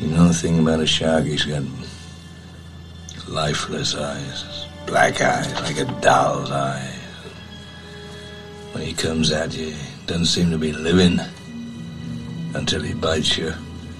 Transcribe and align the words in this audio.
You 0.00 0.08
know 0.08 0.28
the 0.28 0.34
thing 0.34 0.58
about 0.58 0.80
a 0.80 0.86
shark? 0.86 1.24
He's 1.24 1.44
got 1.44 1.62
lifeless 3.28 3.94
eyes, 3.94 4.66
black 4.86 5.20
eyes, 5.20 5.52
like 5.62 5.78
a 5.78 5.84
doll's 6.00 6.50
eyes. 6.50 6.98
When 8.72 8.84
he 8.84 8.92
comes 8.92 9.30
at 9.32 9.56
you, 9.56 9.66
he 9.66 10.06
doesn't 10.06 10.26
seem 10.26 10.50
to 10.50 10.58
be 10.58 10.72
living 10.72 11.20
until 12.54 12.82
he 12.82 12.94
bites 12.94 13.38
you. 13.38 13.52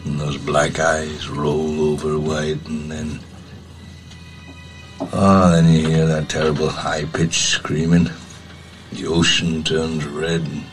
And 0.05 0.21
those 0.21 0.37
black 0.37 0.79
eyes 0.79 1.29
roll 1.29 1.93
over 1.93 2.19
white, 2.19 2.65
and 2.67 2.91
then. 2.91 3.21
Oh, 5.01 5.51
then 5.51 5.73
you 5.73 5.89
hear 5.89 6.07
that 6.07 6.29
terrible 6.29 6.69
high 6.69 7.05
pitched 7.05 7.49
screaming. 7.49 8.11
The 8.93 9.07
ocean 9.07 9.63
turns 9.63 10.05
red, 10.05 10.43
and 10.43 10.65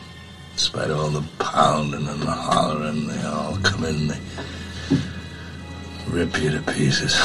in 0.52 0.58
spite 0.58 0.90
of 0.90 0.98
all 0.98 1.08
the 1.08 1.24
pounding 1.38 2.06
and 2.06 2.22
the 2.22 2.30
hollering, 2.30 3.06
they 3.06 3.22
all 3.22 3.56
come 3.62 3.84
in, 3.84 4.08
they 4.08 4.18
rip 6.08 6.40
you 6.42 6.50
to 6.50 6.62
pieces. 6.72 7.18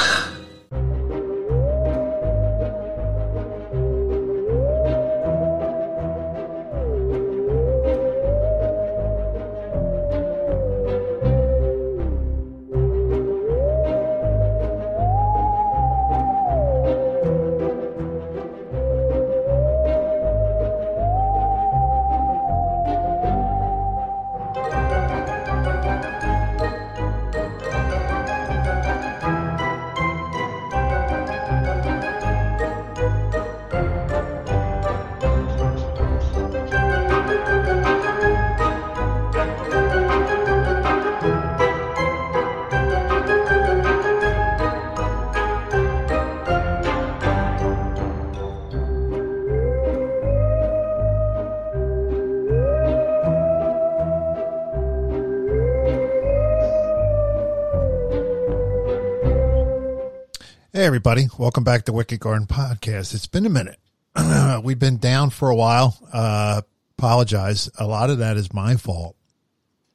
Everybody. 60.98 61.28
Welcome 61.38 61.64
back 61.64 61.86
to 61.86 61.94
Wicked 61.94 62.20
Garden 62.20 62.48
Podcast. 62.48 63.14
It's 63.14 63.28
been 63.28 63.46
a 63.46 63.50
minute. 63.50 63.80
We've 64.64 64.80
been 64.80 64.98
down 64.98 65.30
for 65.30 65.48
a 65.48 65.56
while. 65.56 65.96
Uh, 66.12 66.64
apologize. 66.98 67.70
A 67.78 67.86
lot 67.86 68.10
of 68.10 68.18
that 68.18 68.36
is 68.36 68.52
my 68.52 68.78
fault. 68.78 69.16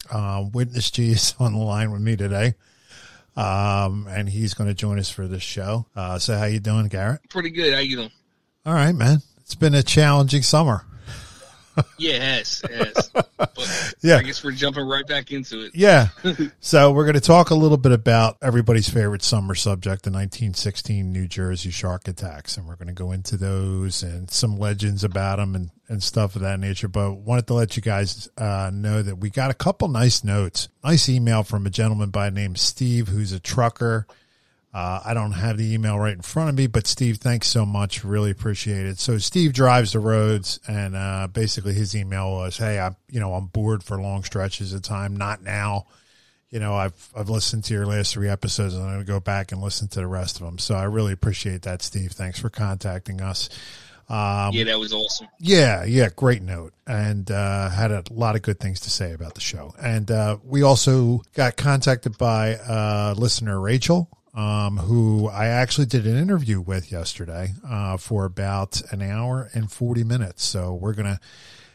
Uh, 0.08 0.44
Witness 0.52 0.92
G 0.92 1.10
is 1.10 1.34
on 1.40 1.54
the 1.54 1.58
line 1.58 1.90
with 1.90 2.02
me 2.02 2.14
today. 2.14 2.54
Um, 3.34 4.06
and 4.08 4.28
he's 4.28 4.54
going 4.54 4.68
to 4.68 4.74
join 4.74 5.00
us 5.00 5.10
for 5.10 5.26
this 5.26 5.42
show. 5.42 5.86
Uh, 5.96 6.20
so 6.20 6.38
how 6.38 6.44
you 6.44 6.60
doing, 6.60 6.86
Garrett? 6.86 7.28
Pretty 7.28 7.50
good. 7.50 7.74
How 7.74 7.80
you 7.80 7.96
doing? 7.96 8.12
All 8.64 8.74
right, 8.74 8.94
man. 8.94 9.22
It's 9.40 9.56
been 9.56 9.74
a 9.74 9.82
challenging 9.82 10.42
summer. 10.42 10.86
Yeah, 11.98 12.14
it 12.14 12.22
has. 12.22 12.62
It 12.64 12.94
has. 12.94 13.08
But 13.08 13.28
Yeah. 14.02 14.16
I 14.16 14.22
guess 14.22 14.42
we're 14.42 14.52
jumping 14.52 14.86
right 14.86 15.06
back 15.06 15.30
into 15.30 15.64
it. 15.64 15.72
Yeah. 15.74 16.08
so 16.60 16.92
we're 16.92 17.04
going 17.04 17.14
to 17.14 17.20
talk 17.20 17.50
a 17.50 17.54
little 17.54 17.76
bit 17.76 17.92
about 17.92 18.36
everybody's 18.42 18.88
favorite 18.88 19.22
summer 19.22 19.54
subject, 19.54 20.02
the 20.02 20.10
1916 20.10 21.12
New 21.12 21.26
Jersey 21.28 21.70
shark 21.70 22.08
attacks. 22.08 22.56
And 22.56 22.66
we're 22.66 22.76
going 22.76 22.88
to 22.88 22.94
go 22.94 23.12
into 23.12 23.36
those 23.36 24.02
and 24.02 24.30
some 24.30 24.58
legends 24.58 25.04
about 25.04 25.36
them 25.36 25.54
and, 25.54 25.70
and 25.88 26.02
stuff 26.02 26.36
of 26.36 26.42
that 26.42 26.60
nature. 26.60 26.88
But 26.88 27.14
wanted 27.14 27.46
to 27.48 27.54
let 27.54 27.76
you 27.76 27.82
guys 27.82 28.28
uh, 28.36 28.70
know 28.72 29.02
that 29.02 29.16
we 29.16 29.30
got 29.30 29.50
a 29.50 29.54
couple 29.54 29.88
nice 29.88 30.24
notes. 30.24 30.68
Nice 30.84 31.08
email 31.08 31.42
from 31.42 31.66
a 31.66 31.70
gentleman 31.70 32.10
by 32.10 32.30
name 32.30 32.56
Steve, 32.56 33.08
who's 33.08 33.32
a 33.32 33.40
trucker. 33.40 34.06
Uh, 34.74 35.00
I 35.04 35.12
don't 35.12 35.32
have 35.32 35.58
the 35.58 35.74
email 35.74 35.98
right 35.98 36.14
in 36.14 36.22
front 36.22 36.48
of 36.48 36.54
me, 36.54 36.66
but 36.66 36.86
Steve, 36.86 37.18
thanks 37.18 37.46
so 37.46 37.66
much. 37.66 38.04
Really 38.04 38.30
appreciate 38.30 38.86
it. 38.86 38.98
So 38.98 39.18
Steve 39.18 39.52
drives 39.52 39.92
the 39.92 39.98
roads, 40.00 40.60
and 40.66 40.96
uh, 40.96 41.28
basically 41.30 41.74
his 41.74 41.94
email 41.94 42.30
was, 42.32 42.56
"Hey, 42.56 42.78
I'm 42.78 42.96
you 43.10 43.20
know 43.20 43.34
I'm 43.34 43.46
bored 43.46 43.82
for 43.82 44.00
long 44.00 44.24
stretches 44.24 44.72
of 44.72 44.80
time. 44.82 45.14
Not 45.16 45.42
now. 45.42 45.86
You 46.48 46.58
know, 46.58 46.74
I've 46.74 47.10
I've 47.14 47.28
listened 47.28 47.64
to 47.64 47.74
your 47.74 47.84
last 47.86 48.14
three 48.14 48.28
episodes, 48.30 48.72
and 48.74 48.82
I'm 48.82 48.88
going 48.94 49.00
to 49.06 49.12
go 49.12 49.20
back 49.20 49.52
and 49.52 49.60
listen 49.60 49.88
to 49.88 50.00
the 50.00 50.06
rest 50.06 50.40
of 50.40 50.46
them. 50.46 50.58
So 50.58 50.74
I 50.74 50.84
really 50.84 51.12
appreciate 51.12 51.62
that, 51.62 51.82
Steve. 51.82 52.12
Thanks 52.12 52.38
for 52.38 52.48
contacting 52.48 53.20
us. 53.20 53.50
Um, 54.08 54.52
Yeah, 54.52 54.64
that 54.64 54.78
was 54.78 54.92
awesome. 54.92 55.28
yeah, 55.38 55.84
yeah, 55.84 56.08
great 56.14 56.42
note, 56.42 56.72
and 56.86 57.30
uh, 57.30 57.70
had 57.70 57.90
a 57.90 58.04
lot 58.10 58.36
of 58.36 58.42
good 58.42 58.58
things 58.60 58.80
to 58.80 58.90
say 58.90 59.12
about 59.12 59.34
the 59.34 59.40
show. 59.40 59.74
And 59.82 60.10
uh, 60.10 60.38
we 60.44 60.62
also 60.62 61.22
got 61.34 61.56
contacted 61.56 62.18
by 62.18 62.54
uh, 62.56 63.14
listener 63.16 63.58
Rachel, 63.60 64.10
um, 64.34 64.78
who 64.78 65.28
I 65.28 65.46
actually 65.46 65.86
did 65.86 66.06
an 66.06 66.16
interview 66.16 66.60
with 66.60 66.90
yesterday 66.90 67.54
uh, 67.68 67.96
for 67.96 68.24
about 68.24 68.80
an 68.92 69.02
hour 69.02 69.50
and 69.54 69.70
forty 69.70 70.04
minutes. 70.04 70.44
So 70.44 70.74
we're 70.74 70.94
gonna 70.94 71.20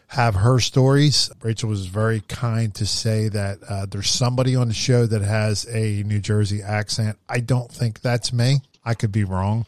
have 0.07 0.35
her 0.35 0.59
stories. 0.59 1.29
Rachel 1.41 1.69
was 1.69 1.85
very 1.85 2.21
kind 2.21 2.73
to 2.75 2.85
say 2.85 3.29
that 3.29 3.59
uh, 3.69 3.85
there's 3.85 4.09
somebody 4.09 4.55
on 4.55 4.69
the 4.69 4.73
show 4.73 5.05
that 5.05 5.21
has 5.21 5.65
a 5.65 6.03
New 6.03 6.19
Jersey 6.19 6.63
accent. 6.63 7.17
I 7.27 7.41
don't 7.41 7.71
think 7.71 8.01
that's 8.01 8.31
me. 8.31 8.61
I 8.85 8.93
could 8.93 9.11
be 9.11 9.25
wrong. 9.25 9.65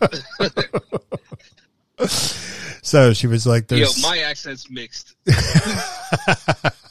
so 2.06 3.12
she 3.12 3.26
was 3.26 3.46
like, 3.46 3.70
Yo, 3.70 3.86
my 4.00 4.20
accent's 4.20 4.70
mixed. 4.70 5.14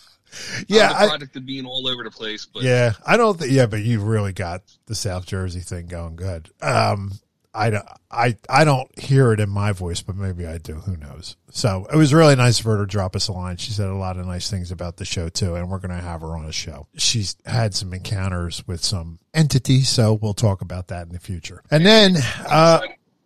yeah, 0.68 0.90
I'm 0.90 0.90
the 0.90 0.98
I, 0.98 1.08
product 1.08 1.36
of 1.36 1.46
being 1.46 1.66
all 1.66 1.88
over 1.88 2.04
the 2.04 2.12
place, 2.12 2.46
but 2.46 2.64
yeah, 2.64 2.94
I 3.06 3.18
don't 3.18 3.40
think 3.40 3.52
yeah, 3.52 3.66
but 3.66 3.82
you've 3.82 4.04
really 4.04 4.34
got 4.34 4.64
the 4.86 4.96
South 4.96 5.26
Jersey 5.26 5.62
thing 5.62 5.88
going 5.88 6.16
good. 6.16 6.50
Um, 6.62 7.12
I 7.54 7.70
don't, 7.70 7.86
I, 8.10 8.38
I 8.48 8.64
don't 8.64 8.98
hear 8.98 9.34
it 9.34 9.42
in 9.42 9.50
my 9.50 9.74
voice, 9.74 10.02
but 10.02 10.16
maybe 10.16 10.48
I 10.48 10.58
do. 10.58 10.76
Who 10.76 10.96
knows? 10.96 11.36
So 11.50 11.86
it 11.92 11.98
was 11.98 12.14
really 12.14 12.36
nice 12.36 12.60
of 12.60 12.66
her 12.66 12.78
to 12.78 12.86
drop 12.86 13.16
us 13.16 13.28
a 13.28 13.34
line. 13.34 13.58
She 13.58 13.72
said 13.72 13.90
a 13.90 13.96
lot 13.96 14.18
of 14.18 14.26
nice 14.26 14.50
things 14.50 14.72
about 14.72 14.98
the 14.98 15.06
show 15.06 15.28
too, 15.28 15.56
and 15.56 15.70
we're 15.70 15.80
going 15.80 15.96
to 15.96 16.02
have 16.02 16.22
her 16.22 16.38
on 16.38 16.46
a 16.46 16.54
show. 16.54 16.88
She's 16.96 17.36
had 17.46 17.74
some 17.74 17.94
encounters 17.94 18.66
with 18.68 18.84
some 18.84 19.20
entities, 19.34 19.90
so 19.90 20.14
we'll 20.14 20.34
talk 20.34 20.62
about 20.62 20.88
that 20.88 21.08
in 21.08 21.14
the 21.14 21.20
future. 21.20 21.62
And 21.70 21.86
then, 21.86 22.16
uh, 22.46 22.82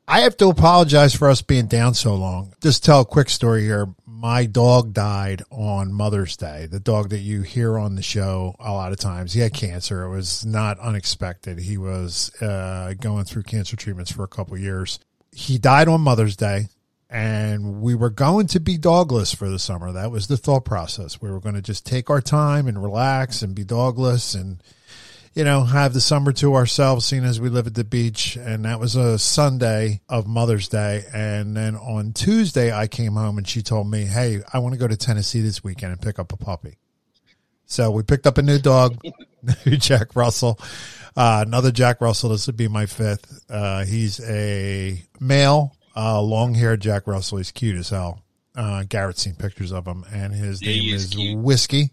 I 0.07 0.21
have 0.21 0.37
to 0.37 0.49
apologize 0.49 1.15
for 1.15 1.29
us 1.29 1.41
being 1.41 1.65
down 1.65 1.95
so 1.95 2.15
long. 2.15 2.53
Just 2.61 2.83
tell 2.83 3.01
a 3.01 3.05
quick 3.05 3.29
story 3.29 3.63
here. 3.63 3.87
My 4.17 4.45
dog 4.45 4.93
died 4.93 5.43
on 5.51 5.91
Mother's 5.91 6.37
Day. 6.37 6.67
The 6.71 6.79
dog 6.79 7.09
that 7.09 7.19
you 7.19 7.41
hear 7.41 7.77
on 7.77 7.95
the 7.95 8.01
show 8.01 8.55
a 8.61 8.71
lot 8.71 8.93
of 8.93 8.97
times. 8.97 9.33
He 9.33 9.41
had 9.41 9.53
cancer. 9.53 10.03
It 10.03 10.09
was 10.09 10.45
not 10.45 10.79
unexpected. 10.79 11.59
He 11.59 11.77
was 11.77 12.31
uh, 12.41 12.93
going 12.93 13.25
through 13.25 13.43
cancer 13.43 13.75
treatments 13.75 14.13
for 14.13 14.23
a 14.23 14.29
couple 14.29 14.57
years. 14.57 14.99
He 15.33 15.57
died 15.57 15.89
on 15.89 15.99
Mother's 15.99 16.37
Day, 16.37 16.69
and 17.09 17.81
we 17.81 17.93
were 17.93 18.09
going 18.09 18.47
to 18.47 18.61
be 18.61 18.77
dogless 18.77 19.35
for 19.35 19.49
the 19.49 19.59
summer. 19.59 19.91
That 19.91 20.11
was 20.11 20.27
the 20.27 20.37
thought 20.37 20.63
process. 20.63 21.21
We 21.21 21.29
were 21.29 21.41
going 21.41 21.55
to 21.55 21.61
just 21.61 21.85
take 21.85 22.09
our 22.09 22.21
time 22.21 22.67
and 22.67 22.81
relax 22.81 23.41
and 23.41 23.53
be 23.53 23.65
dogless 23.65 24.33
and 24.33 24.63
you 25.35 25.43
know, 25.43 25.63
have 25.65 25.93
the 25.93 25.99
summer 26.01 26.31
to 26.31 26.55
ourselves, 26.55 27.05
seeing 27.05 27.25
as 27.25 27.41
we 27.41 27.49
live 27.49 27.67
at 27.67 27.73
the 27.75 27.83
beach. 27.83 28.37
And 28.37 28.63
that 28.65 28.79
was 28.79 28.95
a 28.95 29.19
Sunday 29.19 30.01
of 30.07 30.27
Mother's 30.27 30.69
Day. 30.69 31.03
And 31.13 31.55
then 31.55 31.75
on 31.75 32.13
Tuesday, 32.13 32.73
I 32.73 32.87
came 32.87 33.13
home 33.13 33.37
and 33.37 33.45
she 33.47 33.61
told 33.61 33.91
me, 33.91 34.05
Hey, 34.05 34.39
I 34.53 34.59
want 34.59 34.73
to 34.73 34.79
go 34.79 34.87
to 34.87 34.95
Tennessee 34.95 35.41
this 35.41 35.63
weekend 35.63 35.91
and 35.91 36.01
pick 36.01 36.19
up 36.19 36.31
a 36.31 36.37
puppy. 36.37 36.77
So 37.65 37.91
we 37.91 38.03
picked 38.03 38.25
up 38.25 38.37
a 38.37 38.41
new 38.41 38.59
dog, 38.59 38.97
new 39.65 39.75
Jack 39.77 40.15
Russell, 40.15 40.57
uh, 41.17 41.43
another 41.45 41.71
Jack 41.71 41.99
Russell. 41.99 42.29
This 42.29 42.47
would 42.47 42.57
be 42.57 42.67
my 42.69 42.85
fifth. 42.85 43.43
Uh, 43.49 43.83
he's 43.83 44.19
a 44.21 45.03
male, 45.19 45.75
uh, 45.97 46.21
long 46.21 46.53
haired 46.53 46.79
Jack 46.79 47.07
Russell. 47.07 47.39
He's 47.39 47.51
cute 47.51 47.77
as 47.77 47.89
hell. 47.89 48.21
Uh, 48.55 48.85
Garrett's 48.87 49.21
seen 49.21 49.35
pictures 49.35 49.73
of 49.73 49.85
him 49.85 50.05
and 50.13 50.33
his 50.33 50.61
Yeah, 50.61 50.69
name 50.81 50.95
is 50.95 51.03
is 51.05 51.09
cute. 51.09 51.37
Whiskey. 51.39 51.91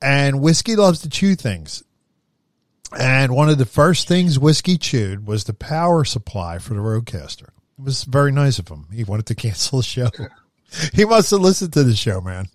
And 0.00 0.40
Whiskey 0.40 0.76
loves 0.76 1.00
to 1.00 1.10
chew 1.10 1.34
things. 1.34 1.82
And 2.96 3.34
one 3.34 3.48
of 3.48 3.58
the 3.58 3.66
first 3.66 4.08
things 4.08 4.38
Whiskey 4.38 4.78
chewed 4.78 5.26
was 5.26 5.44
the 5.44 5.52
power 5.52 6.04
supply 6.04 6.58
for 6.58 6.74
the 6.74 6.80
RODECaster. 6.80 7.48
It 7.78 7.84
was 7.84 8.04
very 8.04 8.32
nice 8.32 8.58
of 8.58 8.68
him. 8.68 8.86
He 8.92 9.04
wanted 9.04 9.26
to 9.26 9.34
cancel 9.36 9.78
the 9.78 9.84
show. 9.84 10.10
he 10.94 11.04
must 11.04 11.30
have 11.30 11.40
listened 11.40 11.72
to 11.74 11.84
the 11.84 11.94
show, 11.94 12.20
man. 12.20 12.48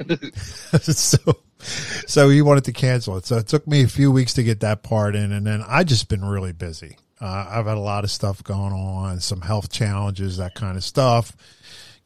so, 0.80 1.18
so 1.58 2.28
he 2.28 2.42
wanted 2.42 2.64
to 2.64 2.72
cancel 2.72 3.16
it. 3.16 3.26
So 3.26 3.38
it 3.38 3.48
took 3.48 3.66
me 3.66 3.82
a 3.82 3.88
few 3.88 4.12
weeks 4.12 4.34
to 4.34 4.42
get 4.42 4.60
that 4.60 4.82
part 4.82 5.16
in, 5.16 5.32
and 5.32 5.46
then 5.46 5.62
I 5.66 5.84
just 5.84 6.08
been 6.08 6.24
really 6.24 6.52
busy. 6.52 6.96
Uh, 7.20 7.46
I've 7.50 7.66
had 7.66 7.76
a 7.76 7.80
lot 7.80 8.04
of 8.04 8.10
stuff 8.10 8.42
going 8.42 8.72
on, 8.72 9.20
some 9.20 9.42
health 9.42 9.70
challenges, 9.70 10.38
that 10.38 10.54
kind 10.54 10.76
of 10.76 10.84
stuff. 10.84 11.36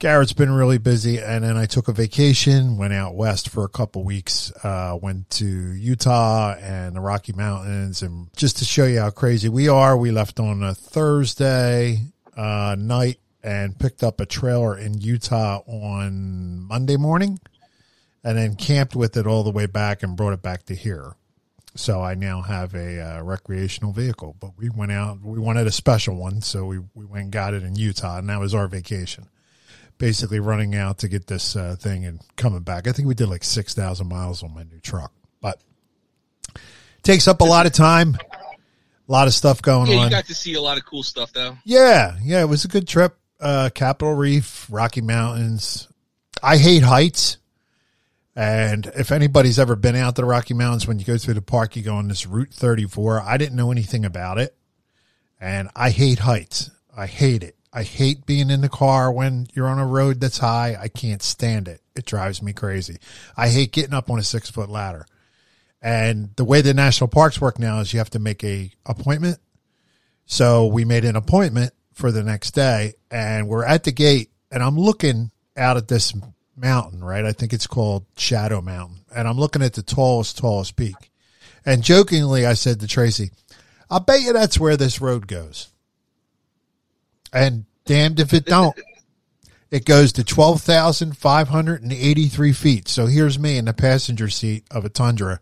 Garrett's 0.01 0.33
been 0.33 0.51
really 0.51 0.79
busy, 0.79 1.19
and 1.19 1.45
then 1.45 1.57
I 1.57 1.67
took 1.67 1.89
a 1.89 1.93
vacation, 1.93 2.77
went 2.77 2.93
out 2.93 3.15
west 3.15 3.49
for 3.49 3.65
a 3.65 3.69
couple 3.69 4.03
weeks, 4.03 4.53
uh, 4.65 4.99
went 5.01 5.31
to 5.31 5.47
Utah 5.47 6.55
and 6.61 6.97
the 6.97 7.01
Rocky 7.01 7.33
Mountains, 7.33 8.03
and 8.03 8.29
just 8.37 8.59
to 8.59 8.65
show 8.65 8.87
you 8.87 9.01
how 9.01 9.11
crazy 9.11 9.49
we 9.49 9.69
are, 9.69 9.97
we 9.97 10.11
left 10.11 10.41
on 10.41 10.63
a 10.63 10.75
Thursday 10.75 12.01
uh, 12.37 12.75
night 12.79 13.21
and 13.43 13.79
picked 13.79 14.03
up 14.03 14.21
a 14.21 14.27
trailer 14.27 14.77
in 14.77 15.01
Utah 15.01 15.61
on 15.67 16.67
Monday 16.67 16.97
morning, 16.97 17.39
and 18.25 18.37
then 18.37 18.57
camped 18.57 18.97
with 18.97 19.17
it 19.17 19.27
all 19.27 19.45
the 19.45 19.51
way 19.51 19.67
back 19.67 20.03
and 20.03 20.17
brought 20.17 20.33
it 20.33 20.43
back 20.43 20.65
to 20.65 20.75
here. 20.75 21.15
So 21.77 22.03
I 22.03 22.15
now 22.15 22.43
have 22.43 22.75
a 22.75 23.01
uh, 23.01 23.23
recreational 23.23 23.93
vehicle, 23.93 24.37
but 24.41 24.51
we 24.57 24.71
went 24.71 24.93
out, 24.93 25.21
we 25.23 25.39
wanted 25.39 25.67
a 25.69 25.73
special 25.73 26.17
one, 26.17 26.41
so 26.41 26.65
we, 26.67 26.79
we 26.95 27.05
went 27.05 27.25
and 27.25 27.33
got 27.33 27.55
it 27.55 27.63
in 27.63 27.77
Utah, 27.77 28.19
and 28.19 28.29
that 28.29 28.41
was 28.41 28.55
our 28.55 28.67
vacation 28.67 29.29
basically 30.05 30.39
running 30.39 30.75
out 30.75 30.99
to 30.99 31.09
get 31.09 31.27
this 31.27 31.57
uh, 31.57 31.75
thing 31.81 32.05
and 32.05 32.21
coming 32.37 32.61
back. 32.61 32.87
I 32.87 32.93
think 32.93 33.09
we 33.09 33.15
did 33.15 33.27
like 33.31 33.43
6,000 33.43 34.07
miles 34.07 34.43
on 34.43 34.53
my 34.53 34.63
new 34.65 34.79
truck, 34.81 35.11
but 35.41 35.59
takes 37.03 37.27
up 37.27 37.41
a 37.41 37.45
lot 37.45 37.65
of 37.65 37.73
time. 37.73 38.15
A 39.09 39.13
lot 39.13 39.29
of 39.29 39.33
stuff 39.33 39.63
going 39.63 39.91
Yeah, 39.91 39.97
on. 39.97 40.05
you 40.05 40.11
got 40.11 40.27
to 40.27 40.35
see 40.35 40.53
a 40.55 40.61
lot 40.61 40.77
of 40.77 40.85
cool 40.85 41.03
stuff 41.03 41.33
though. 41.33 41.57
yeah, 41.65 42.19
yeah, 42.23 42.43
it 42.43 42.51
was 42.51 42.67
a 42.67 42.69
good 42.69 42.87
trip. 42.87 43.17
Uh, 43.41 43.71
Capitol 43.75 44.13
Reef, 44.13 44.67
Rocky 44.71 45.01
Mountains. 45.01 45.89
I 46.43 46.59
hate 46.59 46.83
heights. 46.83 47.39
And 48.37 48.85
if 48.97 49.11
anybody's 49.11 49.59
ever 49.59 49.75
been 49.75 49.97
out 49.97 50.17
to 50.17 50.23
the 50.23 50.27
Rocky 50.27 50.53
Mountains, 50.53 50.87
when 50.87 50.99
you 50.99 51.07
go 51.07 51.17
through 51.17 51.35
the 51.35 51.41
park, 51.43 51.77
you 51.77 51.83
go 51.83 51.95
on 51.95 52.09
this 52.09 52.27
Route 52.27 52.53
34. 52.53 53.23
I 53.23 53.39
didn't 53.39 53.57
know 53.57 53.71
anything 53.73 54.05
about 54.05 54.37
it. 54.37 54.55
And 55.41 55.71
I 55.75 55.89
hate 55.89 56.19
heights. 56.19 56.71
I 56.95 57.07
hate 57.07 57.43
it. 57.43 57.57
I 57.77 57.83
hate 57.83 58.25
being 58.25 58.51
in 58.51 58.61
the 58.61 58.69
car 58.69 59.11
when 59.11 59.49
you're 59.53 59.67
on 59.67 59.81
a 59.81 59.87
road 59.87 60.21
that's 60.21 60.39
high. 60.39 60.79
I 60.81 60.87
can't 60.87 61.23
stand 61.23 61.67
it. 61.67 61.81
It 61.97 62.07
drives 62.07 62.41
me 62.41 62.53
crazy. 62.53 62.99
I 63.37 63.49
hate 63.49 63.73
getting 63.73 63.95
up 63.95 64.11
on 64.11 64.21
a 64.21 64.23
six 64.23 64.49
foot 64.49 64.71
ladder. 64.71 65.07
And 65.83 66.31
the 66.37 66.45
way 66.45 66.61
the 66.61 66.73
national 66.73 67.09
parks 67.09 67.41
work 67.41 67.59
now 67.59 67.81
is 67.81 67.93
you 67.93 67.99
have 67.99 68.11
to 68.11 68.21
make 68.21 68.45
a 68.45 68.71
appointment. 68.87 69.39
So 70.25 70.67
we 70.67 70.85
made 70.85 71.05
an 71.05 71.17
appointment 71.17 71.75
for 71.93 72.13
the 72.13 72.23
next 72.23 72.53
day 72.53 72.95
and 73.11 73.49
we're 73.49 73.65
at 73.65 73.83
the 73.83 73.93
gate 73.93 74.31
and 74.53 74.63
I'm 74.63 74.79
looking 74.79 75.33
out 75.57 75.77
at 75.77 75.89
this 75.89 76.15
mountain, 76.57 77.03
right? 77.03 77.25
I 77.25 77.33
think 77.33 77.53
it's 77.53 77.67
called 77.67 78.07
Shadow 78.17 78.61
Mountain. 78.61 79.01
And 79.15 79.27
I'm 79.27 79.37
looking 79.37 79.63
at 79.63 79.75
the 79.75 79.83
tallest, 79.83 80.39
tallest 80.39 80.77
peak. 80.77 81.11
And 81.67 81.83
jokingly, 81.83 82.47
I 82.47 82.55
said 82.55 82.81
to 82.81 82.87
Tracy, 82.87 83.33
I'll 83.91 84.01
bet 84.01 84.21
you 84.21 84.33
that's 84.33 84.61
where 84.61 84.77
this 84.77 85.01
road 85.01 85.27
goes. 85.27 85.69
And 87.35 87.67
damned 87.85 88.21
if 88.21 88.33
it 88.33 88.47
don't. 88.47 88.75
It 89.71 89.85
goes 89.85 90.13
to 90.13 90.25
12,583 90.25 92.53
feet. 92.53 92.89
So 92.89 93.07
here's 93.07 93.39
me 93.39 93.59
in 93.59 93.65
the 93.65 93.75
passenger 93.75 94.31
seat 94.31 94.65
of 94.71 94.85
a 94.85 94.89
Tundra 94.89 95.41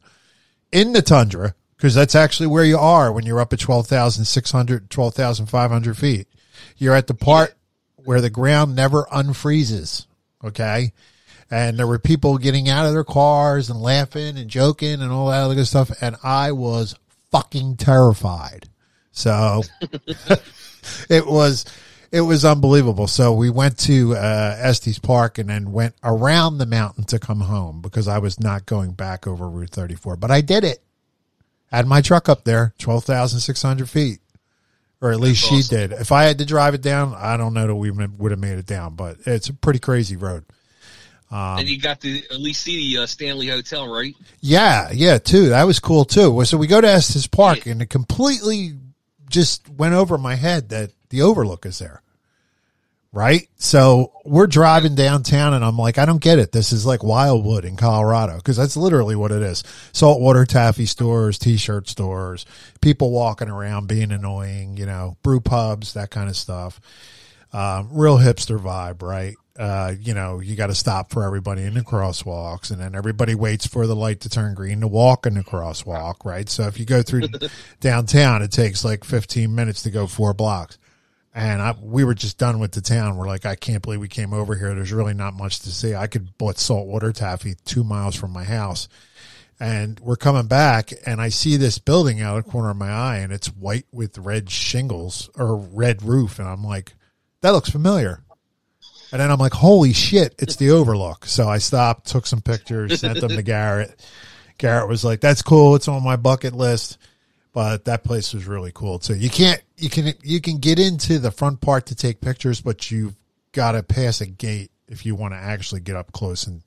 in 0.73 0.93
the 0.93 1.03
Tundra, 1.03 1.55
because 1.77 1.95
that's 1.95 2.15
actually 2.15 2.47
where 2.47 2.65
you 2.65 2.79
are 2.79 3.13
when 3.13 3.27
you're 3.27 3.41
up 3.41 3.53
at 3.53 3.61
12,600, 3.61 4.89
12,500 4.89 5.99
feet. 5.99 6.29
You're 6.79 6.95
at 6.95 7.09
the 7.09 7.15
part 7.15 7.53
where 7.97 8.23
the 8.23 8.31
ground 8.31 8.75
never 8.75 9.05
unfreezes. 9.13 10.07
Okay. 10.43 10.95
And 11.51 11.79
there 11.79 11.87
were 11.87 11.99
people 11.99 12.39
getting 12.39 12.71
out 12.71 12.87
of 12.87 12.95
their 12.95 13.05
cars 13.05 13.69
and 13.69 13.83
laughing 13.83 14.39
and 14.39 14.49
joking 14.49 15.03
and 15.03 15.13
all 15.13 15.29
that 15.29 15.43
other 15.43 15.55
good 15.55 15.67
stuff. 15.67 15.91
And 16.01 16.17
I 16.23 16.53
was 16.53 16.95
fucking 17.31 17.77
terrified. 17.77 18.71
So 19.11 19.63
it 21.09 21.27
was 21.27 21.65
it 22.13 22.21
was 22.21 22.45
unbelievable. 22.45 23.07
So 23.07 23.33
we 23.33 23.51
went 23.51 23.79
to 23.81 24.15
uh, 24.15 24.57
Estes 24.59 24.99
Park 24.99 25.39
and 25.39 25.49
then 25.49 25.73
went 25.73 25.95
around 26.05 26.59
the 26.59 26.67
mountain 26.67 27.05
to 27.05 27.19
come 27.19 27.41
home 27.41 27.81
because 27.81 28.07
I 28.07 28.19
was 28.19 28.39
not 28.39 28.67
going 28.67 28.93
back 28.93 29.27
over 29.27 29.49
Route 29.49 29.71
34. 29.71 30.17
But 30.17 30.31
I 30.31 30.43
did 30.43 30.63
it. 30.63 30.83
Had 31.73 31.87
my 31.87 32.03
truck 32.03 32.29
up 32.29 32.45
there, 32.45 32.75
twelve 32.79 33.05
thousand 33.05 33.41
six 33.41 33.63
hundred 33.63 33.89
feet, 33.89 34.21
or 35.01 35.11
at 35.11 35.21
least 35.21 35.43
she 35.43 35.57
awesome. 35.57 35.79
did. 35.79 35.93
If 35.93 36.13
I 36.13 36.25
had 36.25 36.37
to 36.39 36.45
drive 36.45 36.75
it 36.75 36.83
down, 36.83 37.15
I 37.17 37.39
don't 37.39 37.55
know 37.55 37.67
that 37.67 37.75
we 37.75 37.91
would 37.91 38.31
have 38.31 38.41
made 38.41 38.59
it 38.59 38.67
down. 38.67 38.95
But 38.95 39.17
it's 39.25 39.49
a 39.49 39.55
pretty 39.55 39.79
crazy 39.79 40.17
road. 40.17 40.45
Um, 41.31 41.61
and 41.61 41.69
you 41.69 41.81
got 41.81 42.03
to 42.03 42.23
at 42.27 42.41
least 42.41 42.61
see 42.61 42.95
the 42.95 43.05
uh, 43.05 43.07
Stanley 43.07 43.47
Hotel, 43.49 43.89
right? 43.89 44.15
Yeah, 44.43 44.91
yeah, 44.93 45.17
too. 45.17 45.49
That 45.49 45.63
was 45.63 45.81
cool 45.81 46.05
too. 46.05 46.45
So 46.45 46.59
we 46.59 46.67
go 46.67 46.79
to 46.79 46.87
Estes 46.87 47.27
Park 47.27 47.65
and 47.65 47.81
it 47.81 47.89
completely 47.89 48.75
just 49.33 49.69
went 49.69 49.95
over 49.95 50.17
my 50.19 50.37
head 50.37 50.69
that 50.69 50.93
the 51.09 51.23
overlook 51.23 51.67
is 51.67 51.79
there. 51.79 52.03
Right? 53.15 53.47
So 53.57 54.11
we're 54.25 54.47
driving 54.47 54.95
downtown 54.95 55.53
and 55.53 55.63
I'm 55.63 55.77
like, 55.77 55.99
I 55.99 56.07
don't 56.07 56.23
get 56.23 56.39
it. 56.39 56.53
This 56.53 56.73
is 56.73 56.87
like 56.87 57.03
Wildwood 57.03 57.67
in 57.67 57.77
Colorado 57.77 58.37
because 58.37 58.57
that's 58.57 58.77
literally 58.77 59.17
what 59.17 59.33
it 59.33 59.43
is. 59.43 59.65
Saltwater 59.93 60.47
taffy 60.47 60.87
stores, 60.87 61.39
t-shirt 61.39 61.91
stores, 61.91 62.47
people 62.81 63.11
walking 63.11 63.51
around 63.51 63.87
being 63.87 64.13
annoying, 64.13 64.79
you 64.79 64.87
know, 64.87 65.19
brew 65.23 65.41
pubs, 65.41 65.93
that 65.93 66.11
kind 66.11 66.31
of 66.31 66.37
stuff. 66.37 66.81
Um, 67.53 67.91
real 67.93 68.17
hipster 68.17 68.59
vibe, 68.59 69.03
right? 69.03 69.37
Uh, 69.59 69.95
you 70.01 70.15
know, 70.15 70.41
you 70.41 70.57
got 70.57 70.69
to 70.69 70.75
stop 70.75 71.11
for 71.11 71.25
everybody 71.25 71.63
in 71.63 71.75
the 71.75 71.83
crosswalks 71.83 72.71
and 72.71 72.81
then 72.81 72.95
everybody 72.95 73.35
waits 73.35 73.67
for 73.67 73.87
the 73.87 73.95
light 73.95 74.21
to 74.21 74.31
turn 74.31 74.55
green 74.55 74.81
to 74.81 74.89
walk 74.89 75.27
in 75.27 75.35
the 75.35 75.45
crosswalk, 75.45 76.25
right? 76.25 76.49
So 76.49 76.67
if 76.67 76.81
you 76.81 76.87
go 76.87 77.03
through 77.03 77.29
downtown, 77.81 78.41
it 78.41 78.51
takes 78.51 78.83
like 78.83 79.05
15 79.05 79.55
minutes 79.55 79.83
to 79.83 79.91
go 79.91 80.07
four 80.07 80.33
blocks. 80.33 80.79
And 81.35 81.63
I, 81.63 81.75
we 81.81 82.05
were 82.05 82.15
just 82.15 82.39
done 82.39 82.59
with 82.59 82.73
the 82.73 82.81
town. 82.81 83.17
We're 83.17 83.27
like, 83.27 83.47
I 83.47 83.55
can't 83.55 83.83
believe 83.83 84.01
we 84.01 84.09
came 84.09 84.33
over 84.33 84.55
here. 84.55 84.75
There's 84.75 84.93
really 84.93 85.15
not 85.15 85.35
much 85.35 85.61
to 85.61 85.71
see. 85.71 85.95
I 85.95 86.07
could 86.07 86.37
bought 86.39 86.59
saltwater 86.59 87.13
taffy 87.13 87.55
two 87.65 87.85
miles 87.85 88.15
from 88.15 88.33
my 88.33 88.45
house. 88.45 88.89
And 89.61 90.01
we're 90.01 90.17
coming 90.17 90.47
back 90.47 90.93
and 91.07 91.21
I 91.21 91.29
see 91.29 91.57
this 91.57 91.79
building 91.79 92.21
out 92.21 92.37
of 92.37 92.45
the 92.45 92.51
corner 92.51 92.71
of 92.71 92.77
my 92.77 92.91
eye 92.91 93.19
and 93.19 93.33
it's 93.33 93.47
white 93.47 93.87
with 93.93 94.19
red 94.19 94.51
shingles 94.51 95.31
or 95.37 95.57
red 95.57 96.03
roof. 96.03 96.39
And 96.39 96.49
I'm 96.49 96.65
like, 96.65 96.95
that 97.43 97.51
looks 97.51 97.71
familiar. 97.71 98.25
And 99.13 99.21
then 99.21 99.31
I'm 99.31 99.39
like, 99.39 99.53
holy 99.53 99.93
shit, 99.93 100.35
it's 100.39 100.57
the 100.57 100.71
overlook. 100.73 101.27
So 101.27 101.49
I 101.49 101.59
stopped, 101.59 102.07
took 102.07 102.27
some 102.27 102.41
pictures, 102.41 103.01
sent 103.01 103.21
them 103.21 103.31
to 103.31 103.43
Garrett. 103.43 104.05
Garrett 104.59 104.89
was 104.89 105.05
like, 105.05 105.21
that's 105.21 105.43
cool. 105.43 105.77
It's 105.77 105.89
on 105.89 106.03
my 106.03 106.17
bucket 106.17 106.55
list. 106.55 106.99
But 107.53 107.85
that 107.85 108.03
place 108.03 108.33
was 108.33 108.47
really 108.47 108.73
cool 108.73 108.99
too. 108.99 109.15
You 109.15 109.29
can't, 109.29 109.63
you 109.77 109.91
can, 109.91 110.15
you 110.23 110.41
can 110.41 110.57
get 110.57 110.79
into 110.79 111.19
the 111.19 111.31
front 111.31 111.61
part 111.61 111.87
to 111.87 111.95
take 111.95 112.23
pictures, 112.23 112.63
but 112.63 112.91
you've 112.91 113.15
got 113.53 113.73
to 113.73 113.83
pass 113.83 114.23
a 114.23 114.27
gate 114.27 114.71
if 114.89 115.05
you 115.05 115.15
want 115.15 115.35
to 115.35 115.39
actually 115.39 115.83
get 115.83 115.95
up 115.95 116.13
close 116.13 116.47
and 116.47 116.63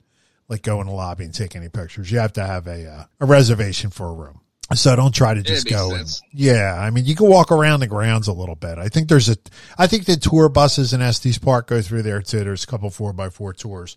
like 0.47 0.61
go 0.61 0.81
in 0.81 0.87
the 0.87 0.93
lobby 0.93 1.23
and 1.25 1.33
take 1.33 1.55
any 1.55 1.69
pictures. 1.69 2.11
You 2.11 2.19
have 2.19 2.33
to 2.33 2.45
have 2.45 2.67
a, 2.67 2.87
uh, 2.87 3.03
a 3.19 3.25
reservation 3.25 3.89
for 3.89 4.07
a 4.07 4.13
room. 4.13 4.41
So 4.73 4.95
don't 4.95 5.13
try 5.13 5.35
to 5.35 5.43
just 5.43 5.67
go. 5.69 5.93
And, 5.93 6.09
yeah, 6.33 6.75
I 6.79 6.89
mean, 6.89 7.05
you 7.05 7.15
can 7.15 7.27
walk 7.27 7.51
around 7.51 7.81
the 7.81 7.87
grounds 7.87 8.27
a 8.27 8.33
little 8.33 8.55
bit. 8.55 8.79
I 8.79 8.89
think 8.89 9.09
there's 9.09 9.29
a, 9.29 9.37
I 9.77 9.85
think 9.85 10.05
the 10.05 10.15
tour 10.17 10.49
buses 10.49 10.91
in 10.91 11.01
Estes 11.03 11.37
Park 11.37 11.67
go 11.67 11.81
through 11.83 12.01
there 12.01 12.21
too. 12.21 12.43
There's 12.43 12.63
a 12.63 12.67
couple 12.67 12.89
four 12.89 13.13
by 13.13 13.29
four 13.29 13.53
tours, 13.53 13.95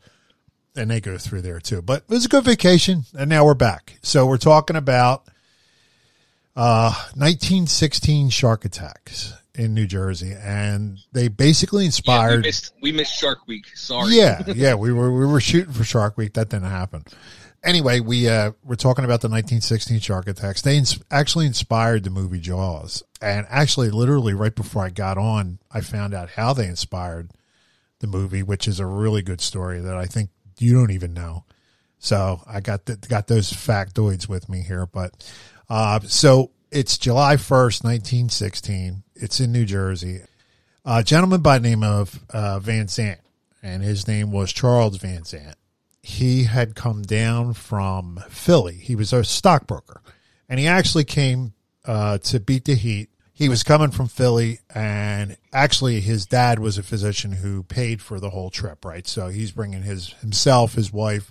and 0.76 0.90
they 0.90 1.00
go 1.00 1.16
through 1.16 1.40
there 1.42 1.58
too. 1.58 1.80
But 1.80 2.02
it 2.02 2.10
was 2.10 2.26
a 2.26 2.28
good 2.28 2.44
vacation, 2.44 3.04
and 3.18 3.30
now 3.30 3.46
we're 3.46 3.54
back. 3.54 3.98
So 4.02 4.26
we're 4.26 4.36
talking 4.36 4.76
about 4.76 5.24
uh, 6.54 6.92
1916 7.14 8.30
shark 8.30 8.64
attacks 8.64 9.32
in 9.54 9.74
New 9.74 9.86
Jersey, 9.86 10.34
and 10.38 10.98
they 11.12 11.28
basically 11.28 11.84
Yeah, 11.84 11.86
we 11.86 11.86
inspired. 11.86 12.42
missed 12.42 12.72
we 12.82 12.92
missed 12.92 13.18
Shark 13.18 13.38
Week. 13.46 13.64
Sorry. 13.74 14.14
Yeah, 14.16 14.42
yeah, 14.54 14.74
we 14.74 14.92
were 14.92 15.12
we 15.12 15.24
were 15.26 15.40
shooting 15.40 15.72
for 15.72 15.84
Shark 15.84 16.16
Week. 16.18 16.34
That 16.34 16.50
didn't 16.50 16.70
happen. 16.70 17.04
Anyway, 17.64 18.00
we 18.00 18.28
uh 18.28 18.52
we're 18.64 18.76
talking 18.76 19.04
about 19.04 19.20
the 19.20 19.28
1916 19.28 20.00
shark 20.00 20.28
attacks. 20.28 20.62
They 20.62 20.76
ins- 20.76 21.00
actually 21.10 21.46
inspired 21.46 22.04
the 22.04 22.10
movie 22.10 22.40
Jaws, 22.40 23.02
and 23.20 23.46
actually, 23.50 23.90
literally 23.90 24.32
right 24.34 24.54
before 24.54 24.84
I 24.84 24.90
got 24.90 25.18
on, 25.18 25.58
I 25.70 25.80
found 25.80 26.14
out 26.14 26.30
how 26.30 26.52
they 26.52 26.66
inspired 26.66 27.30
the 28.00 28.06
movie, 28.06 28.42
which 28.42 28.68
is 28.68 28.78
a 28.78 28.86
really 28.86 29.22
good 29.22 29.40
story 29.40 29.80
that 29.80 29.96
I 29.96 30.06
think 30.06 30.30
you 30.58 30.74
don't 30.74 30.92
even 30.92 31.14
know. 31.14 31.44
So 31.98 32.40
I 32.46 32.60
got 32.60 32.86
the, 32.86 32.96
got 32.96 33.26
those 33.26 33.52
factoids 33.52 34.28
with 34.28 34.48
me 34.48 34.62
here, 34.62 34.86
but 34.86 35.12
uh, 35.68 36.00
so 36.00 36.52
it's 36.70 36.96
July 36.98 37.36
1st, 37.36 37.84
1916. 37.84 39.02
It's 39.16 39.40
in 39.40 39.52
New 39.52 39.64
Jersey. 39.64 40.20
A 40.84 41.02
gentleman 41.02 41.42
by 41.42 41.58
the 41.58 41.68
name 41.68 41.82
of 41.82 42.20
uh, 42.30 42.60
Vansant, 42.60 43.18
and 43.62 43.82
his 43.82 44.06
name 44.06 44.30
was 44.30 44.52
Charles 44.52 44.98
Vansant. 44.98 45.54
He 46.08 46.44
had 46.44 46.74
come 46.74 47.02
down 47.02 47.52
from 47.52 48.18
Philly. 48.30 48.74
He 48.74 48.96
was 48.96 49.12
a 49.12 49.22
stockbroker, 49.22 50.00
and 50.48 50.58
he 50.58 50.66
actually 50.66 51.04
came 51.04 51.52
uh, 51.84 52.18
to 52.18 52.40
beat 52.40 52.64
the 52.64 52.74
heat. 52.74 53.10
He 53.32 53.48
was 53.48 53.62
coming 53.62 53.90
from 53.90 54.08
Philly, 54.08 54.58
and 54.74 55.36
actually, 55.52 56.00
his 56.00 56.24
dad 56.24 56.58
was 56.58 56.78
a 56.78 56.82
physician 56.82 57.32
who 57.32 57.62
paid 57.62 58.00
for 58.00 58.18
the 58.18 58.30
whole 58.30 58.50
trip. 58.50 58.84
Right, 58.84 59.06
so 59.06 59.28
he's 59.28 59.52
bringing 59.52 59.82
his 59.82 60.14
himself, 60.14 60.72
his 60.72 60.92
wife, 60.92 61.30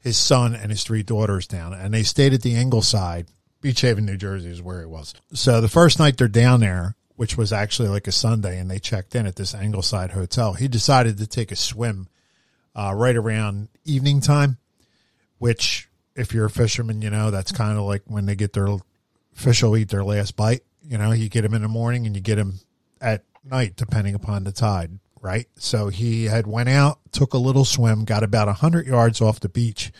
his 0.00 0.18
son, 0.18 0.54
and 0.54 0.70
his 0.72 0.82
three 0.82 1.04
daughters 1.04 1.46
down, 1.46 1.72
and 1.72 1.94
they 1.94 2.02
stayed 2.02 2.34
at 2.34 2.42
the 2.42 2.56
Engleside 2.56 3.28
Beach 3.60 3.80
Haven, 3.80 4.04
New 4.04 4.16
Jersey 4.16 4.50
is 4.50 4.60
where 4.60 4.82
it 4.82 4.90
was. 4.90 5.14
So 5.32 5.60
the 5.60 5.68
first 5.68 5.98
night 5.98 6.16
they're 6.16 6.28
down 6.28 6.60
there, 6.60 6.96
which 7.16 7.38
was 7.38 7.52
actually 7.52 7.88
like 7.88 8.08
a 8.08 8.12
Sunday, 8.12 8.58
and 8.58 8.68
they 8.70 8.80
checked 8.80 9.14
in 9.14 9.26
at 9.26 9.36
this 9.36 9.54
Engleside 9.54 10.10
hotel. 10.10 10.54
He 10.54 10.68
decided 10.68 11.18
to 11.18 11.26
take 11.26 11.50
a 11.50 11.56
swim 11.56 12.08
uh, 12.78 12.94
right 12.94 13.16
around 13.16 13.68
evening 13.84 14.20
time, 14.20 14.56
which, 15.38 15.88
if 16.14 16.32
you're 16.32 16.46
a 16.46 16.50
fisherman, 16.50 17.02
you 17.02 17.10
know 17.10 17.32
that's 17.32 17.50
kind 17.50 17.76
of 17.76 17.84
like 17.84 18.02
when 18.06 18.26
they 18.26 18.36
get 18.36 18.52
their 18.52 18.68
fish 19.34 19.64
will 19.64 19.76
eat 19.76 19.88
their 19.88 20.04
last 20.04 20.36
bite. 20.36 20.62
You 20.84 20.96
know, 20.96 21.10
you 21.10 21.28
get 21.28 21.42
them 21.42 21.54
in 21.54 21.62
the 21.62 21.68
morning 21.68 22.06
and 22.06 22.14
you 22.14 22.22
get 22.22 22.36
them 22.36 22.60
at 23.00 23.24
night, 23.44 23.74
depending 23.74 24.14
upon 24.14 24.44
the 24.44 24.52
tide. 24.52 25.00
Right. 25.20 25.48
So 25.56 25.88
he 25.88 26.26
had 26.26 26.46
went 26.46 26.68
out, 26.68 27.00
took 27.10 27.34
a 27.34 27.38
little 27.38 27.64
swim, 27.64 28.04
got 28.04 28.22
about 28.22 28.48
hundred 28.48 28.86
yards 28.86 29.20
off 29.20 29.40
the 29.40 29.48
beach, 29.48 29.90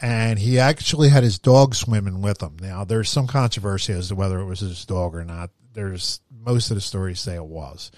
and 0.00 0.38
he 0.38 0.58
actually 0.58 1.10
had 1.10 1.22
his 1.22 1.38
dog 1.38 1.74
swimming 1.74 2.22
with 2.22 2.42
him. 2.42 2.56
Now, 2.58 2.84
there's 2.84 3.10
some 3.10 3.26
controversy 3.26 3.92
as 3.92 4.08
to 4.08 4.14
whether 4.14 4.40
it 4.40 4.46
was 4.46 4.60
his 4.60 4.86
dog 4.86 5.14
or 5.14 5.26
not. 5.26 5.50
There's 5.74 6.22
most 6.30 6.70
of 6.70 6.76
the 6.76 6.80
stories 6.80 7.20
say 7.20 7.34
it 7.34 7.44
was. 7.44 7.92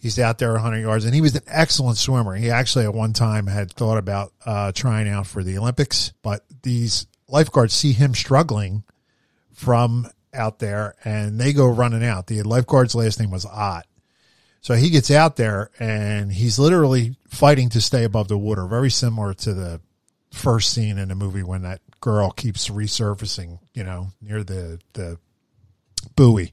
He's 0.00 0.18
out 0.18 0.38
there 0.38 0.52
100 0.52 0.78
yards, 0.78 1.04
and 1.04 1.14
he 1.14 1.20
was 1.20 1.34
an 1.34 1.42
excellent 1.46 1.98
swimmer. 1.98 2.34
He 2.34 2.50
actually 2.50 2.86
at 2.86 2.94
one 2.94 3.12
time 3.12 3.46
had 3.46 3.70
thought 3.70 3.98
about 3.98 4.32
uh, 4.46 4.72
trying 4.72 5.08
out 5.08 5.26
for 5.26 5.44
the 5.44 5.58
Olympics, 5.58 6.14
but 6.22 6.44
these 6.62 7.06
lifeguards 7.28 7.74
see 7.74 7.92
him 7.92 8.14
struggling 8.14 8.82
from 9.52 10.08
out 10.32 10.58
there, 10.58 10.94
and 11.04 11.38
they 11.38 11.52
go 11.52 11.66
running 11.66 12.04
out. 12.04 12.26
The 12.26 12.42
lifeguard's 12.42 12.94
last 12.94 13.20
name 13.20 13.30
was 13.30 13.44
Ott. 13.44 13.86
So 14.62 14.74
he 14.74 14.88
gets 14.88 15.10
out 15.10 15.36
there, 15.36 15.70
and 15.78 16.32
he's 16.32 16.58
literally 16.58 17.16
fighting 17.28 17.68
to 17.70 17.80
stay 17.80 18.04
above 18.04 18.28
the 18.28 18.38
water, 18.38 18.66
very 18.66 18.90
similar 18.90 19.34
to 19.34 19.54
the 19.54 19.80
first 20.32 20.72
scene 20.72 20.98
in 20.98 21.08
the 21.08 21.14
movie 21.14 21.42
when 21.42 21.62
that 21.62 21.80
girl 22.00 22.30
keeps 22.30 22.68
resurfacing, 22.68 23.58
you 23.74 23.84
know, 23.84 24.08
near 24.22 24.42
the 24.42 24.78
the 24.94 25.18
buoy. 26.16 26.52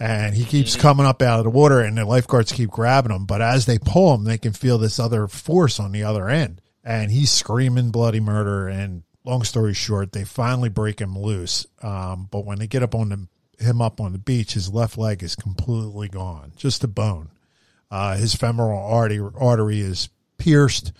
And 0.00 0.34
he 0.34 0.44
keeps 0.44 0.76
coming 0.76 1.06
up 1.06 1.22
out 1.22 1.38
of 1.38 1.44
the 1.44 1.50
water, 1.50 1.80
and 1.80 1.96
the 1.96 2.04
lifeguards 2.04 2.52
keep 2.52 2.70
grabbing 2.70 3.12
him. 3.12 3.26
But 3.26 3.40
as 3.40 3.66
they 3.66 3.78
pull 3.78 4.14
him, 4.14 4.24
they 4.24 4.38
can 4.38 4.52
feel 4.52 4.78
this 4.78 4.98
other 4.98 5.28
force 5.28 5.78
on 5.78 5.92
the 5.92 6.02
other 6.02 6.28
end. 6.28 6.60
And 6.82 7.10
he's 7.10 7.30
screaming 7.30 7.90
bloody 7.90 8.20
murder. 8.20 8.68
And 8.68 9.04
long 9.24 9.44
story 9.44 9.74
short, 9.74 10.12
they 10.12 10.24
finally 10.24 10.68
break 10.68 11.00
him 11.00 11.18
loose. 11.18 11.66
Um, 11.82 12.28
but 12.30 12.44
when 12.44 12.58
they 12.58 12.66
get 12.66 12.82
up 12.82 12.94
on 12.94 13.08
the, 13.08 13.64
him 13.64 13.80
up 13.80 14.00
on 14.00 14.12
the 14.12 14.18
beach, 14.18 14.54
his 14.54 14.72
left 14.72 14.98
leg 14.98 15.22
is 15.22 15.36
completely 15.36 16.08
gone, 16.08 16.52
just 16.56 16.84
a 16.84 16.88
bone. 16.88 17.30
Uh, 17.90 18.16
his 18.16 18.34
femoral 18.34 18.84
artery, 18.92 19.30
artery 19.38 19.80
is 19.80 20.08
pierced 20.38 20.92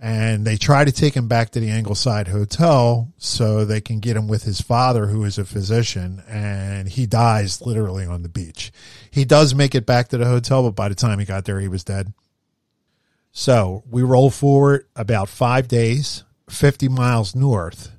and 0.00 0.46
they 0.46 0.56
try 0.56 0.84
to 0.84 0.92
take 0.92 1.14
him 1.14 1.26
back 1.26 1.50
to 1.50 1.60
the 1.60 1.70
Engleside 1.70 2.28
Hotel 2.28 3.12
so 3.18 3.64
they 3.64 3.80
can 3.80 3.98
get 3.98 4.16
him 4.16 4.28
with 4.28 4.44
his 4.44 4.60
father, 4.60 5.06
who 5.06 5.24
is 5.24 5.38
a 5.38 5.44
physician, 5.44 6.22
and 6.28 6.88
he 6.88 7.04
dies 7.04 7.60
literally 7.60 8.06
on 8.06 8.22
the 8.22 8.28
beach. 8.28 8.70
He 9.10 9.24
does 9.24 9.54
make 9.54 9.74
it 9.74 9.86
back 9.86 10.08
to 10.08 10.18
the 10.18 10.26
hotel, 10.26 10.62
but 10.62 10.76
by 10.76 10.88
the 10.88 10.94
time 10.94 11.18
he 11.18 11.24
got 11.24 11.44
there, 11.44 11.58
he 11.58 11.68
was 11.68 11.82
dead. 11.82 12.12
So 13.32 13.82
we 13.90 14.02
roll 14.02 14.30
forward 14.30 14.86
about 14.94 15.28
five 15.28 15.66
days, 15.66 16.22
50 16.48 16.88
miles 16.88 17.34
north. 17.34 17.90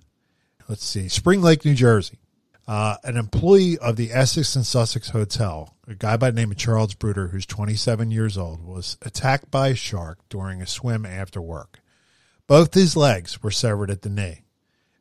Let's 0.69 0.85
see, 0.85 1.09
Spring 1.09 1.41
Lake, 1.41 1.65
New 1.65 1.75
Jersey. 1.75 2.19
Uh, 2.65 2.97
an 3.03 3.17
employee 3.17 3.79
of 3.79 3.95
the 3.95 4.13
Essex 4.13 4.55
and 4.55 4.65
Sussex 4.65 5.09
Hotel, 5.09 5.75
a 5.87 5.95
guy 5.95 6.17
by 6.17 6.29
the 6.29 6.35
name 6.35 6.51
of 6.51 6.57
Charles 6.57 6.93
Bruder, 6.93 7.29
who's 7.29 7.47
27 7.47 8.11
years 8.11 8.37
old, 8.37 8.63
was 8.63 8.95
attacked 9.01 9.49
by 9.49 9.69
a 9.69 9.75
shark 9.75 10.19
during 10.29 10.61
a 10.61 10.67
swim 10.67 11.03
after 11.03 11.41
work. 11.41 11.78
Both 12.49 12.73
his 12.73 12.97
legs 12.97 13.43
were 13.43 13.51
severed 13.51 13.91
at 13.91 14.01
the 14.01 14.09
knee, 14.09 14.41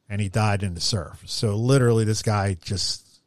and 0.06 0.20
he 0.20 0.28
died 0.28 0.62
in 0.62 0.74
the 0.74 0.82
surf. 0.82 1.22
So 1.24 1.56
literally, 1.56 2.04
this 2.04 2.20
guy 2.20 2.58
just 2.60 3.22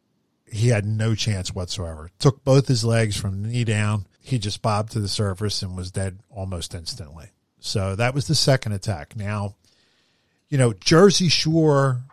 he 0.45 0.67
had 0.67 0.85
no 0.85 1.15
chance 1.15 1.55
whatsoever. 1.55 2.11
Took 2.19 2.43
both 2.43 2.67
his 2.67 2.85
legs 2.85 3.19
from 3.19 3.41
the 3.41 3.47
knee 3.47 3.63
down. 3.63 4.05
He 4.19 4.37
just 4.37 4.61
bobbed 4.61 4.91
to 4.91 4.99
the 4.99 5.07
surface 5.07 5.63
and 5.63 5.75
was 5.75 5.89
dead 5.89 6.19
almost 6.29 6.75
instantly. 6.75 7.29
So 7.61 7.95
that 7.95 8.13
was 8.13 8.27
the 8.27 8.35
second 8.35 8.73
attack. 8.73 9.15
Now, 9.15 9.55
you 10.49 10.57
know, 10.59 10.73
Jersey 10.73 11.27
Shore 11.27 12.03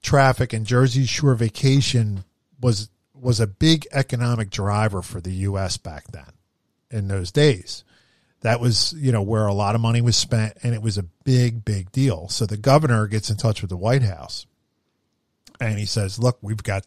traffic 0.00 0.54
and 0.54 0.64
Jersey 0.64 1.04
Shore 1.04 1.34
vacation 1.34 2.24
was 2.62 2.88
was 3.14 3.40
a 3.40 3.46
big 3.46 3.86
economic 3.92 4.48
driver 4.48 5.02
for 5.02 5.20
the 5.20 5.32
U.S. 5.32 5.76
back 5.76 6.04
then 6.12 6.32
in 6.90 7.08
those 7.08 7.30
days 7.30 7.84
that 8.42 8.60
was 8.60 8.92
you 8.92 9.12
know 9.12 9.22
where 9.22 9.46
a 9.46 9.54
lot 9.54 9.74
of 9.74 9.80
money 9.80 10.00
was 10.00 10.16
spent 10.16 10.58
and 10.62 10.74
it 10.74 10.82
was 10.82 10.98
a 10.98 11.04
big 11.24 11.64
big 11.64 11.90
deal. 11.92 12.28
So 12.28 12.46
the 12.46 12.56
governor 12.56 13.06
gets 13.06 13.30
in 13.30 13.36
touch 13.36 13.62
with 13.62 13.70
the 13.70 13.76
white 13.76 14.02
house 14.02 14.46
and 15.60 15.78
he 15.78 15.86
says 15.86 16.18
look 16.18 16.38
we've 16.42 16.62
got 16.62 16.86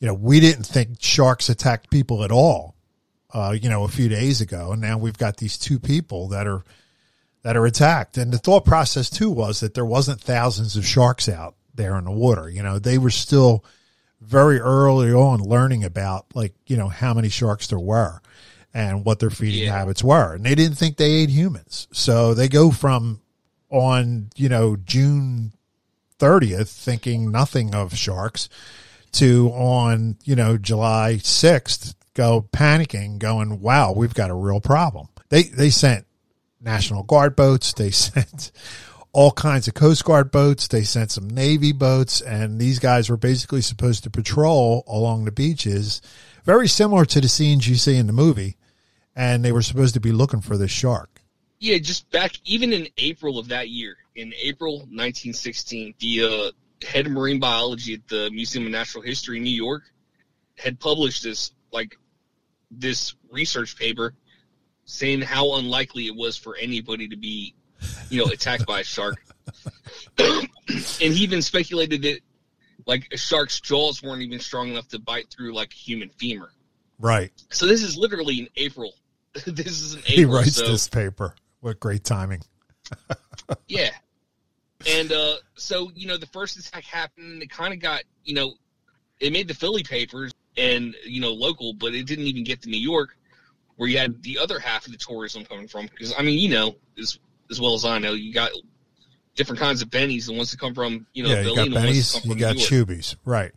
you 0.00 0.06
know 0.06 0.14
we 0.14 0.40
didn't 0.40 0.64
think 0.64 0.96
sharks 1.00 1.48
attacked 1.48 1.90
people 1.90 2.24
at 2.24 2.32
all 2.32 2.74
uh, 3.32 3.54
you 3.58 3.68
know 3.68 3.84
a 3.84 3.88
few 3.88 4.08
days 4.08 4.40
ago 4.40 4.72
and 4.72 4.80
now 4.80 4.98
we've 4.98 5.18
got 5.18 5.36
these 5.36 5.56
two 5.56 5.78
people 5.78 6.28
that 6.28 6.46
are 6.46 6.64
that 7.46 7.56
are 7.56 7.64
attacked. 7.64 8.18
And 8.18 8.32
the 8.32 8.38
thought 8.38 8.64
process 8.64 9.08
too 9.08 9.30
was 9.30 9.60
that 9.60 9.74
there 9.74 9.86
wasn't 9.86 10.20
thousands 10.20 10.76
of 10.76 10.84
sharks 10.84 11.28
out 11.28 11.54
there 11.76 11.96
in 11.96 12.04
the 12.04 12.10
water. 12.10 12.50
You 12.50 12.64
know 12.64 12.80
they 12.80 12.98
were 12.98 13.10
still 13.10 13.64
very 14.20 14.58
early 14.58 15.12
on 15.12 15.40
learning 15.40 15.84
about 15.84 16.26
like 16.34 16.54
you 16.66 16.76
know 16.76 16.88
how 16.88 17.14
many 17.14 17.28
sharks 17.28 17.68
there 17.68 17.78
were 17.78 18.20
and 18.76 19.06
what 19.06 19.20
their 19.20 19.30
feeding 19.30 19.64
yeah. 19.64 19.72
habits 19.72 20.04
were. 20.04 20.34
And 20.34 20.44
they 20.44 20.54
didn't 20.54 20.76
think 20.76 20.98
they 20.98 21.10
ate 21.10 21.30
humans. 21.30 21.88
So 21.92 22.34
they 22.34 22.46
go 22.46 22.70
from 22.70 23.22
on, 23.70 24.28
you 24.36 24.50
know, 24.50 24.76
June 24.76 25.54
30th 26.18 26.68
thinking 26.68 27.30
nothing 27.30 27.74
of 27.74 27.96
sharks 27.96 28.50
to 29.12 29.48
on, 29.52 30.18
you 30.24 30.36
know, 30.36 30.58
July 30.58 31.14
6th 31.22 31.94
go 32.12 32.46
panicking 32.52 33.18
going, 33.18 33.62
wow, 33.62 33.92
we've 33.92 34.12
got 34.12 34.28
a 34.28 34.34
real 34.34 34.60
problem. 34.60 35.08
They, 35.30 35.44
they 35.44 35.70
sent 35.70 36.04
National 36.60 37.02
Guard 37.02 37.34
boats. 37.34 37.72
They 37.72 37.90
sent 37.92 38.52
all 39.10 39.30
kinds 39.30 39.68
of 39.68 39.72
Coast 39.72 40.04
Guard 40.04 40.30
boats. 40.30 40.68
They 40.68 40.82
sent 40.82 41.10
some 41.10 41.30
Navy 41.30 41.72
boats 41.72 42.20
and 42.20 42.60
these 42.60 42.78
guys 42.78 43.08
were 43.08 43.16
basically 43.16 43.62
supposed 43.62 44.04
to 44.04 44.10
patrol 44.10 44.84
along 44.86 45.24
the 45.24 45.32
beaches, 45.32 46.02
very 46.44 46.68
similar 46.68 47.06
to 47.06 47.22
the 47.22 47.28
scenes 47.28 47.66
you 47.66 47.76
see 47.76 47.96
in 47.96 48.06
the 48.06 48.12
movie 48.12 48.55
and 49.16 49.42
they 49.42 49.50
were 49.50 49.62
supposed 49.62 49.94
to 49.94 50.00
be 50.00 50.12
looking 50.12 50.42
for 50.42 50.56
this 50.56 50.70
shark. 50.70 51.22
Yeah, 51.58 51.78
just 51.78 52.08
back 52.10 52.32
even 52.44 52.72
in 52.74 52.86
April 52.98 53.38
of 53.38 53.48
that 53.48 53.70
year, 53.70 53.96
in 54.14 54.34
April 54.40 54.80
1916, 54.80 55.94
the 55.98 56.22
uh, 56.22 56.86
head 56.86 57.06
of 57.06 57.12
marine 57.12 57.40
biology 57.40 57.94
at 57.94 58.06
the 58.08 58.30
Museum 58.30 58.66
of 58.66 58.72
Natural 58.72 59.02
History 59.02 59.38
in 59.38 59.42
New 59.42 59.50
York 59.50 59.82
had 60.58 60.78
published 60.78 61.22
this 61.22 61.52
like 61.72 61.98
this 62.70 63.14
research 63.30 63.76
paper 63.76 64.14
saying 64.84 65.22
how 65.22 65.56
unlikely 65.56 66.06
it 66.06 66.14
was 66.14 66.36
for 66.36 66.56
anybody 66.56 67.08
to 67.08 67.16
be, 67.16 67.54
you 68.10 68.22
know, 68.22 68.30
attacked 68.30 68.66
by 68.66 68.80
a 68.80 68.84
shark. 68.84 69.16
and 70.18 70.48
he 70.98 71.24
even 71.24 71.40
speculated 71.40 72.02
that 72.02 72.20
like 72.86 73.08
a 73.12 73.16
shark's 73.16 73.60
jaws 73.60 74.02
weren't 74.02 74.22
even 74.22 74.38
strong 74.40 74.68
enough 74.68 74.88
to 74.88 74.98
bite 74.98 75.28
through 75.30 75.54
like 75.54 75.72
a 75.72 75.76
human 75.76 76.10
femur. 76.10 76.50
Right. 76.98 77.32
So 77.50 77.66
this 77.66 77.82
is 77.82 77.96
literally 77.96 78.40
in 78.40 78.48
April 78.56 78.92
this 79.46 79.80
is 79.80 79.94
an 79.94 80.00
April, 80.00 80.16
he 80.16 80.24
writes 80.24 80.56
so, 80.56 80.66
this 80.66 80.88
paper. 80.88 81.34
What 81.60 81.80
great 81.80 82.04
timing! 82.04 82.42
yeah, 83.68 83.90
and 84.88 85.12
uh, 85.12 85.36
so 85.54 85.90
you 85.94 86.06
know 86.06 86.16
the 86.16 86.26
first 86.26 86.58
attack 86.58 86.84
happened. 86.84 87.42
It 87.42 87.50
kind 87.50 87.74
of 87.74 87.80
got 87.80 88.02
you 88.24 88.34
know 88.34 88.54
it 89.20 89.32
made 89.32 89.48
the 89.48 89.54
Philly 89.54 89.82
papers 89.82 90.32
and 90.56 90.94
you 91.04 91.20
know 91.20 91.32
local, 91.32 91.72
but 91.72 91.94
it 91.94 92.06
didn't 92.06 92.26
even 92.26 92.44
get 92.44 92.62
to 92.62 92.68
New 92.68 92.80
York, 92.80 93.16
where 93.76 93.88
you 93.88 93.98
had 93.98 94.22
the 94.22 94.38
other 94.38 94.58
half 94.58 94.86
of 94.86 94.92
the 94.92 94.98
tourism 94.98 95.44
coming 95.44 95.68
from. 95.68 95.86
Because 95.86 96.14
I 96.16 96.22
mean, 96.22 96.38
you 96.38 96.48
know, 96.48 96.76
as 96.98 97.18
as 97.50 97.60
well 97.60 97.74
as 97.74 97.84
I 97.84 97.98
know, 97.98 98.12
you 98.12 98.32
got 98.32 98.52
different 99.36 99.60
kinds 99.60 99.82
of 99.82 99.88
bennies. 99.88 100.26
The 100.26 100.32
ones 100.32 100.50
that 100.50 100.58
come 100.58 100.74
from 100.74 101.06
you 101.12 101.22
know 101.22 101.30
yeah, 101.30 101.42
you 101.42 101.54
got 101.54 101.68
bennies, 101.68 102.24
you 102.24 102.34
got 102.34 102.56
shoobies, 102.56 103.14
right? 103.24 103.52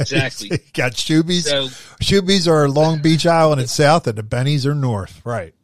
Exactly. 0.00 0.48
you 0.52 0.58
got 0.72 0.92
shoobies. 0.92 1.42
So, 1.42 1.66
shoobies 2.02 2.48
are 2.48 2.68
Long 2.68 3.02
Beach 3.02 3.26
Island 3.26 3.60
and 3.60 3.68
south, 3.68 4.06
and 4.06 4.16
the 4.16 4.22
bennies 4.22 4.64
are 4.64 4.74
north, 4.74 5.20
right? 5.24 5.54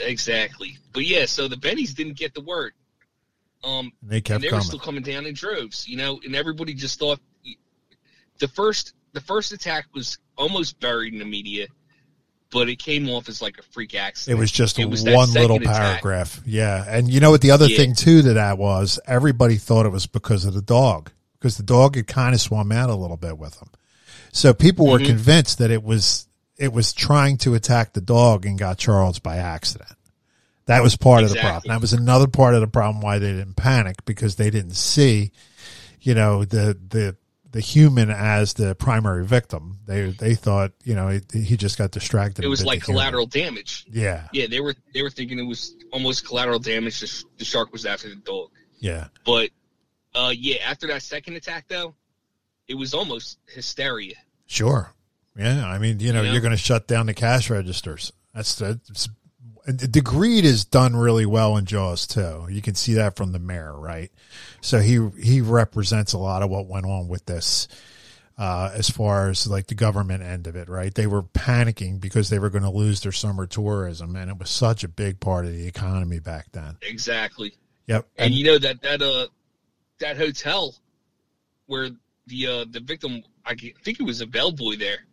Exactly. 0.00 0.76
But 0.92 1.06
yeah, 1.06 1.24
so 1.24 1.48
the 1.48 1.56
bennies 1.56 1.94
didn't 1.94 2.16
get 2.16 2.34
the 2.34 2.40
word. 2.40 2.72
Um, 3.64 3.92
and 4.02 4.10
they 4.10 4.20
kept 4.20 4.36
and 4.36 4.44
they 4.44 4.48
coming. 4.48 4.60
were 4.60 4.64
still 4.64 4.78
coming 4.78 5.02
down 5.02 5.26
in 5.26 5.34
droves, 5.34 5.88
you 5.88 5.96
know, 5.96 6.20
and 6.24 6.36
everybody 6.36 6.74
just 6.74 6.98
thought 6.98 7.20
the 8.38 8.48
first 8.48 8.94
the 9.12 9.20
first 9.20 9.52
attack 9.52 9.86
was 9.94 10.18
almost 10.36 10.78
buried 10.80 11.12
in 11.12 11.18
the 11.18 11.24
media 11.24 11.66
but 12.50 12.68
it 12.68 12.76
came 12.76 13.08
off 13.08 13.28
as 13.28 13.42
like 13.42 13.58
a 13.58 13.62
freak 13.62 13.94
accident. 13.94 14.38
It 14.38 14.40
was 14.40 14.50
just 14.50 14.78
it 14.78 14.88
was 14.88 15.04
one 15.04 15.32
little 15.32 15.60
paragraph. 15.60 16.34
Attack. 16.38 16.44
Yeah. 16.46 16.84
And 16.86 17.08
you 17.08 17.20
know 17.20 17.30
what 17.30 17.40
the 17.40 17.50
other 17.50 17.66
yeah. 17.66 17.76
thing 17.76 17.94
too 17.94 18.22
to 18.22 18.34
that 18.34 18.58
was 18.58 18.98
everybody 19.06 19.56
thought 19.56 19.86
it 19.86 19.90
was 19.90 20.06
because 20.06 20.44
of 20.44 20.54
the 20.54 20.62
dog 20.62 21.10
because 21.38 21.56
the 21.56 21.62
dog 21.62 21.96
had 21.96 22.06
kind 22.06 22.34
of 22.34 22.40
swum 22.40 22.72
out 22.72 22.90
a 22.90 22.94
little 22.94 23.16
bit 23.16 23.38
with 23.38 23.60
him. 23.60 23.68
So 24.32 24.54
people 24.54 24.86
were 24.86 24.98
mm-hmm. 24.98 25.06
convinced 25.06 25.58
that 25.58 25.70
it 25.70 25.82
was 25.82 26.26
it 26.56 26.72
was 26.72 26.92
trying 26.92 27.38
to 27.38 27.54
attack 27.54 27.92
the 27.92 28.00
dog 28.00 28.44
and 28.44 28.58
got 28.58 28.78
Charles 28.78 29.18
by 29.18 29.36
accident. 29.36 29.92
That 30.66 30.82
was 30.82 30.96
part 30.96 31.22
exactly. 31.22 31.40
of 31.40 31.44
the 31.44 31.50
problem. 31.50 31.74
That 31.74 31.80
was 31.80 31.92
another 31.92 32.26
part 32.26 32.54
of 32.54 32.60
the 32.60 32.66
problem 32.66 33.00
why 33.00 33.18
they 33.18 33.32
didn't 33.32 33.54
panic 33.54 34.04
because 34.04 34.36
they 34.36 34.50
didn't 34.50 34.74
see, 34.74 35.32
you 36.00 36.14
know, 36.14 36.44
the 36.44 36.76
the 36.88 37.16
the 37.50 37.60
human 37.60 38.10
as 38.10 38.54
the 38.54 38.74
primary 38.74 39.24
victim. 39.24 39.78
They 39.86 40.10
they 40.10 40.34
thought 40.34 40.72
you 40.84 40.94
know 40.94 41.08
he, 41.08 41.40
he 41.42 41.56
just 41.56 41.78
got 41.78 41.90
distracted. 41.90 42.44
It 42.44 42.48
was 42.48 42.64
like 42.64 42.80
the 42.80 42.86
human. 42.86 43.00
collateral 43.00 43.26
damage. 43.26 43.86
Yeah, 43.90 44.28
Yeah, 44.32 44.46
they 44.48 44.60
were 44.60 44.74
they 44.94 45.02
were 45.02 45.10
thinking 45.10 45.38
it 45.38 45.46
was 45.46 45.74
almost 45.92 46.26
collateral 46.26 46.58
damage. 46.58 47.00
The, 47.00 47.24
the 47.38 47.44
shark 47.44 47.72
was 47.72 47.86
after 47.86 48.08
the 48.08 48.16
dog. 48.16 48.50
yeah, 48.80 49.08
But 49.24 49.50
uh, 50.14 50.32
yeah, 50.36 50.56
after 50.66 50.86
that 50.88 51.02
second 51.02 51.36
attack 51.36 51.66
though, 51.68 51.94
it 52.66 52.74
was 52.74 52.92
almost 52.94 53.38
hysteria. 53.46 54.16
sure. 54.46 54.92
Yeah, 55.36 55.66
I 55.66 55.78
mean 55.78 56.00
you 56.00 56.12
know 56.12 56.22
Yeah. 56.22 56.32
you're 56.32 56.40
going 56.40 56.50
to 56.50 56.56
shut 56.56 56.86
down 56.88 57.06
the 57.06 57.14
cash 57.14 57.48
registers. 57.48 58.12
That's 58.34 58.56
that's 58.56 59.08
the 59.68 60.00
greed 60.00 60.44
is 60.44 60.64
done 60.64 60.96
really 60.96 61.26
well 61.26 61.56
in 61.56 61.66
Jaws 61.66 62.06
too. 62.06 62.46
You 62.50 62.62
can 62.62 62.74
see 62.74 62.94
that 62.94 63.16
from 63.16 63.32
the 63.32 63.38
mayor, 63.38 63.78
right? 63.78 64.10
So 64.60 64.78
he 64.80 65.08
he 65.22 65.40
represents 65.40 66.14
a 66.14 66.18
lot 66.18 66.42
of 66.42 66.50
what 66.50 66.66
went 66.66 66.86
on 66.86 67.08
with 67.08 67.26
this. 67.26 67.68
Uh, 68.38 68.70
as 68.72 68.88
far 68.88 69.28
as 69.28 69.48
like 69.48 69.66
the 69.66 69.74
government 69.74 70.22
end 70.22 70.46
of 70.46 70.54
it, 70.54 70.68
right? 70.68 70.94
They 70.94 71.08
were 71.08 71.24
panicking 71.24 72.00
because 72.00 72.30
they 72.30 72.38
were 72.38 72.50
going 72.50 72.62
to 72.62 72.70
lose 72.70 73.00
their 73.00 73.10
summer 73.10 73.48
tourism, 73.48 74.14
and 74.14 74.30
it 74.30 74.38
was 74.38 74.48
such 74.48 74.84
a 74.84 74.88
big 74.88 75.18
part 75.18 75.44
of 75.44 75.50
the 75.50 75.66
economy 75.66 76.20
back 76.20 76.46
then. 76.52 76.76
Exactly. 76.82 77.52
Yep. 77.88 78.06
And, 78.16 78.32
you 78.32 78.44
know 78.44 78.58
that 78.58 78.80
that 78.82 79.02
uh 79.02 79.26
that 79.98 80.16
hotel 80.16 80.76
where 81.66 81.88
the 82.28 82.46
uh 82.46 82.64
the 82.70 82.78
victim 82.78 83.24
I 83.44 83.56
think 83.56 83.98
it 83.98 84.04
was 84.04 84.20
a 84.20 84.26
bellboy 84.26 84.76
there, 84.76 85.04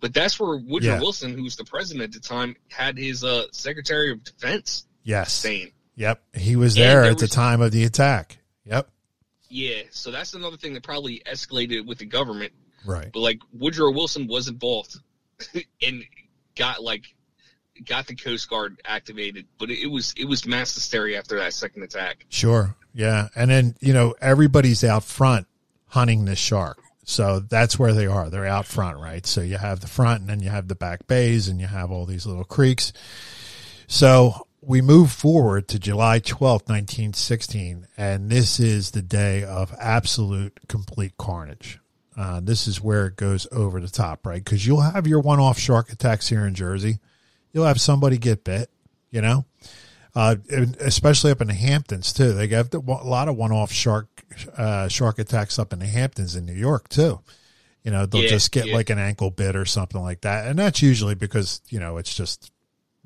but 0.00 0.14
that's 0.14 0.38
where 0.40 0.56
Woodrow 0.56 0.94
Yeah. 0.94 1.00
Wilson, 1.00 1.36
who 1.36 1.42
was 1.42 1.56
the 1.56 1.64
president 1.64 2.02
at 2.04 2.12
the 2.12 2.26
time, 2.26 2.56
had 2.68 2.96
his 2.98 3.22
uh 3.24 3.44
Secretary 3.52 4.10
of 4.10 4.24
Defense 4.24 4.86
yes. 5.02 5.32
staying. 5.32 5.72
Yep. 5.96 6.22
He 6.34 6.56
was 6.56 6.74
there 6.74 7.02
there 7.02 7.10
at 7.10 7.18
the 7.18 7.28
time 7.28 7.60
of 7.60 7.72
the 7.72 7.84
attack. 7.84 8.38
Yep. 8.64 8.88
Yeah, 9.48 9.82
so 9.90 10.10
that's 10.10 10.32
another 10.34 10.56
thing 10.56 10.74
that 10.74 10.82
probably 10.84 11.22
escalated 11.26 11.86
with 11.86 11.98
the 11.98 12.06
government. 12.06 12.52
Right. 12.86 13.10
But 13.12 13.20
like 13.20 13.40
Woodrow 13.52 13.90
Wilson 13.90 14.26
was 14.28 14.48
involved 14.48 14.96
and 15.82 16.04
got 16.54 16.82
like 16.82 17.04
got 17.84 18.06
the 18.06 18.14
Coast 18.14 18.48
Guard 18.48 18.80
activated, 18.84 19.46
but 19.58 19.70
it, 19.70 19.82
it 19.82 19.86
was 19.88 20.14
it 20.16 20.26
was 20.26 20.46
mass 20.46 20.74
hysteria 20.74 21.18
after 21.18 21.38
that 21.38 21.52
second 21.52 21.82
attack. 21.82 22.26
Sure. 22.28 22.76
Yeah. 22.94 23.28
And 23.34 23.50
then, 23.50 23.76
you 23.80 23.92
know, 23.92 24.14
everybody's 24.20 24.84
out 24.84 25.04
front 25.04 25.46
hunting 25.86 26.24
this 26.24 26.38
shark. 26.38 26.78
So 27.10 27.40
that's 27.40 27.76
where 27.76 27.92
they 27.92 28.06
are. 28.06 28.30
They're 28.30 28.46
out 28.46 28.66
front, 28.66 28.98
right? 28.98 29.26
So 29.26 29.40
you 29.40 29.56
have 29.56 29.80
the 29.80 29.88
front 29.88 30.20
and 30.20 30.30
then 30.30 30.40
you 30.40 30.48
have 30.48 30.68
the 30.68 30.76
back 30.76 31.08
bays 31.08 31.48
and 31.48 31.60
you 31.60 31.66
have 31.66 31.90
all 31.90 32.06
these 32.06 32.24
little 32.24 32.44
creeks. 32.44 32.92
So 33.88 34.46
we 34.60 34.80
move 34.80 35.10
forward 35.10 35.66
to 35.68 35.80
July 35.80 36.20
12th, 36.20 36.68
1916, 36.68 37.88
and 37.96 38.30
this 38.30 38.60
is 38.60 38.92
the 38.92 39.02
day 39.02 39.42
of 39.42 39.74
absolute 39.80 40.60
complete 40.68 41.16
carnage. 41.18 41.80
Uh, 42.16 42.38
this 42.40 42.68
is 42.68 42.80
where 42.80 43.06
it 43.06 43.16
goes 43.16 43.48
over 43.50 43.80
the 43.80 43.88
top, 43.88 44.24
right? 44.24 44.44
Because 44.44 44.64
you'll 44.64 44.80
have 44.80 45.08
your 45.08 45.20
one 45.20 45.40
off 45.40 45.58
shark 45.58 45.90
attacks 45.90 46.28
here 46.28 46.46
in 46.46 46.54
Jersey. 46.54 47.00
You'll 47.52 47.66
have 47.66 47.80
somebody 47.80 48.18
get 48.18 48.44
bit, 48.44 48.70
you 49.10 49.20
know? 49.20 49.46
Uh, 50.14 50.36
especially 50.80 51.30
up 51.30 51.40
in 51.40 51.48
the 51.48 51.54
Hamptons 51.54 52.12
too. 52.12 52.32
They 52.32 52.46
the, 52.46 52.78
a 52.78 53.06
lot 53.06 53.28
of 53.28 53.36
one-off 53.36 53.72
shark 53.72 54.08
uh, 54.56 54.88
shark 54.88 55.18
attacks 55.18 55.58
up 55.58 55.72
in 55.72 55.78
the 55.78 55.86
Hamptons 55.86 56.36
in 56.36 56.46
New 56.46 56.54
York 56.54 56.88
too. 56.88 57.20
You 57.84 57.90
know, 57.90 58.06
they'll 58.06 58.22
Yeah, 58.22 58.28
just 58.28 58.52
get 58.52 58.66
yeah. 58.66 58.74
like 58.74 58.90
an 58.90 58.98
ankle 58.98 59.30
bit 59.30 59.56
or 59.56 59.64
something 59.64 60.00
like 60.00 60.20
that, 60.22 60.46
and 60.46 60.58
that's 60.58 60.82
usually 60.82 61.14
because 61.14 61.60
you 61.68 61.80
know 61.80 61.96
it's 61.96 62.14
just 62.14 62.52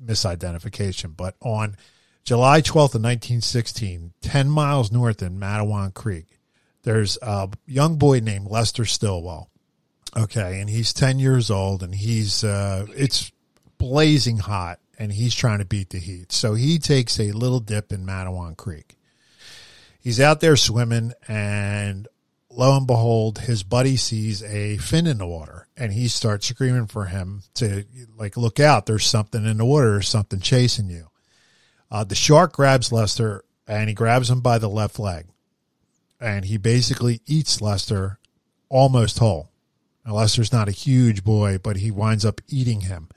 misidentification. 0.03 1.15
But 1.15 1.35
on 1.41 1.77
July 2.23 2.61
twelfth 2.61 2.95
of 2.95 3.01
nineteen 3.01 3.41
sixteen, 3.41 4.13
ten 4.21 4.49
miles 4.49 4.91
north 4.91 5.21
in 5.21 5.39
Matawan 5.39 5.93
Creek, 5.93 6.39
there's 6.83 7.17
a 7.21 7.49
young 7.65 7.97
boy 7.97 8.19
named 8.19 8.47
Lester 8.47 8.85
Stillwell. 8.85 9.49
Okay, 10.17 10.59
and 10.59 10.69
he's 10.69 10.91
ten 10.93 11.19
years 11.19 11.51
old, 11.51 11.83
and 11.83 11.93
he's 11.93 12.43
uh, 12.43 12.85
it's 12.95 13.31
blazing 13.77 14.37
hot 14.37 14.79
and 14.97 15.11
he's 15.11 15.35
trying 15.35 15.59
to 15.59 15.65
beat 15.65 15.89
the 15.89 15.99
heat. 15.99 16.31
So 16.31 16.53
he 16.53 16.79
takes 16.79 17.19
a 17.19 17.31
little 17.31 17.59
dip 17.59 17.91
in 17.91 18.05
Matawan 18.05 18.57
Creek. 18.57 18.97
He's 19.99 20.19
out 20.19 20.39
there 20.39 20.55
swimming 20.55 21.13
and 21.27 22.07
lo 22.49 22.77
and 22.77 22.87
behold, 22.87 23.39
his 23.39 23.63
buddy 23.63 23.97
sees 23.97 24.43
a 24.43 24.77
fin 24.77 25.07
in 25.07 25.17
the 25.17 25.27
water 25.27 25.67
and 25.75 25.91
he 25.91 26.07
starts 26.07 26.47
screaming 26.47 26.87
for 26.87 27.05
him 27.05 27.43
to 27.55 27.85
like, 28.15 28.37
look 28.37 28.59
out. 28.59 28.85
There's 28.85 29.05
something 29.05 29.45
in 29.45 29.57
the 29.57 29.65
water. 29.65 29.91
There's 29.91 30.09
something 30.09 30.39
chasing 30.39 30.89
you. 30.89 31.09
Uh, 31.91 32.03
the 32.03 32.15
shark 32.15 32.53
grabs 32.53 32.91
Lester 32.91 33.43
and 33.67 33.89
he 33.89 33.95
grabs 33.95 34.29
him 34.29 34.41
by 34.41 34.57
the 34.57 34.69
left 34.69 34.99
leg 34.99 35.27
and 36.19 36.45
he 36.45 36.57
basically 36.57 37.21
eats 37.25 37.61
Lester 37.61 38.19
almost 38.69 39.19
whole. 39.19 39.49
Now, 40.05 40.13
Lester's 40.13 40.53
not 40.53 40.67
a 40.67 40.71
huge 40.71 41.23
boy, 41.23 41.57
but 41.57 41.77
he 41.77 41.91
winds 41.91 42.25
up 42.25 42.41
eating 42.47 42.81
him. 42.81 43.09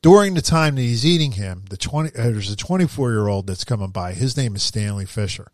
During 0.00 0.34
the 0.34 0.42
time 0.42 0.76
that 0.76 0.82
he's 0.82 1.04
eating 1.04 1.32
him, 1.32 1.64
the 1.70 1.76
20, 1.76 2.10
uh, 2.10 2.12
there's 2.30 2.50
a 2.52 2.56
24 2.56 3.10
year 3.10 3.28
old 3.28 3.46
that's 3.46 3.64
coming 3.64 3.90
by. 3.90 4.12
His 4.12 4.36
name 4.36 4.54
is 4.54 4.62
Stanley 4.62 5.06
Fisher. 5.06 5.50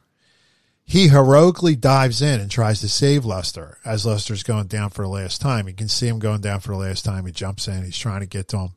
He 0.86 1.08
heroically 1.08 1.76
dives 1.76 2.20
in 2.20 2.40
and 2.40 2.50
tries 2.50 2.80
to 2.80 2.88
save 2.90 3.24
Lester 3.24 3.78
as 3.86 4.04
Lester's 4.04 4.42
going 4.42 4.66
down 4.66 4.90
for 4.90 5.02
the 5.02 5.08
last 5.08 5.40
time. 5.40 5.66
You 5.66 5.72
can 5.72 5.88
see 5.88 6.08
him 6.08 6.18
going 6.18 6.42
down 6.42 6.60
for 6.60 6.72
the 6.72 6.78
last 6.78 7.06
time. 7.06 7.24
He 7.24 7.32
jumps 7.32 7.68
in. 7.68 7.84
He's 7.84 7.96
trying 7.96 8.20
to 8.20 8.26
get 8.26 8.48
to 8.48 8.58
him. 8.58 8.72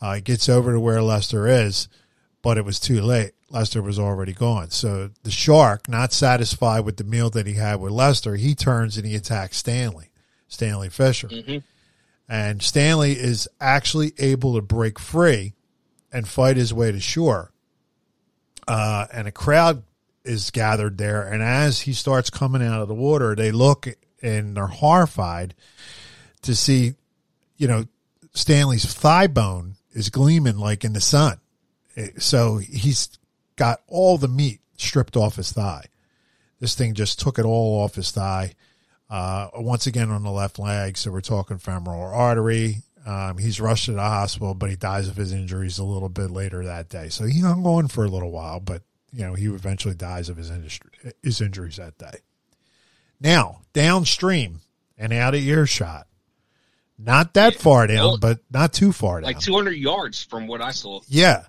Uh, 0.00 0.14
he 0.14 0.20
gets 0.22 0.48
over 0.48 0.72
to 0.72 0.80
where 0.80 1.02
Lester 1.02 1.46
is, 1.46 1.88
but 2.40 2.56
it 2.56 2.64
was 2.64 2.80
too 2.80 3.02
late. 3.02 3.32
Lester 3.50 3.82
was 3.82 3.98
already 3.98 4.32
gone. 4.32 4.70
So 4.70 5.10
the 5.22 5.30
shark, 5.30 5.86
not 5.86 6.14
satisfied 6.14 6.80
with 6.80 6.96
the 6.96 7.04
meal 7.04 7.28
that 7.30 7.46
he 7.46 7.54
had 7.54 7.76
with 7.76 7.92
Lester, 7.92 8.36
he 8.36 8.54
turns 8.54 8.96
and 8.96 9.06
he 9.06 9.14
attacks 9.14 9.58
Stanley, 9.58 10.10
Stanley 10.48 10.88
Fisher. 10.88 11.28
hmm 11.28 11.58
And 12.28 12.62
Stanley 12.62 13.12
is 13.12 13.48
actually 13.60 14.12
able 14.18 14.54
to 14.54 14.62
break 14.62 14.98
free 14.98 15.54
and 16.12 16.26
fight 16.26 16.56
his 16.56 16.72
way 16.72 16.90
to 16.92 17.00
shore. 17.00 17.52
Uh, 18.66 19.06
and 19.12 19.28
a 19.28 19.32
crowd 19.32 19.82
is 20.24 20.50
gathered 20.50 20.96
there. 20.96 21.22
And 21.22 21.42
as 21.42 21.82
he 21.82 21.92
starts 21.92 22.30
coming 22.30 22.62
out 22.62 22.80
of 22.80 22.88
the 22.88 22.94
water, 22.94 23.34
they 23.34 23.52
look 23.52 23.86
and 24.22 24.56
they're 24.56 24.66
horrified 24.66 25.54
to 26.42 26.54
see, 26.54 26.94
you 27.58 27.68
know, 27.68 27.84
Stanley's 28.32 28.92
thigh 28.92 29.26
bone 29.26 29.74
is 29.92 30.08
gleaming 30.08 30.56
like 30.56 30.84
in 30.84 30.94
the 30.94 31.00
sun. 31.00 31.38
Eh, 31.96 32.08
So 32.18 32.56
he's 32.56 33.10
got 33.56 33.82
all 33.86 34.16
the 34.18 34.28
meat 34.28 34.60
stripped 34.76 35.16
off 35.16 35.36
his 35.36 35.52
thigh. 35.52 35.84
This 36.58 36.74
thing 36.74 36.94
just 36.94 37.20
took 37.20 37.38
it 37.38 37.44
all 37.44 37.82
off 37.82 37.96
his 37.96 38.10
thigh. 38.10 38.54
Uh, 39.14 39.48
once 39.54 39.86
again 39.86 40.10
on 40.10 40.24
the 40.24 40.30
left 40.30 40.58
leg, 40.58 40.96
so 40.96 41.12
we're 41.12 41.20
talking 41.20 41.56
femoral 41.58 42.02
artery. 42.12 42.78
Um, 43.06 43.38
he's 43.38 43.60
rushed 43.60 43.84
to 43.84 43.92
the 43.92 44.00
hospital, 44.00 44.54
but 44.54 44.70
he 44.70 44.76
dies 44.76 45.06
of 45.08 45.14
his 45.14 45.30
injuries 45.32 45.78
a 45.78 45.84
little 45.84 46.08
bit 46.08 46.30
later 46.32 46.64
that 46.64 46.88
day. 46.88 47.10
So 47.10 47.24
he 47.24 47.40
hung 47.40 47.64
on 47.64 47.86
for 47.86 48.04
a 48.04 48.08
little 48.08 48.32
while, 48.32 48.58
but 48.58 48.82
you 49.12 49.24
know 49.24 49.34
he 49.34 49.44
eventually 49.46 49.94
dies 49.94 50.28
of 50.28 50.36
his 50.36 50.50
industry, 50.50 50.90
his 51.22 51.40
injuries 51.40 51.76
that 51.76 51.96
day. 51.96 52.18
Now 53.20 53.60
downstream 53.72 54.62
and 54.98 55.12
out 55.12 55.34
of 55.34 55.40
earshot, 55.42 56.08
not 56.98 57.34
that 57.34 57.52
Yeah. 57.54 57.58
far 57.60 57.86
down, 57.86 57.96
Well, 58.04 58.18
but 58.18 58.40
not 58.50 58.72
too 58.72 58.90
far 58.92 59.20
down. 59.20 59.28
Like 59.28 59.38
200 59.38 59.72
yards 59.76 60.22
from 60.24 60.48
what 60.48 60.60
I 60.60 60.72
saw. 60.72 61.00
Yeah. 61.06 61.44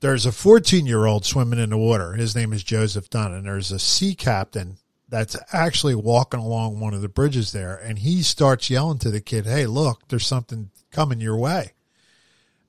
There's 0.00 0.24
a 0.26 0.32
14 0.32 0.86
year 0.86 1.04
old 1.06 1.24
swimming 1.26 1.58
in 1.58 1.68
the 1.70 1.76
water. 1.76 2.14
His 2.14 2.34
name 2.34 2.52
is 2.54 2.62
Joseph 2.62 3.10
Dunn. 3.10 3.32
And 3.34 3.46
there's 3.46 3.72
a 3.72 3.78
sea 3.78 4.14
captain 4.14 4.76
that's 5.14 5.36
actually 5.52 5.94
walking 5.94 6.40
along 6.40 6.80
one 6.80 6.92
of 6.92 7.00
the 7.00 7.08
bridges 7.08 7.52
there. 7.52 7.76
And 7.76 8.00
he 8.00 8.22
starts 8.22 8.68
yelling 8.68 8.98
to 8.98 9.12
the 9.12 9.20
kid, 9.20 9.46
Hey, 9.46 9.66
look, 9.66 10.08
there's 10.08 10.26
something 10.26 10.70
coming 10.90 11.20
your 11.20 11.36
way. 11.36 11.70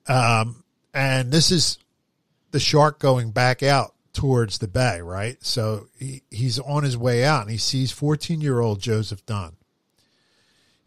Um, 0.06 0.62
and 0.94 1.32
this 1.32 1.50
is 1.50 1.78
the 2.52 2.60
shark 2.60 3.00
going 3.00 3.32
back 3.32 3.64
out 3.64 3.94
towards 4.12 4.58
the 4.58 4.68
bay, 4.68 5.00
right? 5.00 5.44
So 5.44 5.88
he, 5.98 6.22
he's 6.30 6.60
on 6.60 6.84
his 6.84 6.96
way 6.96 7.24
out 7.24 7.42
and 7.42 7.50
he 7.50 7.58
sees 7.58 7.90
14 7.90 8.40
year 8.40 8.60
old 8.60 8.80
Joseph 8.80 9.26
Dunn, 9.26 9.56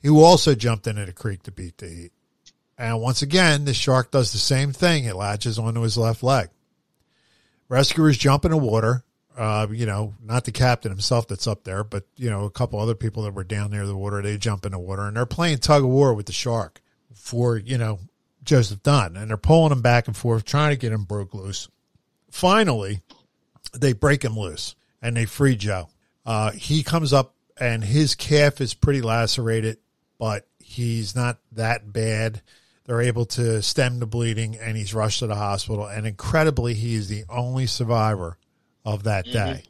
who 0.01 0.23
also 0.23 0.55
jumped 0.55 0.87
into 0.87 1.05
the 1.05 1.11
creek 1.11 1.43
to 1.43 1.51
beat 1.51 1.77
the 1.77 1.89
heat. 1.89 2.11
And 2.77 3.01
once 3.01 3.21
again, 3.21 3.65
the 3.65 3.73
shark 3.73 4.11
does 4.11 4.31
the 4.31 4.37
same 4.37 4.71
thing. 4.71 5.03
It 5.03 5.17
latches 5.17 5.59
onto 5.59 5.81
his 5.81 5.97
left 5.97 6.23
leg. 6.23 6.51
Rescuers 7.67 8.17
jump 8.17 8.45
in 8.45 8.51
the 8.51 8.57
water. 8.57 9.03
Uh, 9.39 9.67
you 9.71 9.85
know, 9.85 10.13
not 10.21 10.43
the 10.43 10.51
captain 10.51 10.91
himself 10.91 11.29
that's 11.29 11.47
up 11.47 11.63
there, 11.63 11.85
but 11.85 12.03
you 12.17 12.29
know, 12.29 12.43
a 12.43 12.49
couple 12.49 12.77
other 12.77 12.93
people 12.93 13.23
that 13.23 13.33
were 13.33 13.45
down 13.45 13.71
near 13.71 13.85
the 13.85 13.95
water. 13.95 14.21
They 14.21 14.37
jump 14.37 14.65
in 14.65 14.73
the 14.73 14.79
water 14.79 15.03
and 15.03 15.15
they're 15.15 15.25
playing 15.25 15.59
tug 15.59 15.81
of 15.81 15.89
war 15.89 16.13
with 16.13 16.25
the 16.25 16.33
shark 16.33 16.81
for 17.15 17.55
you 17.55 17.77
know 17.77 17.99
Joseph 18.43 18.83
Dunn, 18.83 19.15
and 19.15 19.29
they're 19.29 19.37
pulling 19.37 19.71
him 19.71 19.81
back 19.81 20.07
and 20.07 20.17
forth, 20.17 20.43
trying 20.43 20.71
to 20.71 20.77
get 20.77 20.91
him 20.91 21.05
broke 21.05 21.33
loose. 21.33 21.69
Finally, 22.29 23.01
they 23.73 23.93
break 23.93 24.25
him 24.25 24.37
loose 24.37 24.75
and 25.01 25.15
they 25.15 25.25
free 25.25 25.55
Joe. 25.55 25.89
Uh, 26.25 26.51
he 26.51 26.83
comes 26.83 27.13
up 27.13 27.33
and 27.57 27.83
his 27.83 28.15
calf 28.15 28.59
is 28.59 28.73
pretty 28.73 29.01
lacerated, 29.01 29.77
but 30.17 30.47
he's 30.59 31.15
not 31.15 31.37
that 31.53 31.93
bad. 31.93 32.41
They're 32.85 33.01
able 33.01 33.25
to 33.27 33.61
stem 33.61 33.99
the 33.99 34.05
bleeding 34.05 34.57
and 34.57 34.75
he's 34.75 34.93
rushed 34.93 35.19
to 35.19 35.27
the 35.27 35.35
hospital. 35.35 35.85
And 35.85 36.05
incredibly, 36.07 36.73
he 36.73 36.95
is 36.95 37.07
the 37.07 37.23
only 37.29 37.67
survivor 37.67 38.37
of 38.85 39.03
that 39.03 39.25
mm-hmm. 39.25 39.53
day. 39.53 39.63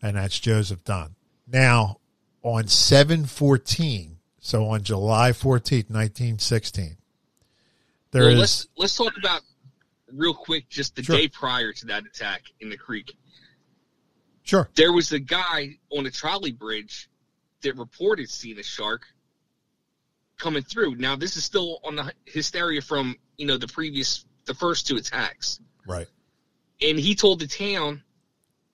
And 0.00 0.16
that's 0.16 0.38
Joseph 0.38 0.84
Dunn. 0.84 1.14
Now, 1.46 1.98
on 2.42 2.66
714, 2.68 4.18
so 4.38 4.68
on 4.68 4.82
July 4.82 5.30
14th, 5.30 5.90
1916. 5.90 6.96
There 8.10 8.22
well, 8.22 8.32
is- 8.32 8.38
let's 8.38 8.66
let's 8.76 8.96
talk 8.96 9.16
about 9.18 9.42
real 10.12 10.34
quick 10.34 10.68
just 10.68 10.96
the 10.96 11.02
Sure. 11.02 11.16
day 11.16 11.28
prior 11.28 11.72
to 11.72 11.86
that 11.86 12.06
attack 12.06 12.42
in 12.60 12.70
the 12.70 12.76
creek. 12.76 13.14
sure. 14.42 14.70
There 14.76 14.92
was 14.92 15.12
a 15.12 15.18
guy 15.18 15.78
on 15.90 16.06
a 16.06 16.10
trolley 16.10 16.52
bridge 16.52 17.10
that 17.60 17.76
reported 17.76 18.30
seeing 18.30 18.58
a 18.58 18.62
shark 18.62 19.02
coming 20.38 20.62
through. 20.62 20.94
Now 20.94 21.16
this 21.16 21.36
is 21.36 21.44
still 21.44 21.80
on 21.84 21.96
the 21.96 22.12
hysteria 22.24 22.80
from 22.80 23.16
you 23.36 23.46
know 23.46 23.58
the 23.58 23.68
previous 23.68 24.24
the 24.46 24.54
first 24.54 24.86
two 24.86 24.96
attacks, 24.96 25.60
Right. 25.86 26.06
and 26.80 26.98
he 26.98 27.14
told 27.14 27.40
the 27.40 27.46
town 27.46 28.02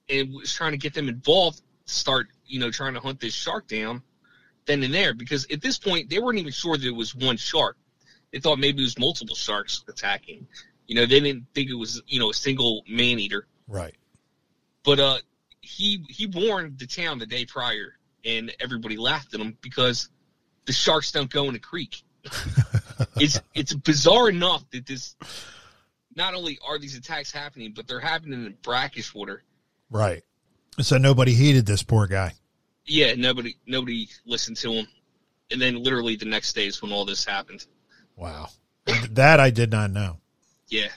and 0.08 0.32
was 0.32 0.52
trying 0.52 0.72
to 0.72 0.78
get 0.78 0.94
them 0.94 1.08
involved 1.08 1.60
start 1.86 2.28
you 2.46 2.58
know 2.58 2.70
trying 2.70 2.94
to 2.94 3.00
hunt 3.00 3.20
this 3.20 3.34
shark 3.34 3.66
down 3.68 4.02
then 4.66 4.82
and 4.82 4.94
there 4.94 5.14
because 5.14 5.46
at 5.50 5.60
this 5.60 5.78
point 5.78 6.08
they 6.08 6.18
weren't 6.18 6.38
even 6.38 6.52
sure 6.52 6.76
that 6.76 6.86
it 6.86 6.94
was 6.94 7.14
one 7.14 7.36
shark. 7.36 7.76
They 8.32 8.40
thought 8.40 8.58
maybe 8.58 8.82
it 8.82 8.86
was 8.86 8.98
multiple 8.98 9.36
sharks 9.36 9.84
attacking. 9.88 10.46
You 10.86 10.96
know, 10.96 11.06
they 11.06 11.20
didn't 11.20 11.46
think 11.54 11.70
it 11.70 11.74
was 11.74 12.02
you 12.06 12.18
know 12.20 12.30
a 12.30 12.34
single 12.34 12.82
man 12.88 13.18
eater. 13.18 13.46
Right. 13.68 13.94
But 14.84 15.00
uh, 15.00 15.18
he 15.60 16.04
he 16.08 16.26
warned 16.26 16.78
the 16.78 16.86
town 16.86 17.18
the 17.18 17.26
day 17.26 17.44
prior, 17.44 17.96
and 18.24 18.52
everybody 18.60 18.96
laughed 18.96 19.34
at 19.34 19.40
him 19.40 19.56
because 19.60 20.08
the 20.66 20.72
sharks 20.72 21.12
don't 21.12 21.30
go 21.30 21.44
in 21.44 21.52
the 21.52 21.58
creek. 21.58 22.02
it's 23.16 23.40
it's 23.54 23.74
bizarre 23.74 24.28
enough 24.28 24.68
that 24.70 24.86
this 24.86 25.14
not 26.16 26.34
only 26.34 26.58
are 26.66 26.78
these 26.78 26.96
attacks 26.96 27.32
happening, 27.32 27.72
but 27.74 27.86
they're 27.86 28.00
happening 28.00 28.46
in 28.46 28.56
brackish 28.62 29.14
water. 29.14 29.42
Right. 29.94 30.24
So 30.80 30.98
nobody 30.98 31.34
heeded 31.34 31.66
this 31.66 31.84
poor 31.84 32.08
guy. 32.08 32.32
Yeah, 32.84 33.14
nobody 33.14 33.56
nobody 33.64 34.08
listened 34.26 34.56
to 34.58 34.72
him, 34.72 34.88
and 35.52 35.62
then 35.62 35.82
literally 35.82 36.16
the 36.16 36.24
next 36.26 36.52
day 36.54 36.66
is 36.66 36.82
when 36.82 36.90
all 36.92 37.04
this 37.04 37.24
happened. 37.24 37.64
Wow. 38.16 38.48
that 39.12 39.38
I 39.38 39.50
did 39.50 39.70
not 39.70 39.92
know. 39.92 40.18
Yeah, 40.68 40.88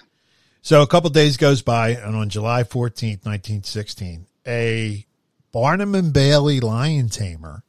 So 0.63 0.81
a 0.81 0.87
couple 0.87 1.11
days 1.11 1.37
goes 1.37 1.61
by, 1.61 1.89
and 1.89 2.15
on 2.15 2.29
July 2.29 2.63
14th, 2.63 3.23
1916, 3.25 4.25
a 4.47 5.05
Barnum 5.51 5.93
and 5.93 6.11
Bailey 6.11 6.59
lion 6.59 7.09
tamer 7.09 7.63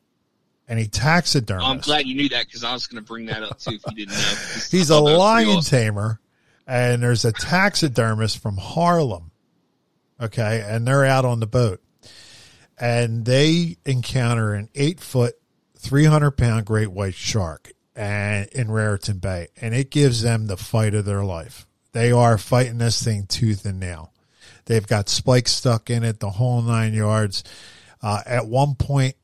and 0.67 0.79
a 0.79 0.87
taxidermist. 0.87 1.67
I'm 1.69 1.79
glad 1.81 2.07
you 2.07 2.15
knew 2.15 2.29
that 2.31 2.47
because 2.47 2.65
I 2.65 2.73
was 2.73 2.87
going 2.87 3.03
to 3.03 3.07
bring 3.07 3.27
that 3.27 3.43
up 3.43 3.59
too 3.59 3.73
if 3.73 3.83
you 3.89 4.07
didn't 4.07 4.15
know. 4.15 4.19
He's 4.71 4.91
I 4.91 4.95
a 4.95 4.99
thought 4.99 5.05
that 5.05 5.05
was 5.05 5.05
pretty 5.05 5.17
lion 5.19 5.49
awesome. 5.59 5.79
tamer, 5.79 6.21
and 6.67 7.03
there's 7.03 7.25
a 7.27 7.33
taxidermist 7.33 8.39
from 8.39 8.57
Harlem. 8.57 9.28
Okay, 10.21 10.65
and 10.67 10.87
they're 10.87 11.05
out 11.05 11.25
on 11.25 11.39
the 11.41 11.47
boat, 11.47 11.81
and 12.79 13.25
they 13.25 13.77
encounter 13.85 14.55
an 14.55 14.69
eight 14.75 14.99
foot, 14.99 15.35
three 15.77 16.07
hundred 16.07 16.33
pound 16.33 16.67
great 16.67 16.91
white 16.91 17.15
shark, 17.15 17.71
and 17.95 18.49
in 18.49 18.71
Raritan 18.71 19.19
Bay, 19.19 19.49
and 19.61 19.75
it 19.75 19.91
gives 19.91 20.23
them 20.23 20.47
the 20.47 20.57
fight 20.57 20.95
of 20.95 21.05
their 21.05 21.25
life. 21.25 21.67
They 21.93 22.11
are 22.11 22.37
fighting 22.37 22.79
this 22.79 23.03
thing 23.03 23.27
tooth 23.27 23.65
and 23.65 23.79
nail. 23.79 24.13
They've 24.67 24.87
got 24.87 25.09
spikes 25.09 25.53
stuck 25.53 25.89
in 25.89 26.05
it, 26.05 26.21
the 26.21 26.31
whole 26.31 26.63
nine 26.63 26.95
yards. 26.95 27.45
Uh, 28.03 28.23
at 28.27 28.47
one 28.47 28.75
point, 28.75 29.15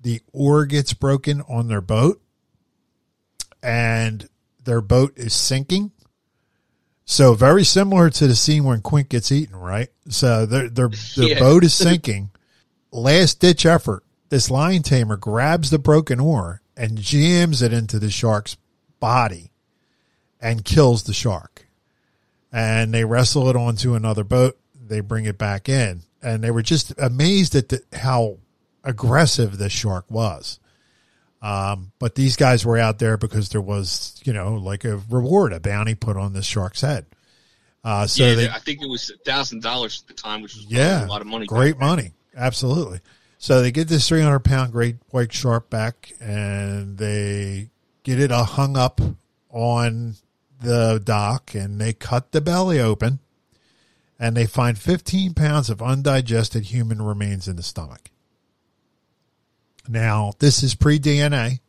the 0.00 0.20
oar 0.32 0.66
gets 0.66 0.94
broken 0.94 1.42
on 1.42 1.68
their 1.68 1.80
boat, 1.80 2.22
and 3.62 4.28
their 4.64 4.80
boat 4.80 5.14
is 5.16 5.34
sinking. 5.34 5.92
So 7.06 7.34
very 7.34 7.64
similar 7.64 8.08
to 8.10 8.26
the 8.26 8.34
scene 8.34 8.64
when 8.64 8.80
Quint 8.80 9.08
gets 9.10 9.30
eaten, 9.30 9.56
right? 9.56 9.88
So 10.08 10.46
their 10.46 10.68
their 10.68 10.88
their 11.16 11.28
Yeah. 11.28 11.38
boat 11.38 11.64
is 11.64 11.74
sinking. 11.74 12.30
Last 12.90 13.40
ditch 13.40 13.66
effort. 13.66 14.04
This 14.30 14.50
lion 14.50 14.82
tamer 14.82 15.16
grabs 15.16 15.70
the 15.70 15.78
broken 15.78 16.18
oar 16.18 16.62
and 16.76 16.98
jams 16.98 17.62
it 17.62 17.72
into 17.72 17.98
the 17.98 18.10
shark's 18.10 18.56
body 19.00 19.52
and 20.40 20.64
kills 20.64 21.02
the 21.04 21.12
shark. 21.12 21.66
And 22.50 22.94
they 22.94 23.04
wrestle 23.04 23.48
it 23.48 23.56
onto 23.56 23.94
another 23.94 24.24
boat. 24.24 24.58
They 24.74 25.00
bring 25.00 25.24
it 25.24 25.38
back 25.38 25.68
in, 25.68 26.02
and 26.22 26.42
they 26.42 26.50
were 26.50 26.62
just 26.62 26.92
amazed 26.98 27.54
at 27.54 27.68
the, 27.70 27.82
how 27.92 28.38
aggressive 28.82 29.58
this 29.58 29.72
shark 29.72 30.04
was. 30.10 30.58
Um, 31.44 31.92
but 31.98 32.14
these 32.14 32.36
guys 32.36 32.64
were 32.64 32.78
out 32.78 32.98
there 32.98 33.18
because 33.18 33.50
there 33.50 33.60
was, 33.60 34.18
you 34.24 34.32
know, 34.32 34.54
like 34.54 34.86
a 34.86 34.96
reward, 35.10 35.52
a 35.52 35.60
bounty 35.60 35.94
put 35.94 36.16
on 36.16 36.32
this 36.32 36.46
shark's 36.46 36.80
head. 36.80 37.04
Uh, 37.84 38.06
so 38.06 38.24
yeah, 38.24 38.34
they, 38.34 38.48
I 38.48 38.58
think 38.60 38.80
it 38.80 38.88
was 38.88 39.12
thousand 39.26 39.62
dollars 39.62 40.02
at 40.02 40.08
the 40.08 40.14
time, 40.14 40.40
which 40.40 40.54
was 40.54 40.64
yeah, 40.64 41.04
a 41.04 41.06
lot 41.06 41.20
of 41.20 41.26
money. 41.26 41.44
Great 41.44 41.78
money, 41.78 42.12
absolutely. 42.34 43.00
So 43.36 43.60
they 43.60 43.72
get 43.72 43.88
this 43.88 44.08
300 44.08 44.40
pound 44.40 44.72
great 44.72 44.96
white 45.10 45.34
shark 45.34 45.68
back, 45.68 46.14
and 46.18 46.96
they 46.96 47.68
get 48.04 48.18
it 48.18 48.32
uh, 48.32 48.44
hung 48.44 48.78
up 48.78 49.02
on 49.50 50.14
the 50.62 50.98
dock, 51.04 51.54
and 51.54 51.78
they 51.78 51.92
cut 51.92 52.32
the 52.32 52.40
belly 52.40 52.80
open, 52.80 53.18
and 54.18 54.34
they 54.34 54.46
find 54.46 54.78
15 54.78 55.34
pounds 55.34 55.68
of 55.68 55.82
undigested 55.82 56.64
human 56.64 57.02
remains 57.02 57.48
in 57.48 57.56
the 57.56 57.62
stomach. 57.62 58.08
Now, 59.88 60.32
this 60.38 60.62
is 60.62 60.74
pre 60.74 60.98
DNA. 60.98 61.60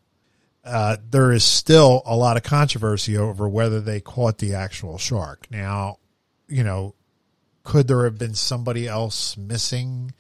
Uh, 0.64 0.98
there 1.10 1.32
is 1.32 1.44
still 1.44 2.02
a 2.06 2.16
lot 2.16 2.38
of 2.38 2.44
controversy 2.44 3.18
over 3.18 3.48
whether 3.48 3.80
they 3.80 4.02
caught 4.02 4.40
the 4.40 4.56
actual 4.56 4.98
shark. 4.98 5.46
Now, 5.52 6.00
you 6.48 6.64
know, 6.64 6.96
could 7.64 7.88
there 7.88 8.06
have 8.06 8.18
been 8.18 8.34
somebody 8.34 8.88
else 8.88 9.38
missing, 9.38 10.14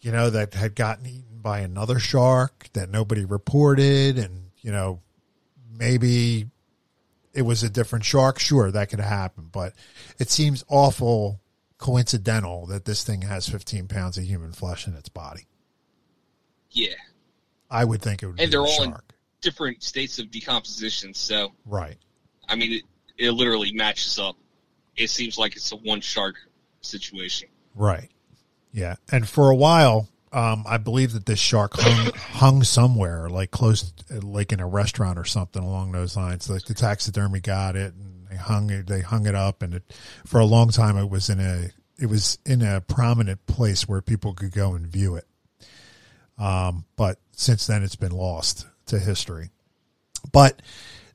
you 0.00 0.12
know, 0.12 0.28
that 0.30 0.54
had 0.54 0.74
gotten 0.74 1.06
eaten 1.06 1.38
by 1.40 1.60
another 1.60 1.98
shark 1.98 2.68
that 2.74 2.90
nobody 2.90 3.24
reported? 3.24 4.18
And, 4.18 4.50
you 4.60 4.72
know, 4.72 5.00
maybe 5.70 6.46
it 7.32 7.42
was 7.42 7.62
a 7.62 7.70
different 7.70 8.04
shark. 8.04 8.38
Sure, 8.38 8.70
that 8.70 8.90
could 8.90 9.00
happen. 9.00 9.48
But 9.50 9.72
it 10.18 10.30
seems 10.30 10.64
awful 10.68 11.40
coincidental 11.78 12.66
that 12.66 12.84
this 12.84 13.04
thing 13.04 13.22
has 13.22 13.48
15 13.48 13.88
pounds 13.88 14.18
of 14.18 14.24
human 14.24 14.52
flesh 14.52 14.86
in 14.86 14.94
its 14.94 15.08
body. 15.08 15.46
Yeah, 16.76 16.94
I 17.70 17.84
would 17.84 18.02
think 18.02 18.22
it 18.22 18.26
would 18.26 18.38
And 18.40 18.48
be 18.48 18.50
they're 18.52 18.60
all 18.60 18.82
in- 18.82 18.94
different 19.40 19.82
states 19.82 20.18
of 20.18 20.30
decomposition. 20.30 21.14
So 21.14 21.52
Right. 21.64 21.96
I 22.48 22.54
mean, 22.54 22.72
it, 22.74 22.82
it 23.18 23.30
literally 23.32 23.72
matches 23.72 24.18
up. 24.18 24.36
It 24.96 25.08
seems 25.10 25.38
like 25.38 25.56
it's 25.56 25.72
a 25.72 25.76
one 25.76 26.00
shark 26.00 26.36
situation. 26.82 27.48
Right. 27.74 28.10
Yeah. 28.72 28.96
And 29.10 29.28
for 29.28 29.50
a 29.50 29.54
while, 29.56 30.08
um, 30.32 30.64
I 30.68 30.76
believe 30.76 31.12
that 31.14 31.24
this 31.26 31.38
shark 31.38 31.72
hung, 31.76 32.12
hung 32.14 32.62
somewhere, 32.62 33.28
like 33.30 33.50
close, 33.50 33.92
like 34.10 34.52
in 34.52 34.60
a 34.60 34.66
restaurant 34.66 35.18
or 35.18 35.24
something 35.24 35.62
along 35.62 35.92
those 35.92 36.16
lines. 36.16 36.50
Like 36.50 36.64
the 36.64 36.74
taxidermy 36.74 37.40
got 37.40 37.74
it 37.76 37.94
and 37.94 38.26
they 38.28 38.36
hung 38.36 38.70
it, 38.70 38.86
they 38.86 39.00
hung 39.00 39.26
it 39.26 39.34
up. 39.34 39.62
And 39.62 39.74
it, 39.74 39.94
for 40.26 40.40
a 40.40 40.44
long 40.44 40.68
time, 40.68 40.98
it 40.98 41.08
was 41.08 41.30
in 41.30 41.40
a, 41.40 41.70
it 41.98 42.06
was 42.06 42.38
in 42.44 42.60
a 42.62 42.80
prominent 42.82 43.46
place 43.46 43.88
where 43.88 44.02
people 44.02 44.34
could 44.34 44.52
go 44.52 44.74
and 44.74 44.86
view 44.86 45.14
it. 45.14 45.24
Um, 46.38 46.84
but 46.96 47.18
since 47.32 47.66
then, 47.66 47.82
it's 47.82 47.96
been 47.96 48.12
lost 48.12 48.66
to 48.86 48.98
history. 48.98 49.50
But 50.32 50.60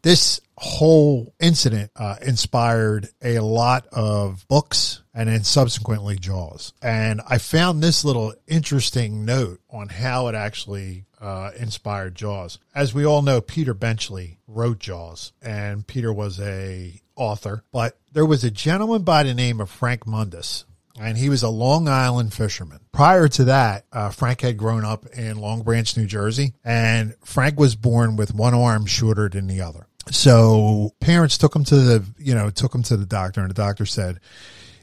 this 0.01 0.41
whole 0.57 1.34
incident 1.39 1.91
uh, 1.95 2.15
inspired 2.21 3.10
a 3.23 3.39
lot 3.39 3.88
of 3.91 4.47
books 4.47 5.01
and 5.13 5.27
then 5.27 5.43
subsequently 5.43 6.15
Jaws. 6.15 6.73
And 6.81 7.21
I 7.27 7.38
found 7.38 7.81
this 7.81 8.05
little 8.05 8.34
interesting 8.47 9.25
note 9.25 9.60
on 9.69 9.89
how 9.89 10.27
it 10.27 10.36
actually 10.36 11.05
uh, 11.19 11.51
inspired 11.57 12.15
Jaws. 12.15 12.60
As 12.73 12.93
we 12.93 13.05
all 13.05 13.21
know, 13.21 13.41
Peter 13.41 13.73
Benchley 13.73 14.39
wrote 14.47 14.79
Jaws, 14.79 15.34
and 15.41 15.86
Peter 15.86 16.12
was 16.12 16.39
a 16.39 16.99
author. 17.15 17.63
But 17.71 17.97
there 18.12 18.25
was 18.25 18.43
a 18.43 18.51
gentleman 18.51 19.03
by 19.03 19.23
the 19.23 19.34
name 19.34 19.60
of 19.60 19.69
Frank 19.69 20.05
Mundus 20.05 20.65
and 20.99 21.17
he 21.17 21.30
was 21.30 21.43
a 21.43 21.49
Long 21.49 21.88
Island 21.88 22.34
fisherman. 22.34 22.80
Prior 22.91 23.27
to 23.30 23.45
that, 23.45 23.86
uh, 23.91 24.10
Frank 24.10 24.41
had 24.41 24.58
grown 24.58 24.84
up 24.84 25.06
in 25.08 25.38
Long 25.38 25.62
Branch, 25.63 25.95
New 25.97 26.06
Jersey, 26.06 26.54
and 26.63 27.15
Frank 27.23 27.60
was 27.60 27.75
born 27.75 28.15
with 28.15 28.34
one 28.34 28.54
arm 28.54 28.86
shorter 28.86 29.30
than 29.30 29.47
the 29.47 29.62
other. 29.62 29.88
So 30.10 30.93
parents 30.99 31.38
took 31.38 31.56
him 31.56 31.63
to 31.65 31.75
the, 31.75 32.06
you 32.17 32.34
know, 32.34 32.49
took 32.49 32.73
him 32.73 32.84
to 32.84 32.97
the 32.97 33.06
doctor, 33.06 33.41
and 33.41 33.49
the 33.49 33.54
doctor 33.56 33.86
said, 33.86 34.19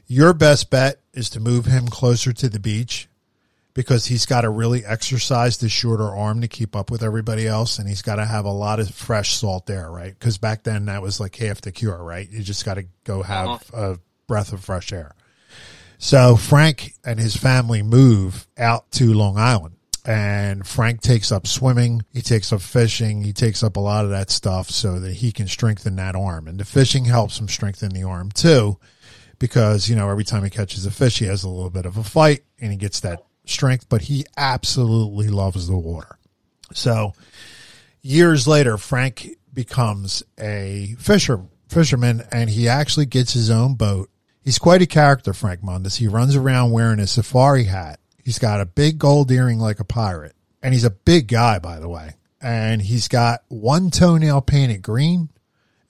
"Your 0.07 0.33
best 0.33 0.69
bet 0.69 1.01
is 1.13 1.29
to 1.31 1.39
move 1.39 1.65
him 1.65 1.87
closer 1.87 2.31
to 2.33 2.49
the 2.49 2.59
beach." 2.59 3.07
Because 3.75 4.07
he's 4.07 4.25
got 4.25 4.41
to 4.41 4.49
really 4.49 4.83
exercise 4.83 5.57
the 5.57 5.69
shorter 5.69 6.09
arm 6.09 6.41
to 6.41 6.47
keep 6.49 6.75
up 6.75 6.91
with 6.91 7.03
everybody 7.03 7.47
else, 7.47 7.79
and 7.79 7.87
he's 7.87 8.01
got 8.01 8.15
to 8.15 8.25
have 8.25 8.43
a 8.43 8.51
lot 8.51 8.79
of 8.79 8.93
fresh 8.93 9.37
salt 9.37 9.69
air, 9.69 9.89
right? 9.89 10.11
Because 10.17 10.37
back 10.37 10.63
then 10.63 10.87
that 10.87 11.01
was 11.01 11.19
like 11.19 11.35
half 11.35 11.61
the 11.61 11.71
cure, 11.71 12.03
right? 12.03 12.29
You 12.29 12.41
just 12.41 12.65
got 12.65 12.73
to 12.73 12.85
go 13.05 13.21
have 13.23 13.63
a 13.71 13.99
breath 14.27 14.51
of 14.51 14.65
fresh 14.65 14.91
air. 14.91 15.13
So 16.01 16.37
Frank 16.37 16.95
and 17.05 17.19
his 17.19 17.35
family 17.35 17.83
move 17.83 18.47
out 18.57 18.89
to 18.93 19.13
Long 19.13 19.37
Island. 19.37 19.75
And 20.05 20.65
Frank 20.65 21.01
takes 21.01 21.31
up 21.31 21.45
swimming, 21.45 22.03
he 22.11 22.21
takes 22.21 22.51
up 22.53 22.61
fishing, 22.61 23.21
he 23.21 23.33
takes 23.33 23.61
up 23.61 23.75
a 23.75 23.81
lot 23.81 24.05
of 24.05 24.11
that 24.11 24.31
stuff 24.31 24.69
so 24.69 24.97
that 25.01 25.11
he 25.11 25.31
can 25.31 25.47
strengthen 25.47 25.97
that 25.97 26.15
arm. 26.15 26.47
And 26.47 26.57
the 26.57 26.65
fishing 26.65 27.05
helps 27.05 27.37
him 27.37 27.49
strengthen 27.49 27.89
the 27.89 28.03
arm 28.03 28.31
too, 28.31 28.79
because, 29.37 29.89
you 29.89 29.95
know, 29.95 30.09
every 30.09 30.23
time 30.23 30.43
he 30.43 30.49
catches 30.49 30.85
a 30.85 30.91
fish, 30.91 31.19
he 31.19 31.25
has 31.25 31.43
a 31.43 31.49
little 31.49 31.69
bit 31.69 31.85
of 31.85 31.97
a 31.97 32.03
fight 32.03 32.43
and 32.59 32.71
he 32.71 32.77
gets 32.77 33.01
that 33.01 33.23
strength, 33.45 33.87
but 33.89 34.03
he 34.03 34.25
absolutely 34.37 35.27
loves 35.27 35.67
the 35.67 35.77
water. 35.77 36.17
So 36.73 37.13
years 38.01 38.47
later, 38.47 38.77
Frank 38.77 39.35
becomes 39.53 40.23
a 40.39 40.95
fisher 40.97 41.41
fisherman, 41.67 42.23
and 42.31 42.49
he 42.49 42.67
actually 42.67 43.05
gets 43.05 43.33
his 43.33 43.51
own 43.51 43.75
boat. 43.75 44.09
He's 44.43 44.59
quite 44.59 44.81
a 44.81 44.87
character, 44.87 45.33
Frank 45.33 45.61
Mundus. 45.61 45.97
He 45.97 46.07
runs 46.07 46.35
around 46.35 46.71
wearing 46.71 46.99
a 46.99 47.07
safari 47.07 47.65
hat. 47.65 47.99
He's 48.23 48.39
got 48.39 48.61
a 48.61 48.65
big 48.65 48.99
gold 48.99 49.31
earring 49.31 49.59
like 49.59 49.79
a 49.79 49.85
pirate, 49.85 50.35
and 50.61 50.73
he's 50.73 50.83
a 50.83 50.89
big 50.89 51.27
guy, 51.27 51.59
by 51.59 51.79
the 51.79 51.89
way. 51.89 52.15
And 52.41 52.81
he's 52.81 53.07
got 53.07 53.43
one 53.49 53.91
toenail 53.91 54.41
painted 54.41 54.81
green 54.81 55.29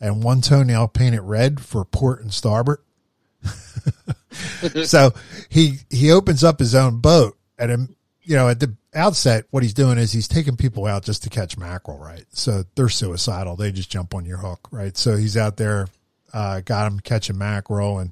and 0.01 0.23
one 0.23 0.41
toenail 0.41 0.88
painted 0.88 1.21
red 1.21 1.59
for 1.59 1.85
port 1.85 2.21
and 2.21 2.33
starboard. 2.33 2.79
so 4.83 5.12
he 5.49 5.79
he 5.89 6.12
opens 6.12 6.43
up 6.43 6.59
his 6.59 6.75
own 6.75 6.99
boat 6.99 7.38
and 7.57 7.95
you 8.21 8.35
know 8.35 8.49
at 8.49 8.59
the 8.59 8.75
outset 8.93 9.45
what 9.51 9.63
he's 9.63 9.73
doing 9.73 9.97
is 9.97 10.12
he's 10.12 10.27
taking 10.27 10.57
people 10.57 10.85
out 10.85 11.03
just 11.03 11.23
to 11.23 11.29
catch 11.29 11.57
mackerel 11.57 11.97
right 11.97 12.25
so 12.29 12.63
they're 12.75 12.89
suicidal 12.89 13.55
they 13.55 13.71
just 13.71 13.89
jump 13.89 14.13
on 14.13 14.25
your 14.25 14.38
hook 14.38 14.67
right 14.71 14.97
so 14.97 15.15
he's 15.15 15.38
out 15.38 15.57
there 15.57 15.88
uh, 16.33 16.59
got 16.62 16.85
him 16.85 16.99
catching 16.99 17.38
mackerel 17.38 17.99
and 17.99 18.12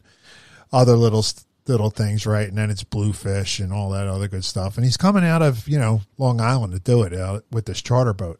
other 0.71 0.95
little 0.95 1.25
little 1.67 1.89
things 1.89 2.25
right 2.25 2.47
and 2.47 2.57
then 2.57 2.69
it's 2.69 2.83
bluefish 2.83 3.59
and 3.59 3.73
all 3.73 3.89
that 3.89 4.07
other 4.07 4.29
good 4.29 4.45
stuff 4.45 4.77
and 4.77 4.85
he's 4.85 4.95
coming 4.95 5.25
out 5.25 5.41
of 5.41 5.67
you 5.67 5.77
know 5.77 6.01
long 6.17 6.39
island 6.39 6.71
to 6.71 6.79
do 6.79 7.03
it 7.03 7.13
uh, 7.13 7.41
with 7.51 7.65
this 7.65 7.81
charter 7.81 8.13
boat 8.13 8.39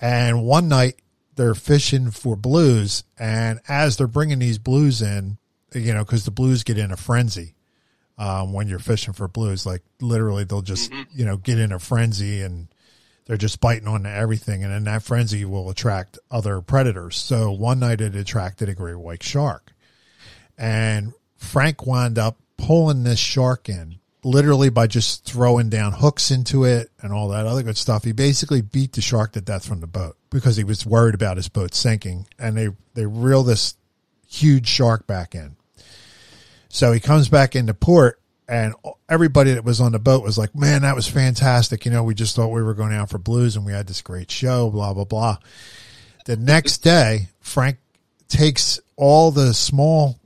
and 0.00 0.44
one 0.44 0.68
night 0.68 0.94
they're 1.34 1.54
fishing 1.54 2.12
for 2.12 2.36
blues 2.36 3.02
and 3.18 3.60
as 3.68 3.96
they're 3.96 4.06
bringing 4.06 4.38
these 4.38 4.58
blues 4.58 5.02
in 5.02 5.36
you 5.74 5.92
know, 5.92 6.04
because 6.04 6.24
the 6.24 6.30
blues 6.30 6.64
get 6.64 6.78
in 6.78 6.90
a 6.90 6.96
frenzy 6.96 7.54
um, 8.16 8.52
when 8.52 8.68
you're 8.68 8.78
fishing 8.78 9.12
for 9.12 9.28
blues. 9.28 9.66
Like 9.66 9.82
literally, 10.00 10.44
they'll 10.44 10.62
just 10.62 10.90
mm-hmm. 10.90 11.18
you 11.18 11.24
know 11.24 11.36
get 11.36 11.58
in 11.58 11.72
a 11.72 11.78
frenzy 11.78 12.42
and 12.42 12.68
they're 13.26 13.36
just 13.36 13.60
biting 13.60 13.88
on 13.88 14.06
everything, 14.06 14.64
and 14.64 14.72
then 14.72 14.84
that 14.84 15.02
frenzy 15.02 15.44
will 15.44 15.68
attract 15.70 16.18
other 16.30 16.60
predators. 16.60 17.16
So 17.16 17.52
one 17.52 17.80
night 17.80 18.00
it 18.00 18.16
attracted 18.16 18.68
a 18.68 18.74
great 18.74 18.98
white 18.98 19.22
shark, 19.22 19.72
and 20.56 21.12
Frank 21.38 21.86
wound 21.86 22.18
up 22.18 22.36
pulling 22.58 23.04
this 23.04 23.18
shark 23.18 23.68
in 23.68 23.98
literally 24.24 24.68
by 24.68 24.86
just 24.86 25.24
throwing 25.24 25.70
down 25.70 25.92
hooks 25.92 26.30
into 26.30 26.64
it 26.64 26.90
and 27.00 27.12
all 27.12 27.28
that 27.28 27.46
other 27.46 27.62
good 27.62 27.78
stuff. 27.78 28.04
He 28.04 28.12
basically 28.12 28.60
beat 28.60 28.92
the 28.92 29.00
shark 29.00 29.32
to 29.32 29.40
death 29.40 29.66
from 29.66 29.80
the 29.80 29.86
boat 29.86 30.16
because 30.30 30.56
he 30.56 30.64
was 30.64 30.84
worried 30.84 31.14
about 31.14 31.36
his 31.36 31.48
boat 31.48 31.74
sinking, 31.74 32.26
and 32.38 32.56
they 32.56 32.68
they 32.94 33.06
reel 33.06 33.42
this 33.42 33.76
huge 34.26 34.68
shark 34.68 35.06
back 35.06 35.34
in. 35.34 35.56
So 36.68 36.92
he 36.92 37.00
comes 37.00 37.28
back 37.28 37.56
into 37.56 37.72
port 37.72 38.20
and 38.46 38.74
everybody 39.08 39.52
that 39.54 39.64
was 39.64 39.80
on 39.80 39.92
the 39.92 39.98
boat 39.98 40.22
was 40.22 40.38
like, 40.38 40.54
man, 40.54 40.82
that 40.82 40.94
was 40.94 41.06
fantastic. 41.06 41.84
You 41.84 41.90
know, 41.90 42.02
we 42.02 42.14
just 42.14 42.34
thought 42.36 42.48
we 42.48 42.62
were 42.62 42.74
going 42.74 42.94
out 42.94 43.10
for 43.10 43.18
blues 43.18 43.56
and 43.56 43.64
we 43.64 43.72
had 43.72 43.86
this 43.86 44.02
great 44.02 44.30
show, 44.30 44.70
blah, 44.70 44.94
blah, 44.94 45.04
blah. 45.04 45.38
The 46.26 46.36
next 46.36 46.78
day, 46.78 47.28
Frank 47.40 47.78
takes 48.28 48.80
all 48.96 49.30
the 49.30 49.54
small 49.54 50.18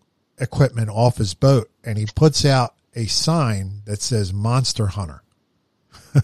equipment 0.43 0.91
off 0.91 1.17
his 1.17 1.35
boat 1.35 1.71
and 1.85 1.97
he 1.97 2.07
puts 2.15 2.45
out 2.45 2.75
a 2.95 3.07
sign 3.07 3.83
that 3.87 4.03
says 4.03 4.33
Monster 4.33 4.89
Hunter. 4.89 5.23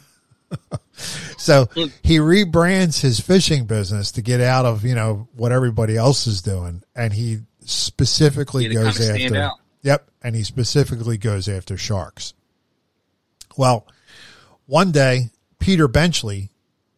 so 1.39 1.67
he 2.03 2.19
rebrands 2.19 3.01
his 3.01 3.21
fishing 3.21 3.65
business 3.65 4.13
to 4.13 4.23
get 4.23 4.41
out 4.41 4.67
of, 4.67 4.85
you 4.85 4.95
know, 4.95 5.29
what 5.35 5.53
everybody 5.53 5.97
else 5.97 6.27
is 6.27 6.43
doing. 6.43 6.83
And 6.95 7.13
he 7.13 7.41
specifically 7.61 8.69
goes 8.69 9.01
after. 9.01 9.51
Yep. 9.83 10.11
And 10.23 10.35
he 10.35 10.43
specifically 10.43 11.17
goes 11.17 11.49
after 11.49 11.77
sharks. 11.77 12.35
Well, 13.57 13.87
one 14.67 14.93
day, 14.93 15.31
Peter 15.59 15.89
Benchley 15.89 16.51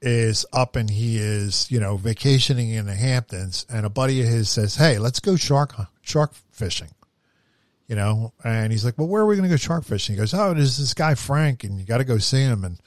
is 0.03 0.47
up 0.53 0.77
and 0.77 0.89
he 0.89 1.19
is, 1.19 1.71
you 1.71 1.79
know, 1.81 1.97
vacationing 1.97 2.71
in 2.71 2.87
the 2.87 2.95
Hamptons 2.95 3.67
and 3.69 3.85
a 3.85 3.91
buddy 3.91 4.21
of 4.23 4.29
his 4.29 4.49
says, 4.49 4.77
Hey, 4.77 4.99
let's 4.99 5.21
go 5.21 5.37
shark, 5.37 5.75
shark 6.03 6.33
fishing, 6.51 6.91
you 7.91 7.97
know? 7.97 8.33
And 8.45 8.71
he's 8.71 8.85
like, 8.85 8.97
well, 8.97 9.09
where 9.09 9.23
are 9.23 9.27
we 9.27 9.35
going 9.35 9.49
to 9.49 9.53
go 9.53 9.57
shark 9.57 9.85
fishing? 9.85 10.15
He 10.15 10.19
goes, 10.19 10.33
Oh, 10.33 10.55
there's 10.55 10.79
this 10.79 10.95
guy, 10.95 11.17
Frank, 11.17 11.65
and 11.65 11.79
you 11.79 11.85
got 11.85 11.99
to 11.99 12.05
go 12.05 12.19
see 12.19 12.41
him. 12.41 12.65
And 12.65 12.79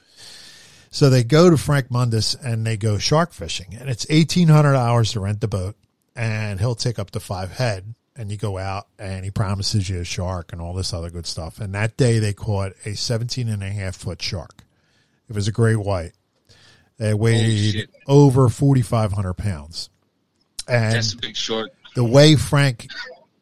so 0.90 1.10
they 1.10 1.22
go 1.22 1.50
to 1.50 1.58
Frank 1.58 1.88
Mundus 1.90 2.34
and 2.42 2.66
they 2.66 2.78
go 2.78 2.96
shark 2.98 3.32
fishing 3.32 3.76
and 3.78 3.90
it's 3.90 4.06
1800 4.08 4.74
hours 4.74 5.12
to 5.12 5.20
rent 5.20 5.40
the 5.40 5.48
boat 5.48 5.76
and 6.16 6.58
he'll 6.58 6.74
take 6.74 6.98
up 6.98 7.10
to 7.10 7.20
five 7.20 7.50
head 7.52 7.94
and 8.16 8.30
you 8.30 8.38
go 8.38 8.56
out 8.56 8.86
and 8.98 9.24
he 9.24 9.30
promises 9.30 9.88
you 9.90 10.00
a 10.00 10.04
shark 10.04 10.52
and 10.52 10.62
all 10.62 10.72
this 10.72 10.94
other 10.94 11.10
good 11.10 11.26
stuff. 11.26 11.60
And 11.60 11.74
that 11.74 11.96
day 11.96 12.18
they 12.18 12.32
caught 12.32 12.72
a 12.84 12.94
17 12.94 13.48
and 13.48 13.62
a 13.62 13.68
half 13.68 13.96
foot 13.96 14.22
shark. 14.22 14.64
It 15.28 15.34
was 15.34 15.48
a 15.48 15.52
great 15.52 15.76
white. 15.76 16.12
It 16.98 17.18
weighed 17.18 17.88
over 18.06 18.48
4,500 18.48 19.34
pounds. 19.34 19.90
And 20.66 20.94
That's 20.94 21.12
a 21.12 21.16
big 21.18 21.36
shark. 21.36 21.70
The 21.94 22.04
way 22.04 22.36
Frank 22.36 22.86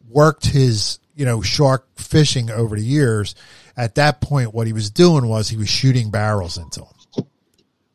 worked 0.08 0.46
his, 0.46 0.98
you 1.14 1.24
know, 1.24 1.42
shark 1.42 1.86
fishing 1.96 2.50
over 2.50 2.76
the 2.76 2.84
years, 2.84 3.34
at 3.76 3.94
that 3.96 4.20
point, 4.20 4.54
what 4.54 4.66
he 4.66 4.72
was 4.72 4.90
doing 4.90 5.26
was 5.26 5.48
he 5.48 5.56
was 5.56 5.68
shooting 5.68 6.10
barrels 6.10 6.58
into 6.58 6.80
them. 6.80 7.26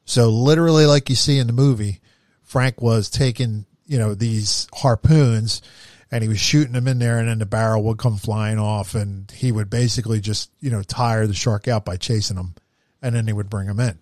So 0.06 0.30
literally, 0.30 0.86
like 0.86 1.10
you 1.10 1.16
see 1.16 1.38
in 1.38 1.48
the 1.48 1.54
movie, 1.54 2.00
Frank 2.44 2.82
was 2.82 3.10
taking, 3.10 3.66
you 3.86 3.98
know, 3.98 4.14
these 4.16 4.68
harpoons 4.74 5.62
and 6.10 6.24
he 6.24 6.30
was 6.30 6.40
shooting 6.40 6.74
them 6.74 6.88
in 6.88 7.00
there 7.00 7.20
and 7.20 7.28
then 7.28 7.40
the 7.40 7.46
barrel 7.46 7.84
would 7.84 7.98
come 7.98 8.16
flying 8.16 8.58
off 8.58 8.96
and 8.96 9.30
he 9.32 9.52
would 9.52 9.70
basically 9.70 10.22
just, 10.22 10.50
you 10.62 10.70
know, 10.70 10.82
tire 10.82 11.28
the 11.28 11.34
shark 11.34 11.68
out 11.68 11.84
by 11.84 11.98
chasing 11.98 12.38
them 12.38 12.56
and 13.02 13.14
then 13.14 13.26
they 13.26 13.34
would 13.34 13.50
bring 13.50 13.68
him 13.68 13.82
in. 13.82 14.00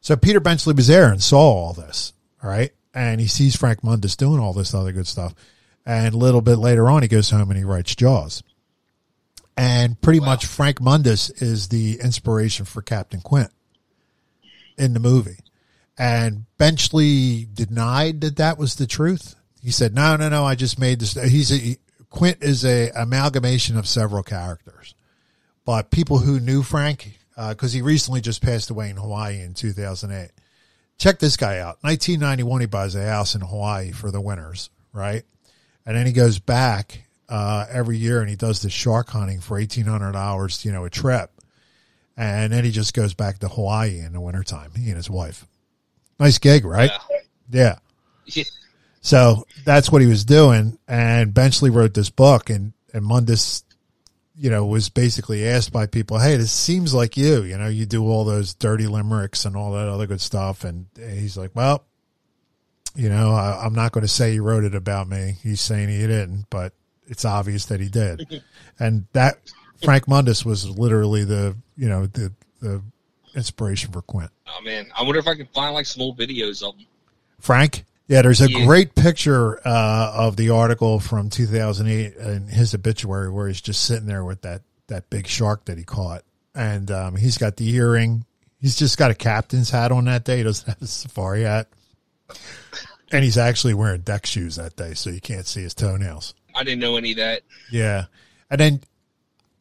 So 0.00 0.16
Peter 0.16 0.40
Benchley 0.40 0.74
was 0.74 0.88
there 0.88 1.10
and 1.10 1.22
saw 1.22 1.38
all 1.38 1.72
this. 1.72 2.12
All 2.42 2.50
right. 2.50 2.72
And 2.92 3.20
he 3.20 3.28
sees 3.28 3.54
Frank 3.54 3.82
Mundus 3.82 4.16
doing 4.16 4.40
all 4.40 4.52
this 4.52 4.74
other 4.74 4.92
good 4.92 5.06
stuff. 5.06 5.34
And 5.86 6.14
a 6.14 6.18
little 6.18 6.40
bit 6.40 6.56
later 6.56 6.88
on, 6.88 7.02
he 7.02 7.08
goes 7.08 7.30
home 7.30 7.48
and 7.48 7.56
he 7.56 7.64
writes 7.64 7.94
Jaws. 7.94 8.42
And 9.56 9.98
pretty 10.00 10.20
wow. 10.20 10.26
much 10.26 10.46
Frank 10.46 10.80
Mundus 10.80 11.30
is 11.40 11.68
the 11.68 12.00
inspiration 12.02 12.66
for 12.66 12.82
Captain 12.82 13.20
Quint 13.20 13.50
in 14.76 14.92
the 14.92 15.00
movie. 15.00 15.38
And 15.96 16.44
Benchley 16.58 17.46
denied 17.52 18.20
that 18.20 18.36
that 18.36 18.58
was 18.58 18.74
the 18.74 18.86
truth. 18.86 19.34
He 19.62 19.70
said, 19.70 19.94
"No, 19.94 20.16
no, 20.16 20.28
no. 20.28 20.44
I 20.44 20.54
just 20.54 20.78
made 20.78 21.00
this." 21.00 21.14
He's 21.14 21.50
a 21.50 21.56
he, 21.56 21.78
Quint 22.10 22.42
is 22.42 22.64
a 22.64 22.90
amalgamation 22.90 23.78
of 23.78 23.88
several 23.88 24.22
characters, 24.22 24.94
but 25.64 25.90
people 25.90 26.18
who 26.18 26.38
knew 26.38 26.62
Frank 26.62 27.18
because 27.36 27.74
uh, 27.74 27.76
he 27.76 27.82
recently 27.82 28.20
just 28.20 28.42
passed 28.42 28.70
away 28.70 28.90
in 28.90 28.96
Hawaii 28.96 29.40
in 29.40 29.54
2008. 29.54 30.30
Check 30.98 31.18
this 31.18 31.36
guy 31.36 31.58
out. 31.58 31.78
1991, 31.82 32.62
he 32.62 32.66
buys 32.66 32.94
a 32.94 33.04
house 33.06 33.34
in 33.34 33.42
Hawaii 33.42 33.92
for 33.92 34.10
the 34.10 34.20
winters, 34.20 34.70
right? 34.92 35.24
And 35.86 35.96
then 35.96 36.06
he 36.06 36.12
goes 36.12 36.38
back 36.40 37.06
uh, 37.28 37.66
every 37.70 37.96
year 37.96 38.20
and 38.20 38.28
he 38.28 38.36
does 38.36 38.60
the 38.60 38.70
shark 38.70 39.08
hunting 39.08 39.40
for 39.40 39.54
1,800 39.54 40.16
hours, 40.16 40.64
you 40.64 40.72
know, 40.72 40.84
a 40.84 40.90
trip. 40.90 41.30
And 42.16 42.52
then 42.52 42.64
he 42.64 42.70
just 42.70 42.94
goes 42.94 43.14
back 43.14 43.38
to 43.40 43.48
Hawaii 43.48 44.00
in 44.00 44.12
the 44.12 44.20
wintertime, 44.20 44.72
he 44.76 44.88
and 44.88 44.96
his 44.96 45.10
wife. 45.10 45.46
Nice 46.18 46.38
gig, 46.38 46.64
right? 46.64 46.90
Yeah. 47.50 47.76
yeah. 48.24 48.44
So 49.02 49.46
that's 49.64 49.92
what 49.92 50.02
he 50.02 50.08
was 50.08 50.24
doing. 50.24 50.78
And 50.88 51.32
Benchley 51.32 51.70
wrote 51.70 51.94
this 51.94 52.10
book 52.10 52.50
and, 52.50 52.72
and 52.92 53.04
Mundus, 53.04 53.62
you 54.34 54.50
know, 54.50 54.64
was 54.64 54.88
basically 54.88 55.46
asked 55.46 55.72
by 55.72 55.86
people, 55.86 56.18
Hey, 56.18 56.36
this 56.36 56.52
seems 56.52 56.94
like 56.94 57.16
you, 57.16 57.42
you 57.42 57.56
know, 57.58 57.68
you 57.68 57.86
do 57.86 58.04
all 58.04 58.24
those 58.24 58.54
dirty 58.54 58.86
limericks 58.86 59.44
and 59.44 59.54
all 59.54 59.72
that 59.72 59.88
other 59.88 60.06
good 60.06 60.20
stuff. 60.20 60.64
And 60.64 60.86
he's 60.96 61.36
like, 61.36 61.50
well, 61.54 61.84
you 62.96 63.08
know, 63.08 63.32
I, 63.32 63.66
am 63.66 63.74
not 63.74 63.92
going 63.92 64.02
to 64.02 64.08
say 64.08 64.32
he 64.32 64.40
wrote 64.40 64.64
it 64.64 64.74
about 64.74 65.08
me. 65.08 65.36
He's 65.42 65.60
saying 65.60 65.88
he 65.88 66.00
didn't, 66.00 66.46
but 66.50 66.72
it's 67.06 67.24
obvious 67.24 67.66
that 67.66 67.80
he 67.80 67.88
did. 67.88 68.42
and 68.78 69.06
that 69.12 69.38
Frank 69.84 70.08
Mundus 70.08 70.44
was 70.44 70.68
literally 70.68 71.24
the, 71.24 71.56
you 71.76 71.88
know, 71.88 72.06
the, 72.06 72.32
the 72.60 72.82
inspiration 73.34 73.92
for 73.92 74.02
Quint. 74.02 74.30
Oh 74.48 74.62
man. 74.64 74.86
I 74.96 75.02
wonder 75.02 75.18
if 75.18 75.28
I 75.28 75.34
can 75.34 75.46
find 75.46 75.74
like 75.74 75.86
some 75.86 76.02
old 76.02 76.18
videos 76.18 76.66
of 76.66 76.74
him. 76.76 76.86
Frank? 77.38 77.84
Yeah, 78.08 78.22
there's 78.22 78.40
a 78.40 78.50
yeah. 78.50 78.64
great 78.64 78.94
picture 78.94 79.60
uh, 79.66 80.12
of 80.14 80.36
the 80.36 80.50
article 80.50 81.00
from 81.00 81.28
2008 81.28 82.14
in 82.16 82.48
his 82.48 82.72
obituary 82.74 83.30
where 83.30 83.48
he's 83.48 83.60
just 83.60 83.84
sitting 83.84 84.06
there 84.06 84.24
with 84.24 84.42
that 84.42 84.62
that 84.86 85.10
big 85.10 85.26
shark 85.26 85.64
that 85.64 85.76
he 85.76 85.82
caught, 85.82 86.22
and 86.54 86.88
um, 86.92 87.16
he's 87.16 87.36
got 87.36 87.56
the 87.56 87.68
earring. 87.74 88.24
He's 88.60 88.76
just 88.76 88.96
got 88.96 89.10
a 89.10 89.14
captain's 89.14 89.70
hat 89.70 89.90
on 89.90 90.04
that 90.04 90.24
day. 90.24 90.38
He 90.38 90.42
doesn't 90.44 90.68
have 90.68 90.80
a 90.80 90.86
safari 90.86 91.42
hat, 91.42 91.66
and 93.12 93.24
he's 93.24 93.38
actually 93.38 93.74
wearing 93.74 94.00
deck 94.00 94.26
shoes 94.26 94.56
that 94.56 94.76
day, 94.76 94.94
so 94.94 95.10
you 95.10 95.20
can't 95.20 95.46
see 95.46 95.62
his 95.62 95.74
toenails. 95.74 96.34
I 96.54 96.64
didn't 96.64 96.80
know 96.80 96.96
any 96.96 97.12
of 97.12 97.18
that. 97.18 97.42
Yeah, 97.70 98.06
and 98.50 98.60
then 98.60 98.80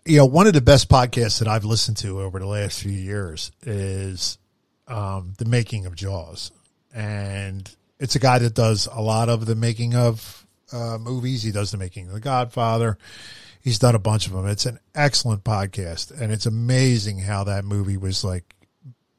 you 0.06 0.18
know 0.18 0.26
one 0.26 0.48
of 0.48 0.54
the 0.54 0.62
best 0.62 0.90
podcasts 0.90 1.40
that 1.40 1.48
I've 1.48 1.66
listened 1.66 1.98
to 1.98 2.22
over 2.22 2.40
the 2.40 2.48
last 2.48 2.82
few 2.82 2.92
years 2.92 3.52
is 3.64 4.38
um, 4.88 5.34
the 5.38 5.46
making 5.46 5.86
of 5.86 5.96
Jaws, 5.96 6.52
and 6.94 7.70
it's 8.00 8.16
a 8.16 8.20
guy 8.20 8.40
that 8.40 8.54
does 8.54 8.88
a 8.92 9.02
lot 9.02 9.30
of 9.30 9.46
the 9.46 9.56
making 9.56 9.96
of 9.96 10.46
uh, 10.72 10.98
movies. 11.00 11.44
He 11.44 11.52
does 11.52 11.72
the 11.72 11.78
making 11.78 12.08
of 12.08 12.14
The 12.14 12.20
Godfather. 12.20 12.98
He's 13.62 13.80
done 13.80 13.96
a 13.96 14.00
bunch 14.00 14.28
of 14.28 14.34
them. 14.34 14.46
It's 14.46 14.68
an 14.68 14.80
excellent 14.94 15.44
podcast, 15.44 16.12
and 16.20 16.32
it's 16.32 16.46
amazing 16.46 17.20
how 17.20 17.46
that 17.46 17.66
movie 17.66 17.98
was 17.98 18.24
like 18.24 18.56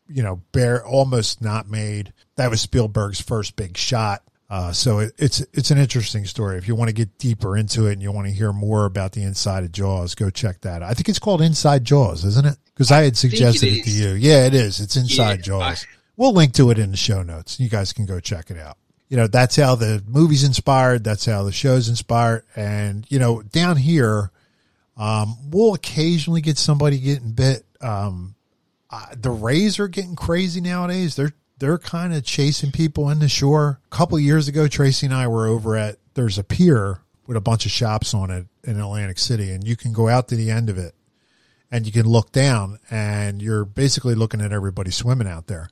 you 0.09 0.23
know, 0.23 0.43
bare 0.53 0.85
almost 0.85 1.43
not 1.43 1.69
made. 1.69 2.13
That 2.37 2.51
was 2.51 2.61
Spielberg's 2.61 3.21
first 3.21 3.57
big 3.57 3.77
shot. 3.77 4.23
Uh, 4.49 4.71
so 4.73 5.01
it, 5.01 5.13
it's 5.19 5.41
it's 5.53 5.73
an 5.73 5.79
interesting 5.79 6.25
story. 6.25 6.57
If 6.57 6.69
you 6.69 6.77
want 6.77 6.89
to 6.89 6.95
get 6.95 7.19
deeper 7.19 7.57
into 7.57 7.87
it 7.89 7.95
and 7.95 8.03
you 8.03 8.13
want 8.13 8.29
to 8.29 8.33
hear 8.33 8.53
more 8.53 8.85
about 8.85 9.11
the 9.13 9.23
inside 9.23 9.65
of 9.65 9.73
Jaws, 9.73 10.15
go 10.15 10.31
check 10.31 10.61
that. 10.61 10.83
out. 10.83 10.89
I 10.91 10.95
think 10.95 11.09
it's 11.09 11.19
called 11.19 11.43
Inside 11.43 11.83
Jaws, 11.85 12.25
isn't 12.25 12.47
it? 12.47 12.57
Because 12.73 12.93
I 12.93 13.03
had 13.03 13.17
suggested 13.17 13.67
it, 13.73 13.79
it 13.79 13.85
to 13.85 13.91
you. 13.91 14.09
Yeah, 14.11 14.47
it 14.47 14.55
is. 14.55 14.81
It's 14.81 14.95
Inside 14.97 15.39
Yeah, 15.39 15.43
Jaws. 15.43 15.85
I- 15.85 15.95
we'll 16.17 16.33
link 16.33 16.53
to 16.55 16.71
it 16.71 16.79
in 16.79 16.93
the 16.93 16.97
show 16.97 17.23
notes. 17.25 17.59
You 17.59 17.69
guys 17.69 17.93
can 17.93 18.07
go 18.07 18.21
check 18.21 18.51
it 18.53 18.57
out. 18.57 18.79
You 19.09 19.17
know, 19.17 19.27
that's 19.27 19.57
how 19.57 19.75
the 19.75 20.01
movie's 20.07 20.45
inspired. 20.45 21.03
That's 21.03 21.27
how 21.27 21.43
the 21.43 21.53
show's 21.53 21.89
inspired. 21.89 22.45
And 22.55 23.05
you 23.09 23.19
know, 23.19 23.43
down 23.43 23.77
here, 23.77 24.31
um, 24.97 25.37
we'll 25.51 25.75
occasionally 25.75 26.41
get 26.41 26.57
somebody 26.57 27.01
getting 27.01 27.33
bit. 27.33 27.65
Um, 27.81 28.36
uh, 28.97 29.15
the 29.15 29.31
Rays 29.31 29.79
are 29.79 29.89
getting 29.89 30.17
crazy 30.17 30.61
nowadays. 30.61 31.17
They're 31.17 31.35
they're 31.59 31.79
kind 31.79 32.15
of 32.15 32.25
chasing 32.25 32.71
people 32.71 33.11
in 33.11 33.19
the 33.19 33.29
shore. 33.29 33.81
A 33.87 33.89
couple 33.95 34.19
years 34.19 34.49
ago, 34.49 34.69
Tracy 34.69 35.07
and 35.07 35.15
I 35.15 35.27
were 35.29 35.47
over 35.47 35.77
at 35.77 35.99
there's 36.15 36.39
a 36.39 36.45
pier 36.45 37.01
with 37.27 37.37
a 37.37 37.41
bunch 37.41 37.67
of 37.67 37.73
shops 37.73 38.15
on 38.15 38.31
it 38.31 38.47
in 38.65 38.81
Atlantic 38.81 39.19
City, 39.19 39.53
and 39.53 39.67
you 39.67 39.77
can 39.77 39.93
go 39.93 40.09
out 40.09 40.29
to 40.29 40.37
the 40.37 40.51
end 40.51 40.71
of 40.71 40.79
it, 40.79 40.95
and 41.71 41.85
you 41.85 41.93
can 41.93 42.07
look 42.07 42.33
down, 42.33 42.79
and 42.91 43.43
you're 43.43 43.65
basically 43.65 44.15
looking 44.15 44.41
at 44.41 44.53
everybody 44.53 44.91
swimming 44.91 45.29
out 45.29 45.47
there. 45.47 45.69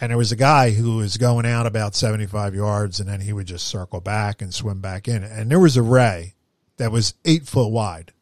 And 0.00 0.10
there 0.10 0.18
was 0.18 0.32
a 0.32 0.36
guy 0.36 0.70
who 0.70 0.96
was 0.96 1.18
going 1.18 1.46
out 1.46 1.66
about 1.66 1.94
75 1.94 2.54
yards, 2.54 2.98
and 2.98 3.08
then 3.08 3.20
he 3.20 3.32
would 3.32 3.46
just 3.46 3.66
circle 3.66 4.00
back 4.00 4.40
and 4.42 4.52
swim 4.52 4.80
back 4.80 5.06
in. 5.06 5.22
And 5.22 5.50
there 5.50 5.60
was 5.60 5.76
a 5.76 5.82
ray 5.82 6.34
that 6.78 6.90
was 6.90 7.14
eight 7.24 7.46
foot 7.46 7.68
wide 7.68 8.12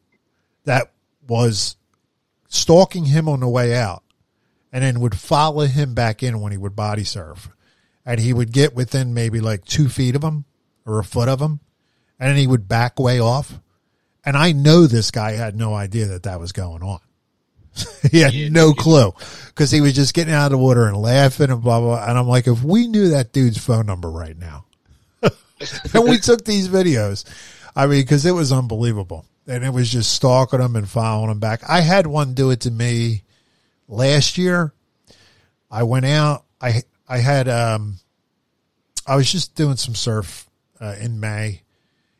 that 0.65 0.91
was 1.27 1.77
stalking 2.49 3.05
him 3.05 3.29
on 3.29 3.39
the 3.39 3.47
way 3.47 3.75
out 3.75 4.03
and 4.71 4.83
then 4.83 4.99
would 4.99 5.17
follow 5.17 5.65
him 5.65 5.93
back 5.93 6.21
in 6.23 6.41
when 6.41 6.51
he 6.51 6.57
would 6.57 6.75
body 6.75 7.03
surf. 7.03 7.49
And 8.05 8.19
he 8.19 8.33
would 8.33 8.51
get 8.51 8.75
within 8.75 9.13
maybe 9.13 9.39
like 9.39 9.65
two 9.65 9.89
feet 9.89 10.15
of 10.15 10.23
him 10.23 10.45
or 10.85 10.99
a 10.99 11.03
foot 11.03 11.29
of 11.29 11.41
him, 11.41 11.59
and 12.19 12.29
then 12.29 12.37
he 12.37 12.47
would 12.47 12.67
back 12.67 12.99
way 12.99 13.19
off. 13.19 13.59
And 14.25 14.35
I 14.35 14.51
know 14.51 14.87
this 14.87 15.11
guy 15.11 15.31
had 15.31 15.55
no 15.55 15.73
idea 15.73 16.07
that 16.07 16.23
that 16.23 16.39
was 16.39 16.51
going 16.51 16.83
on. 16.83 16.99
he 18.11 18.21
had 18.21 18.33
Yeah, 18.33 18.49
no 18.49 18.73
clue 18.73 19.13
because 19.47 19.71
he 19.71 19.81
was 19.81 19.93
just 19.93 20.13
getting 20.13 20.33
out 20.33 20.47
of 20.47 20.51
the 20.51 20.57
water 20.57 20.87
and 20.87 20.97
laughing 20.97 21.51
and 21.51 21.61
blah, 21.61 21.79
blah. 21.79 22.03
And 22.05 22.17
I'm 22.17 22.27
like, 22.27 22.47
if 22.47 22.63
we 22.63 22.87
knew 22.87 23.09
that 23.09 23.31
dude's 23.31 23.57
phone 23.57 23.85
number 23.85 24.09
right 24.09 24.37
now, 24.37 24.65
and 25.21 26.03
we 26.03 26.17
took 26.21 26.45
these 26.45 26.67
videos, 26.67 27.25
I 27.75 27.85
mean, 27.85 28.01
because 28.01 28.25
it 28.25 28.31
was 28.31 28.51
unbelievable. 28.51 29.25
And 29.47 29.63
it 29.63 29.73
was 29.73 29.89
just 29.91 30.13
stalking 30.13 30.61
him 30.61 30.75
and 30.75 30.87
following 30.87 31.31
him 31.31 31.39
back. 31.39 31.61
I 31.67 31.81
had 31.81 32.05
one 32.05 32.33
do 32.35 32.51
it 32.51 32.61
to 32.61 32.71
me 32.71 33.23
last 33.89 34.37
year. 34.37 34.73
I 35.69 35.83
went 35.83 36.05
out. 36.05 36.45
I 36.61 36.83
I 37.07 37.17
had 37.17 37.49
um, 37.49 37.97
I 39.05 39.15
was 39.15 39.29
just 39.29 39.55
doing 39.55 39.75
some 39.75 39.95
surf 39.95 40.47
uh, 40.79 40.95
in 41.01 41.19
May, 41.19 41.63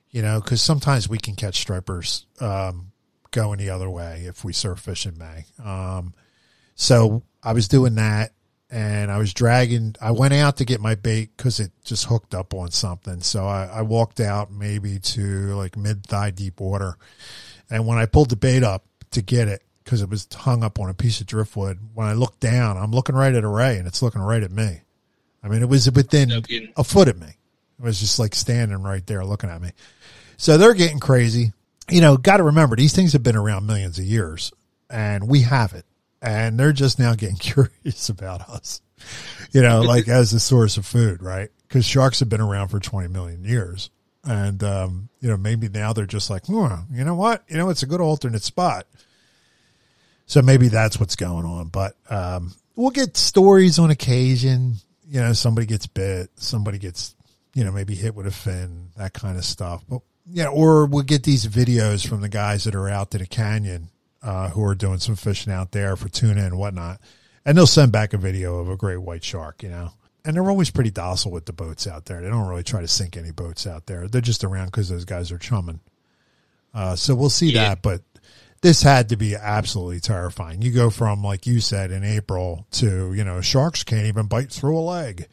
you 0.10 0.22
know, 0.22 0.42
because 0.42 0.62
sometimes 0.62 1.08
we 1.08 1.18
can 1.18 1.36
catch 1.36 1.60
stripers 1.60 2.26
um, 2.42 2.92
going 3.32 3.60
the 3.60 3.70
other 3.70 3.90
way 3.90 4.26
if 4.26 4.44
we 4.44 4.52
surf 4.52 4.80
fish 4.80 5.06
in 5.06 5.18
May. 5.18 5.46
Um, 5.64 6.14
so 6.76 7.24
I 7.44 7.54
was 7.54 7.68
doing 7.68 7.96
that, 7.96 8.34
and 8.70 9.12
I 9.12 9.18
was 9.18 9.34
dragging. 9.34 9.96
I 10.02 10.12
went 10.12 10.34
out 10.34 10.58
to 10.58 10.66
get 10.66 10.82
my 10.82 10.96
bait 10.96 11.32
because 11.36 11.60
it 11.60 11.72
just 11.84 12.06
hooked 12.06 12.34
up 12.36 12.54
on 12.54 12.72
something. 12.72 13.22
So 13.22 13.46
I, 13.46 13.66
I 13.66 13.82
walked 13.82 14.20
out 14.20 14.52
maybe 14.52 15.00
to 15.00 15.56
like 15.56 15.78
mid 15.78 16.06
thigh 16.06 16.32
deep 16.32 16.60
water, 16.60 16.98
and 17.70 17.88
when 17.88 17.98
I 17.98 18.06
pulled 18.06 18.30
the 18.30 18.36
bait 18.36 18.64
up 18.64 18.86
to 19.12 19.22
get 19.22 19.48
it 19.48 19.64
because 19.89 20.04
it 20.04 20.10
was 20.10 20.28
hung 20.32 20.63
up 20.63 20.80
on 20.80 20.88
a 20.88 20.93
piece 20.93 21.19
of 21.19 21.25
driftwood, 21.25 21.80
when 21.95 22.06
I 22.06 22.13
looked 22.13 22.39
down, 22.39 22.78
I'm 22.78 22.91
looking 22.91 23.15
right 23.15 23.34
at 23.34 23.43
a 23.43 23.47
ray, 23.47 23.80
and 23.80 23.88
it's 23.88 24.04
looking 24.04 24.21
right 24.21 24.43
at 24.43 24.52
me. 24.52 24.82
I 25.41 25.47
mean, 25.47 25.63
it 25.63 25.67
was 25.67 25.89
within 25.89 26.30
No 26.30 26.41
a 26.78 26.84
foot 26.84 27.08
of 27.08 27.19
me. 27.19 27.30
It 27.80 27.84
was 27.84 27.99
just 27.99 28.19
like 28.19 28.36
standing 28.36 28.84
right 28.84 29.06
there 29.08 29.25
looking 29.25 29.49
at 29.49 29.60
me. 29.60 29.71
So 30.38 30.60
they're 30.60 30.75
getting 30.75 30.99
crazy. 30.99 31.54
You 31.89 32.02
know, 32.02 32.17
got 32.17 32.38
to 32.38 32.43
remember 32.43 32.75
these 32.75 32.93
things 32.93 33.13
have 33.13 33.23
been 33.23 33.36
around 33.36 33.65
millions 33.65 33.97
of 33.97 34.06
years 34.06 34.52
and 34.91 35.28
we 35.28 35.41
have 35.41 35.73
it. 35.73 35.86
And 36.21 36.60
they're 36.60 36.71
just 36.71 36.99
now 36.99 37.15
getting 37.15 37.36
curious 37.39 38.10
about 38.10 38.47
us, 38.47 38.84
you 39.52 39.63
know, 39.63 39.82
like 39.82 40.08
as 40.08 40.34
a 40.34 40.39
source 40.39 40.78
of 40.78 40.86
food, 40.86 41.23
right? 41.23 41.49
Because 41.67 41.84
sharks 41.84 42.19
have 42.19 42.30
been 42.30 42.41
around 42.41 42.67
for 42.67 42.80
20 42.80 43.08
million 43.08 43.43
years. 43.43 43.89
And, 44.23 44.63
um, 44.63 45.10
you 45.19 45.30
know, 45.30 45.38
maybe 45.38 45.67
now 45.67 45.93
they're 45.93 46.06
just 46.06 46.30
like, 46.30 46.43
oh, 46.47 46.84
you 46.91 47.04
know 47.04 47.15
what? 47.15 47.43
You 47.47 47.58
know, 47.58 47.69
it's 47.69 47.82
a 47.82 47.88
good 47.88 48.02
alternate 48.02 48.43
spot. 48.43 48.86
So 50.30 50.44
maybe 50.44 50.68
that's 50.68 51.00
what's 51.00 51.15
going 51.15 51.44
on. 51.46 51.70
But 51.70 51.96
um, 52.10 52.54
we'll 52.76 52.92
get 52.92 53.18
stories 53.18 53.80
on 53.80 53.89
occasion. 53.89 54.76
You 55.08 55.22
know, 55.22 55.34
somebody 55.34 55.65
gets 55.65 55.88
bit, 55.88 56.30
somebody 56.36 56.78
gets, 56.78 57.15
you 57.56 57.63
know, 57.63 57.72
maybe 57.72 57.96
hit 57.96 58.13
with 58.13 58.28
a 58.28 58.32
fin, 58.32 58.89
that 58.96 59.12
kind 59.13 59.38
of 59.39 59.44
stuff. 59.44 59.84
But 59.89 60.02
yeah, 60.32 60.50
or 60.50 60.86
we'll 60.86 61.02
get 61.02 61.24
these 61.24 61.48
videos 61.48 62.08
from 62.08 62.22
the 62.22 62.30
guys 62.30 62.65
that 62.65 62.76
are 62.76 62.88
out 62.88 63.10
to 63.12 63.18
the 63.18 63.26
canyon 63.26 63.89
uh, 64.22 64.50
who 64.50 64.63
are 64.63 64.76
doing 64.76 65.00
some 65.00 65.15
fishing 65.15 65.52
out 65.52 65.72
there 65.72 65.96
for 65.96 66.10
tuna 66.10 66.46
and 66.46 66.60
whatnot, 66.60 67.02
and 67.44 67.58
they'll 67.58 67.65
send 67.65 67.92
back 67.92 68.13
a 68.13 68.18
video 68.18 68.60
of 68.60 68.70
a 68.70 68.78
great 68.78 68.98
white 69.02 69.24
shark. 69.24 69.63
You 69.63 69.70
know. 69.70 69.92
And 70.26 70.36
they're 70.36 70.50
always 70.50 70.70
pretty 70.70 70.92
docile 70.92 71.32
with 71.32 71.46
the 71.48 71.54
boats 71.54 71.88
out 71.88 72.06
there. 72.06 72.22
They 72.22 72.30
don't 72.30 72.48
really 72.48 72.62
try 72.62 72.82
to 72.82 72.88
sink 72.88 73.18
any 73.18 73.32
boats 73.32 73.65
out 73.65 73.88
there. 73.88 74.08
They're 74.08 74.22
just 74.22 74.44
around 74.44 74.65
because 74.65 74.89
those 74.89 75.06
guys 75.06 75.32
are 75.32 75.39
chumming. 75.39 75.80
Uh, 76.72 76.96
so 76.96 77.15
we'll 77.15 77.30
see 77.32 77.52
Yeah. 77.52 77.70
that, 77.70 77.82
but 77.82 78.02
this 78.62 78.82
had 78.84 79.10
to 79.10 79.15
be 79.17 79.36
absolutely 79.36 80.00
terrifying. 80.00 80.62
You 80.62 80.72
go 80.72 80.89
from, 80.89 81.24
like 81.24 81.48
you 81.48 81.60
said, 81.62 81.91
in 81.91 82.04
April 82.04 82.65
to, 82.72 83.13
you 83.13 83.24
know, 83.24 83.41
sharks 83.41 83.84
can't 83.84 84.06
even 84.08 84.28
bite 84.28 84.52
through 84.52 84.78
a 84.78 84.82
leg, 84.82 85.28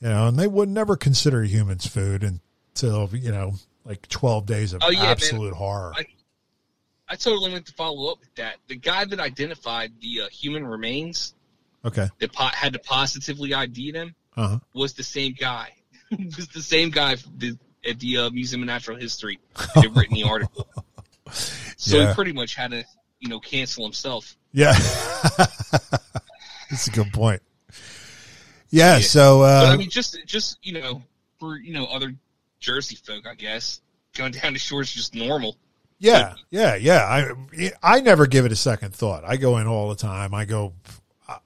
you 0.00 0.08
know, 0.08 0.26
and 0.28 0.38
they 0.38 0.46
would 0.48 0.68
never 0.68 0.96
consider 0.96 1.42
humans 1.44 1.86
food 1.86 2.22
until, 2.24 3.08
you 3.14 3.30
know, 3.32 3.54
like 3.84 4.08
12 4.08 4.46
days 4.46 4.72
of 4.72 4.82
Oh, 4.82 4.90
yeah, 4.90 5.02
man. 5.02 5.10
absolute 5.10 5.54
horror. 5.54 5.92
I- 5.96 6.06
I 7.10 7.16
totally 7.16 7.50
meant 7.50 7.64
to 7.64 7.72
follow 7.72 8.12
up 8.12 8.20
with 8.20 8.34
that. 8.34 8.56
The 8.66 8.76
guy 8.76 9.06
that 9.06 9.18
identified 9.18 9.92
the 10.02 10.24
uh, 10.24 10.28
human 10.28 10.66
remains 10.66 11.32
okay. 11.82 12.06
that 12.18 12.32
po- 12.34 12.48
had 12.52 12.74
to 12.74 12.78
positively 12.80 13.54
ID 13.54 13.92
them 13.92 14.14
Uh 14.36 14.48
huh. 14.48 14.58
was 14.74 14.92
the 14.92 15.02
same 15.02 15.32
guy. 15.32 15.72
was 16.36 16.48
the 16.48 16.60
same 16.60 16.90
guy 16.90 17.12
at 17.12 17.98
the 18.00 18.16
uh, 18.18 18.28
Museum 18.28 18.60
of 18.60 18.66
Natural 18.66 18.98
History 18.98 19.38
that 19.56 19.84
had 19.84 19.96
written 19.96 20.16
the 20.16 20.24
article. 20.24 20.68
So 21.78 21.96
Yeah. 21.96 22.08
he 22.08 22.14
pretty 22.14 22.32
much 22.32 22.54
had 22.54 22.72
to, 22.72 22.84
you 23.20 23.28
know, 23.30 23.40
cancel 23.40 23.84
himself. 23.84 24.36
Yeah. 24.52 24.72
That's 26.70 26.86
a 26.86 26.90
good 26.90 27.12
point. 27.12 27.40
Yeah. 28.70 28.96
Yeah. 28.96 29.00
So, 29.00 29.40
But 29.40 29.66
uh, 29.66 29.72
I 29.72 29.76
mean, 29.76 29.88
just 29.90 30.18
just 30.26 30.58
you 30.62 30.74
know, 30.80 31.02
for 31.38 31.56
you 31.56 31.72
know 31.72 31.86
other 31.86 32.14
Jersey 32.60 32.96
folk, 32.96 33.26
I 33.26 33.34
guess 33.34 33.80
going 34.14 34.32
down 34.32 34.52
to 34.52 34.58
shore 34.58 34.82
is 34.82 34.92
just 34.92 35.14
normal. 35.14 35.56
Yeah, 36.00 36.34
yeah, 36.50 36.74
yeah. 36.76 37.32
I 37.58 37.72
I 37.82 38.00
never 38.00 38.26
give 38.26 38.44
it 38.44 38.52
a 38.52 38.56
second 38.56 38.94
thought. 38.94 39.24
I 39.24 39.36
go 39.36 39.58
in 39.58 39.66
all 39.66 39.88
the 39.88 39.96
time. 39.96 40.32
I 40.34 40.44
go, 40.44 40.74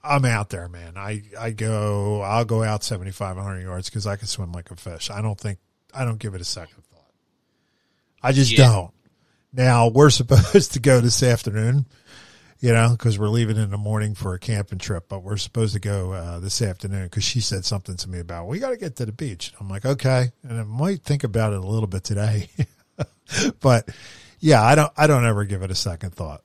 I'm 0.03 0.25
out 0.25 0.49
there, 0.49 0.67
man. 0.67 0.93
I 0.97 1.23
I 1.39 1.51
go, 1.51 2.21
I'll 2.21 2.45
go 2.45 2.61
out 2.63 2.83
75, 2.83 3.37
100 3.37 3.61
yards 3.61 3.89
because 3.89 4.05
I 4.05 4.15
can 4.15 4.27
swim 4.27 4.51
like 4.51 4.69
a 4.69 4.75
fish. 4.75 5.09
I 5.09 5.21
don't 5.21 5.39
think 5.39 5.57
I 5.93 6.05
don't 6.05 6.19
give 6.19 6.35
it 6.35 6.41
a 6.41 6.45
second 6.45 6.83
thought. 6.91 7.11
I 8.21 8.31
just 8.31 8.51
Yeah. 8.51 8.67
don't. 8.67 8.93
Now 9.53 9.87
we're 9.87 10.09
supposed 10.09 10.73
to 10.73 10.79
go 10.79 10.99
this 10.99 11.21
afternoon, 11.23 11.85
you 12.59 12.73
know, 12.73 12.89
because 12.91 13.19
we're 13.19 13.29
leaving 13.29 13.57
in 13.57 13.69
the 13.69 13.77
morning 13.77 14.15
for 14.15 14.33
a 14.33 14.39
camping 14.39 14.79
trip. 14.79 15.05
But 15.07 15.19
we're 15.23 15.37
supposed 15.37 15.73
to 15.73 15.79
go 15.79 16.11
uh, 16.13 16.39
this 16.39 16.61
afternoon 16.61 17.03
because 17.05 17.23
she 17.23 17.39
said 17.39 17.63
something 17.65 17.95
to 17.97 18.09
me 18.09 18.19
about 18.19 18.47
we 18.47 18.59
got 18.59 18.71
to 18.71 18.77
get 18.77 18.95
to 18.97 19.05
the 19.05 19.11
beach. 19.11 19.53
I'm 19.59 19.69
like, 19.69 19.85
okay, 19.85 20.31
and 20.43 20.59
I 20.59 20.63
might 20.63 21.03
think 21.03 21.23
about 21.23 21.53
it 21.53 21.59
a 21.59 21.67
little 21.67 21.87
bit 21.87 22.03
today, 22.03 22.49
but 23.61 23.89
yeah, 24.39 24.61
I 24.61 24.75
don't, 24.75 24.91
I 24.97 25.07
don't 25.07 25.25
ever 25.25 25.45
give 25.45 25.61
it 25.63 25.71
a 25.71 25.75
second 25.75 26.13
thought. 26.15 26.41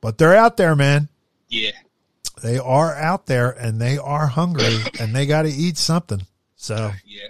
But 0.00 0.18
they're 0.18 0.36
out 0.36 0.56
there, 0.56 0.74
man. 0.74 1.08
Yeah, 1.48 1.72
They 2.42 2.58
are 2.58 2.94
out 2.96 3.26
there, 3.26 3.50
and 3.50 3.80
they 3.80 3.98
are 3.98 4.26
hungry, 4.26 4.78
and 5.00 5.14
they 5.14 5.26
got 5.26 5.42
to 5.42 5.50
eat 5.50 5.76
something. 5.76 6.22
So 6.56 6.92
yeah, 7.04 7.28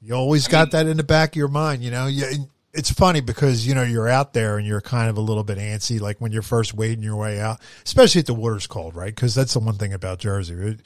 you 0.00 0.14
always 0.14 0.46
I 0.48 0.50
got 0.50 0.72
mean- 0.72 0.84
that 0.84 0.90
in 0.90 0.96
the 0.96 1.02
back 1.04 1.30
of 1.30 1.36
your 1.36 1.48
mind, 1.48 1.82
you 1.82 1.90
know. 1.90 2.06
You, 2.06 2.48
it's 2.74 2.90
funny 2.90 3.20
because 3.20 3.66
you 3.66 3.74
know 3.74 3.82
you're 3.82 4.08
out 4.08 4.32
there 4.32 4.58
and 4.58 4.66
you're 4.66 4.80
kind 4.80 5.08
of 5.08 5.16
a 5.16 5.20
little 5.20 5.44
bit 5.44 5.58
antsy, 5.58 6.00
like 6.00 6.20
when 6.20 6.32
you're 6.32 6.42
first 6.42 6.74
wading 6.74 7.02
your 7.02 7.16
way 7.16 7.40
out, 7.40 7.60
especially 7.84 8.20
if 8.20 8.26
the 8.26 8.34
water's 8.34 8.66
cold, 8.66 8.94
right? 8.94 9.14
Because 9.14 9.34
that's 9.34 9.54
the 9.54 9.60
one 9.60 9.76
thing 9.76 9.92
about 9.92 10.18
Jersey. 10.18 10.76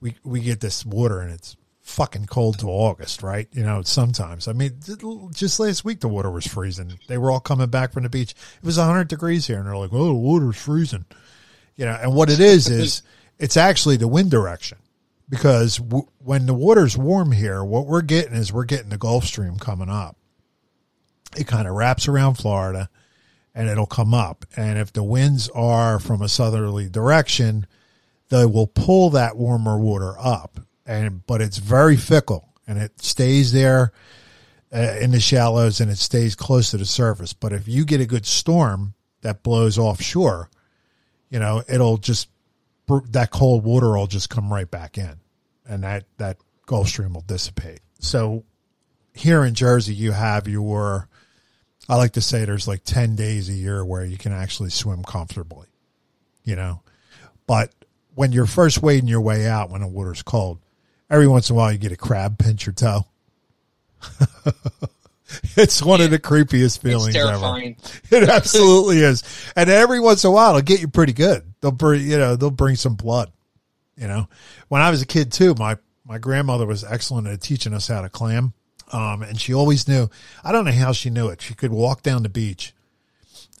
We 0.00 0.16
we 0.24 0.40
get 0.40 0.60
this 0.60 0.84
water 0.84 1.20
and 1.20 1.32
it's 1.32 1.56
fucking 1.82 2.26
cold 2.26 2.58
to 2.58 2.66
August, 2.66 3.22
right? 3.22 3.46
You 3.52 3.62
know, 3.62 3.82
sometimes. 3.82 4.48
I 4.48 4.52
mean, 4.52 4.80
just 5.32 5.60
last 5.60 5.84
week 5.84 6.00
the 6.00 6.08
water 6.08 6.30
was 6.30 6.46
freezing. 6.46 6.98
They 7.08 7.18
were 7.18 7.30
all 7.30 7.40
coming 7.40 7.68
back 7.68 7.92
from 7.92 8.02
the 8.02 8.08
beach. 8.08 8.32
It 8.32 8.66
was 8.66 8.78
100 8.78 9.08
degrees 9.08 9.46
here, 9.46 9.58
and 9.58 9.66
they're 9.66 9.76
like, 9.76 9.92
"Oh, 9.92 10.06
the 10.06 10.14
water's 10.14 10.56
freezing." 10.56 11.04
You 11.76 11.86
know, 11.86 11.98
and 12.00 12.14
what 12.14 12.30
it 12.30 12.40
is 12.40 12.68
is 12.68 13.02
it's 13.38 13.56
actually 13.56 13.96
the 13.96 14.08
wind 14.08 14.30
direction 14.30 14.78
because 15.28 15.78
w- 15.78 16.06
when 16.18 16.46
the 16.46 16.54
water's 16.54 16.96
warm 16.96 17.32
here, 17.32 17.64
what 17.64 17.86
we're 17.86 18.02
getting 18.02 18.34
is 18.34 18.52
we're 18.52 18.64
getting 18.64 18.90
the 18.90 18.98
Gulf 18.98 19.24
Stream 19.24 19.58
coming 19.58 19.88
up. 19.88 20.16
It 21.36 21.46
kind 21.46 21.68
of 21.68 21.74
wraps 21.74 22.08
around 22.08 22.34
Florida 22.34 22.88
and 23.54 23.68
it'll 23.68 23.86
come 23.86 24.12
up. 24.12 24.44
And 24.56 24.78
if 24.78 24.92
the 24.92 25.04
winds 25.04 25.48
are 25.50 25.98
from 25.98 26.22
a 26.22 26.28
southerly 26.28 26.88
direction, 26.88 27.66
they 28.28 28.46
will 28.46 28.66
pull 28.66 29.10
that 29.10 29.36
warmer 29.36 29.78
water 29.78 30.14
up, 30.18 30.58
and 30.86 31.24
but 31.26 31.40
it's 31.40 31.58
very 31.58 31.96
fickle 31.96 32.48
and 32.66 32.78
it 32.78 33.00
stays 33.00 33.52
there 33.52 33.92
uh, 34.74 34.96
in 35.00 35.10
the 35.10 35.20
shallows 35.20 35.80
and 35.80 35.90
it 35.90 35.98
stays 35.98 36.34
close 36.34 36.70
to 36.70 36.76
the 36.76 36.86
surface. 36.86 37.32
But 37.32 37.52
if 37.52 37.68
you 37.68 37.84
get 37.84 38.00
a 38.00 38.06
good 38.06 38.26
storm 38.26 38.94
that 39.20 39.42
blows 39.42 39.78
offshore, 39.78 40.50
you 41.30 41.38
know 41.38 41.62
it'll 41.68 41.98
just 41.98 42.28
that 43.10 43.30
cold 43.30 43.64
water 43.64 43.96
will 43.96 44.06
just 44.06 44.30
come 44.30 44.52
right 44.52 44.70
back 44.70 44.98
in, 44.98 45.20
and 45.66 45.84
that 45.84 46.04
that 46.16 46.38
Gulf 46.66 46.88
Stream 46.88 47.14
will 47.14 47.22
dissipate. 47.22 47.80
So 48.00 48.44
here 49.12 49.44
in 49.44 49.54
Jersey, 49.54 49.94
you 49.94 50.12
have 50.12 50.48
your 50.48 51.08
I 51.88 51.96
like 51.96 52.12
to 52.12 52.20
say 52.20 52.44
there's 52.44 52.68
like 52.68 52.84
10 52.84 53.16
days 53.16 53.48
a 53.48 53.52
year 53.52 53.84
where 53.84 54.04
you 54.04 54.16
can 54.16 54.32
actually 54.32 54.70
swim 54.70 55.02
comfortably, 55.02 55.66
you 56.42 56.56
know. 56.56 56.80
But 57.46 57.72
when 58.14 58.32
you're 58.32 58.46
first 58.46 58.82
wading 58.82 59.08
your 59.08 59.20
way 59.20 59.46
out 59.46 59.70
when 59.70 59.82
the 59.82 59.88
water's 59.88 60.22
cold, 60.22 60.58
every 61.10 61.28
once 61.28 61.50
in 61.50 61.54
a 61.54 61.56
while 61.56 61.72
you 61.72 61.78
get 61.78 61.92
a 61.92 61.96
crab 61.96 62.38
pinch 62.38 62.66
your 62.66 62.72
toe. 62.72 63.06
it's 65.56 65.82
one 65.82 65.98
yeah. 65.98 66.06
of 66.06 66.10
the 66.10 66.18
creepiest 66.18 66.80
feelings 66.80 67.16
ever. 67.16 67.74
It 68.10 68.28
absolutely 68.28 68.98
is. 69.00 69.22
And 69.56 69.68
every 69.68 70.00
once 70.00 70.24
in 70.24 70.28
a 70.28 70.32
while 70.32 70.50
it'll 70.50 70.62
get 70.62 70.80
you 70.80 70.88
pretty 70.88 71.12
good. 71.12 71.42
They'll 71.60 71.70
bring, 71.70 72.02
you 72.02 72.18
know, 72.18 72.36
they'll 72.36 72.50
bring 72.50 72.76
some 72.76 72.94
blood. 72.94 73.30
You 73.96 74.08
know, 74.08 74.28
when 74.68 74.82
I 74.82 74.90
was 74.90 75.02
a 75.02 75.06
kid 75.06 75.32
too, 75.32 75.54
my, 75.58 75.76
my 76.04 76.18
grandmother 76.18 76.66
was 76.66 76.82
excellent 76.82 77.28
at 77.28 77.40
teaching 77.40 77.72
us 77.72 77.88
how 77.88 78.02
to 78.02 78.08
clam. 78.08 78.52
Um, 78.92 79.22
and 79.22 79.40
she 79.40 79.54
always 79.54 79.88
knew, 79.88 80.08
I 80.42 80.52
don't 80.52 80.64
know 80.64 80.72
how 80.72 80.92
she 80.92 81.10
knew 81.10 81.28
it. 81.28 81.40
She 81.40 81.54
could 81.54 81.72
walk 81.72 82.02
down 82.02 82.22
the 82.22 82.28
beach 82.28 82.74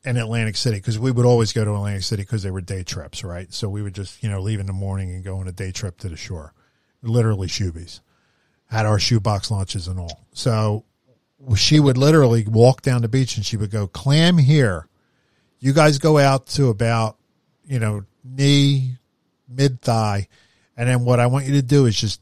in 0.04 0.16
Atlantic 0.16 0.56
City 0.56 0.76
because 0.76 0.98
we 0.98 1.10
would 1.10 1.24
always 1.24 1.52
go 1.52 1.64
to 1.64 1.74
Atlantic 1.74 2.02
City 2.02 2.22
because 2.22 2.42
they 2.42 2.50
were 2.50 2.60
day 2.60 2.82
trips, 2.82 3.24
right? 3.24 3.52
So 3.52 3.68
we 3.68 3.82
would 3.82 3.94
just, 3.94 4.22
you 4.22 4.30
know, 4.30 4.40
leave 4.40 4.60
in 4.60 4.66
the 4.66 4.72
morning 4.72 5.10
and 5.10 5.24
go 5.24 5.38
on 5.38 5.48
a 5.48 5.52
day 5.52 5.72
trip 5.72 5.98
to 5.98 6.08
the 6.08 6.16
shore. 6.16 6.52
Literally 7.02 7.48
shoobies. 7.48 8.00
Had 8.66 8.86
our 8.86 8.98
shoebox 8.98 9.50
launches 9.50 9.88
and 9.88 9.98
all. 9.98 10.26
So 10.32 10.84
she 11.56 11.80
would 11.80 11.96
literally 11.96 12.44
walk 12.46 12.82
down 12.82 13.02
the 13.02 13.08
beach 13.08 13.36
and 13.36 13.44
she 13.44 13.56
would 13.56 13.70
go, 13.70 13.86
clam 13.86 14.38
here. 14.38 14.88
You 15.58 15.72
guys 15.72 15.98
go 15.98 16.18
out 16.18 16.46
to 16.48 16.68
about, 16.68 17.16
you 17.66 17.78
know, 17.78 18.04
knee, 18.22 18.96
mid 19.48 19.80
thigh. 19.80 20.28
And 20.76 20.88
then 20.88 21.04
what 21.04 21.20
I 21.20 21.26
want 21.26 21.46
you 21.46 21.52
to 21.54 21.62
do 21.62 21.86
is 21.86 21.96
just 21.96 22.20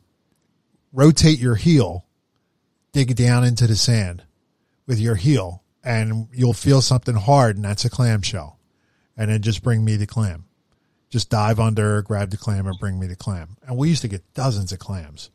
rotate 0.92 1.38
your 1.38 1.54
heel 1.54 2.04
dig 2.92 3.16
down 3.16 3.44
into 3.44 3.66
the 3.66 3.76
sand 3.76 4.22
with 4.86 5.00
your 5.00 5.14
heel 5.14 5.62
and 5.82 6.28
you'll 6.32 6.52
feel 6.52 6.80
something 6.80 7.14
hard 7.14 7.56
and 7.56 7.64
that's 7.64 7.84
a 7.84 7.90
clamshell. 7.90 8.58
And 9.16 9.30
then 9.30 9.42
just 9.42 9.62
bring 9.62 9.84
me 9.84 9.96
the 9.96 10.06
clam. 10.06 10.46
Just 11.10 11.28
dive 11.28 11.60
under, 11.60 12.00
grab 12.02 12.30
the 12.30 12.36
clam 12.36 12.66
and 12.66 12.78
bring 12.78 12.98
me 12.98 13.06
the 13.06 13.16
clam. 13.16 13.56
And 13.66 13.76
we 13.76 13.90
used 13.90 14.02
to 14.02 14.08
get 14.08 14.34
dozens 14.34 14.72
of 14.72 14.78
clams. 14.78 15.30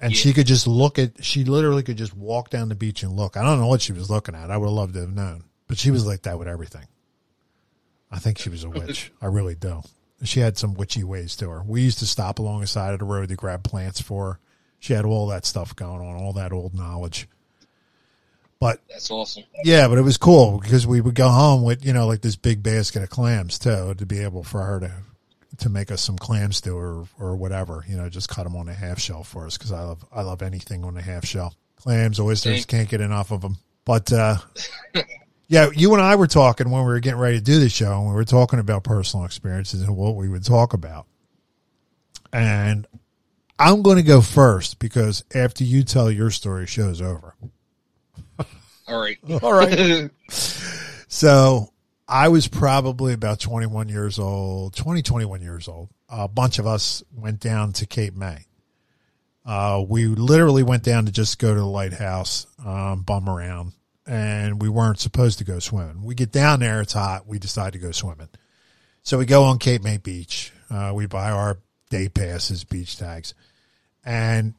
And 0.00 0.12
yeah. 0.12 0.18
she 0.18 0.32
could 0.32 0.46
just 0.46 0.66
look 0.66 0.98
at, 0.98 1.24
she 1.24 1.44
literally 1.44 1.82
could 1.82 1.96
just 1.96 2.16
walk 2.16 2.50
down 2.50 2.68
the 2.68 2.74
beach 2.74 3.02
and 3.02 3.12
look. 3.12 3.36
I 3.36 3.42
don't 3.42 3.60
know 3.60 3.66
what 3.66 3.80
she 3.80 3.92
was 3.92 4.10
looking 4.10 4.34
at. 4.34 4.50
I 4.50 4.56
would 4.56 4.66
have 4.66 4.74
loved 4.74 4.94
to 4.94 5.00
have 5.00 5.14
known. 5.14 5.44
But 5.66 5.78
she 5.78 5.90
was 5.90 6.06
like 6.06 6.22
that 6.22 6.38
with 6.38 6.48
everything. 6.48 6.86
I 8.10 8.18
think 8.18 8.38
she 8.38 8.48
was 8.48 8.64
a 8.64 8.70
witch. 8.70 9.12
I 9.22 9.26
really 9.26 9.54
do. 9.54 9.82
She 10.24 10.40
had 10.40 10.58
some 10.58 10.74
witchy 10.74 11.04
ways 11.04 11.36
to 11.36 11.50
her. 11.50 11.62
We 11.62 11.82
used 11.82 11.98
to 12.00 12.06
stop 12.06 12.38
along 12.38 12.60
the 12.60 12.66
side 12.66 12.92
of 12.92 12.98
the 12.98 13.04
road 13.04 13.28
to 13.28 13.36
grab 13.36 13.62
plants 13.62 14.00
for 14.00 14.24
her 14.32 14.40
she 14.78 14.92
had 14.92 15.04
all 15.04 15.28
that 15.28 15.44
stuff 15.44 15.74
going 15.74 16.00
on, 16.00 16.16
all 16.16 16.32
that 16.34 16.52
old 16.52 16.74
knowledge. 16.74 17.28
But 18.60 18.80
that's 18.88 19.10
awesome. 19.10 19.44
Yeah, 19.62 19.86
but 19.88 19.98
it 19.98 20.02
was 20.02 20.16
cool 20.16 20.58
because 20.60 20.86
we 20.86 21.00
would 21.00 21.14
go 21.14 21.28
home 21.28 21.62
with 21.62 21.84
you 21.84 21.92
know 21.92 22.06
like 22.06 22.22
this 22.22 22.36
big 22.36 22.62
basket 22.62 23.02
of 23.02 23.10
clams 23.10 23.58
too 23.58 23.94
to 23.94 24.06
be 24.06 24.20
able 24.20 24.42
for 24.42 24.62
her 24.62 24.80
to 24.80 24.92
to 25.58 25.68
make 25.68 25.90
us 25.90 26.00
some 26.00 26.18
clam 26.18 26.52
stew 26.52 26.76
or 26.76 27.06
or 27.20 27.36
whatever. 27.36 27.84
You 27.88 27.96
know, 27.96 28.08
just 28.08 28.28
cut 28.28 28.44
them 28.44 28.56
on 28.56 28.68
a 28.68 28.74
half 28.74 28.98
shell 28.98 29.22
for 29.22 29.46
us 29.46 29.56
because 29.56 29.72
I 29.72 29.82
love 29.82 30.04
I 30.12 30.22
love 30.22 30.42
anything 30.42 30.84
on 30.84 30.96
a 30.96 31.02
half 31.02 31.24
shell. 31.24 31.54
Clams, 31.76 32.18
oysters, 32.18 32.66
can't 32.66 32.88
get 32.88 33.00
enough 33.00 33.30
of 33.30 33.42
them. 33.42 33.56
But 33.84 34.12
uh, 34.12 34.38
yeah, 35.48 35.70
you 35.72 35.92
and 35.94 36.02
I 36.02 36.16
were 36.16 36.26
talking 36.26 36.68
when 36.68 36.82
we 36.82 36.88
were 36.88 36.98
getting 36.98 37.20
ready 37.20 37.38
to 37.38 37.44
do 37.44 37.60
the 37.60 37.68
show, 37.68 38.00
and 38.00 38.08
we 38.08 38.14
were 38.14 38.24
talking 38.24 38.58
about 38.58 38.82
personal 38.82 39.24
experiences 39.24 39.82
and 39.82 39.96
what 39.96 40.16
we 40.16 40.28
would 40.28 40.44
talk 40.44 40.74
about. 40.74 41.06
And 42.32 42.88
I'm 43.58 43.82
going 43.82 43.96
to 43.96 44.02
go 44.02 44.20
first 44.20 44.78
because 44.78 45.24
after 45.34 45.64
you 45.64 45.82
tell 45.82 46.10
your 46.10 46.30
story, 46.30 46.66
show's 46.66 47.02
over. 47.02 47.34
All 48.86 49.00
right. 49.00 49.18
All 49.42 49.52
right. 49.52 50.10
so 50.28 51.72
I 52.06 52.28
was 52.28 52.46
probably 52.46 53.12
about 53.12 53.40
21 53.40 53.88
years 53.88 54.18
old, 54.18 54.76
20, 54.76 55.02
21 55.02 55.42
years 55.42 55.66
old. 55.66 55.88
A 56.08 56.28
bunch 56.28 56.58
of 56.58 56.66
us 56.66 57.02
went 57.14 57.40
down 57.40 57.72
to 57.74 57.86
Cape 57.86 58.14
May. 58.14 58.44
Uh, 59.44 59.82
we 59.86 60.06
literally 60.06 60.62
went 60.62 60.84
down 60.84 61.06
to 61.06 61.12
just 61.12 61.38
go 61.38 61.52
to 61.52 61.60
the 61.60 61.66
lighthouse, 61.66 62.46
um, 62.64 63.02
bum 63.02 63.28
around, 63.28 63.72
and 64.06 64.60
we 64.60 64.68
weren't 64.68 65.00
supposed 65.00 65.38
to 65.38 65.44
go 65.44 65.58
swimming. 65.58 66.02
We 66.02 66.14
get 66.14 66.30
down 66.30 66.60
there, 66.60 66.80
it's 66.80 66.92
hot. 66.92 67.26
We 67.26 67.38
decide 67.38 67.72
to 67.72 67.78
go 67.78 67.90
swimming. 67.90 68.28
So 69.02 69.18
we 69.18 69.24
go 69.24 69.44
on 69.44 69.58
Cape 69.58 69.82
May 69.82 69.96
Beach. 69.96 70.52
Uh, 70.70 70.92
we 70.94 71.06
buy 71.06 71.30
our 71.30 71.58
day 71.88 72.10
passes, 72.10 72.64
beach 72.64 72.98
tags 72.98 73.34
and 74.04 74.54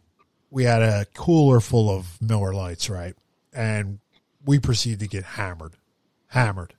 we 0.52 0.64
had 0.64 0.82
a 0.82 1.06
cooler 1.14 1.60
full 1.60 1.90
of 1.90 2.22
Miller 2.22 2.54
Lites, 2.54 2.90
right? 2.90 3.16
And 3.54 4.00
we 4.46 4.60
proceeded 4.60 5.00
to 5.00 5.08
get 5.08 5.24
hammered, 5.24 5.74
hammered. 6.28 6.74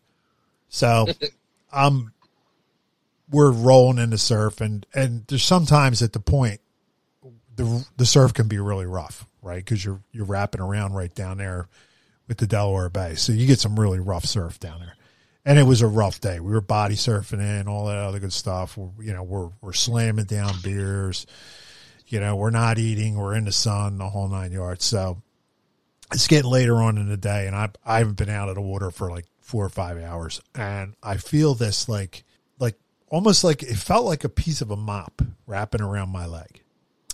So, 0.69 1.07
um, 1.73 2.13
we're 3.31 3.51
rolling 3.51 3.99
in 3.99 4.11
the 4.11 4.19
surf, 4.19 4.61
and 4.61 4.85
and 4.95 5.25
there's 5.29 5.45
sometimes 5.45 6.03
at 6.03 6.13
the 6.13 6.21
point 6.21 6.61
the 7.57 7.87
the 7.97 8.07
surf 8.07 8.35
can 8.35 8.49
be 8.49 8.59
really 8.59 8.87
rough, 8.87 9.27
right? 9.43 9.65
Because 9.65 9.85
you're 9.85 10.01
you're 10.13 10.25
wrapping 10.25 10.61
around 10.61 10.95
right 10.95 11.15
down 11.15 11.39
there 11.39 11.69
with 12.27 12.39
the 12.39 12.47
Delaware 12.47 12.89
Bay, 12.89 13.15
so 13.15 13.33
you 13.33 13.47
get 13.47 13.61
some 13.61 13.79
really 13.79 14.01
rough 14.01 14.25
surf 14.25 14.59
down 14.59 14.81
there. 14.81 14.95
And 15.43 15.59
it 15.59 15.63
was 15.63 15.81
a 15.81 15.87
rough 15.87 16.21
day. 16.21 16.39
We 16.39 16.53
were 16.53 16.61
body 16.61 16.97
surfing 16.97 17.41
in 17.41 17.67
all 17.67 17.87
that 17.87 17.97
other 17.97 18.19
good 18.19 18.33
stuff. 18.33 18.77
We're, 18.77 19.05
you 19.05 19.15
know, 19.15 19.23
we're 19.23 19.51
we're 19.63 19.73
slamming 19.73 20.27
down 20.27 20.55
beers 20.63 21.27
you 22.11 22.21
know, 22.21 22.37
we're 22.37 22.51
not 22.51 22.79
eating, 22.79 23.17
we're 23.17 23.35
in 23.35 23.45
the 23.45 23.53
sun, 23.53 23.99
the 23.99 24.09
whole 24.09 24.29
nine 24.29 24.53
yards. 24.53 24.85
So 24.85 25.23
it's 26.13 26.27
getting 26.27 26.51
later 26.51 26.77
on 26.77 26.99
in 26.99 27.09
the 27.09 27.17
day, 27.17 27.47
and 27.47 27.55
I 27.55 27.71
I 27.85 27.99
haven't 27.99 28.17
been 28.17 28.29
out 28.29 28.49
of 28.49 28.57
the 28.57 28.61
water 28.61 28.91
for 28.91 29.11
like 29.11 29.27
four 29.41 29.65
or 29.65 29.71
five 29.71 30.03
hours, 30.03 30.41
and 30.55 30.95
I 31.03 31.17
feel 31.17 31.55
this 31.55 31.89
like 31.89 32.25
like 32.59 32.77
almost 33.09 33.45
like 33.45 33.63
it 33.63 33.77
felt 33.77 34.05
like 34.05 34.25
a 34.25 34.29
piece 34.29 34.61
of 34.61 34.71
a 34.71 34.77
mop 34.77 35.23
wrapping 35.47 35.81
around 35.81 36.11
my 36.11 36.27
leg, 36.27 36.63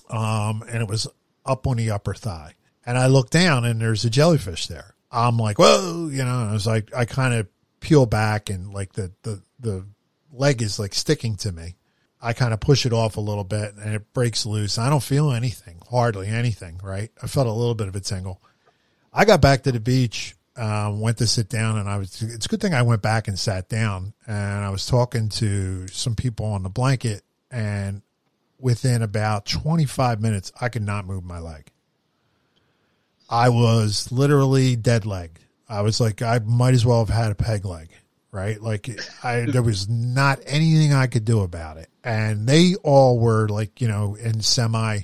um, 0.08 0.64
and 0.68 0.82
it 0.82 0.88
was 0.88 1.06
up 1.44 1.66
on 1.66 1.76
the 1.76 1.90
upper 1.90 2.14
thigh, 2.14 2.54
and 2.86 2.96
I 2.96 3.06
look 3.06 3.30
down 3.30 3.64
and 3.64 3.80
there's 3.80 4.04
a 4.04 4.10
jellyfish 4.10 4.66
there. 4.66 4.94
I'm 5.12 5.36
like, 5.36 5.58
whoa, 5.58 6.08
you 6.10 6.24
know, 6.24 6.48
I 6.48 6.52
was 6.52 6.66
like, 6.66 6.94
I 6.94 7.04
kind 7.04 7.34
of 7.34 7.46
peel 7.80 8.06
back 8.06 8.50
and 8.50 8.72
like 8.72 8.94
the 8.94 9.12
the 9.22 9.42
the 9.60 9.86
leg 10.32 10.62
is 10.62 10.78
like 10.78 10.94
sticking 10.94 11.36
to 11.36 11.52
me 11.52 11.76
I 12.20 12.32
kind 12.32 12.54
of 12.54 12.60
push 12.60 12.86
it 12.86 12.92
off 12.92 13.16
a 13.16 13.20
little 13.20 13.44
bit 13.44 13.74
and 13.74 13.94
it 13.94 14.12
breaks 14.12 14.46
loose. 14.46 14.78
I 14.78 14.88
don't 14.88 15.02
feel 15.02 15.32
anything, 15.32 15.80
hardly 15.90 16.28
anything, 16.28 16.80
right? 16.82 17.10
I 17.22 17.26
felt 17.26 17.46
a 17.46 17.52
little 17.52 17.74
bit 17.74 17.88
of 17.88 17.96
a 17.96 18.00
tingle. 18.00 18.40
I 19.12 19.24
got 19.24 19.40
back 19.40 19.62
to 19.64 19.72
the 19.72 19.80
beach, 19.80 20.34
uh, 20.56 20.92
went 20.94 21.18
to 21.18 21.26
sit 21.26 21.48
down, 21.48 21.78
and 21.78 21.88
I 21.88 21.98
was, 21.98 22.22
it's 22.22 22.46
a 22.46 22.48
good 22.48 22.60
thing 22.60 22.74
I 22.74 22.82
went 22.82 23.02
back 23.02 23.28
and 23.28 23.38
sat 23.38 23.68
down. 23.68 24.14
And 24.26 24.64
I 24.64 24.70
was 24.70 24.86
talking 24.86 25.28
to 25.30 25.86
some 25.88 26.14
people 26.14 26.46
on 26.46 26.62
the 26.62 26.68
blanket, 26.68 27.22
and 27.50 28.02
within 28.58 29.02
about 29.02 29.46
25 29.46 30.20
minutes, 30.20 30.52
I 30.60 30.68
could 30.68 30.82
not 30.82 31.06
move 31.06 31.24
my 31.24 31.38
leg. 31.38 31.70
I 33.28 33.48
was 33.48 34.10
literally 34.12 34.76
dead 34.76 35.04
legged. 35.04 35.40
I 35.68 35.82
was 35.82 36.00
like, 36.00 36.22
I 36.22 36.38
might 36.38 36.74
as 36.74 36.86
well 36.86 37.04
have 37.04 37.14
had 37.14 37.32
a 37.32 37.34
peg 37.34 37.64
leg 37.64 37.88
right? 38.36 38.60
Like 38.60 38.88
I, 39.24 39.40
there 39.48 39.62
was 39.62 39.88
not 39.88 40.40
anything 40.46 40.92
I 40.92 41.06
could 41.06 41.24
do 41.24 41.40
about 41.40 41.78
it. 41.78 41.88
And 42.04 42.46
they 42.46 42.74
all 42.84 43.18
were 43.18 43.48
like, 43.48 43.80
you 43.80 43.88
know, 43.88 44.14
in 44.14 44.42
semi 44.42 45.00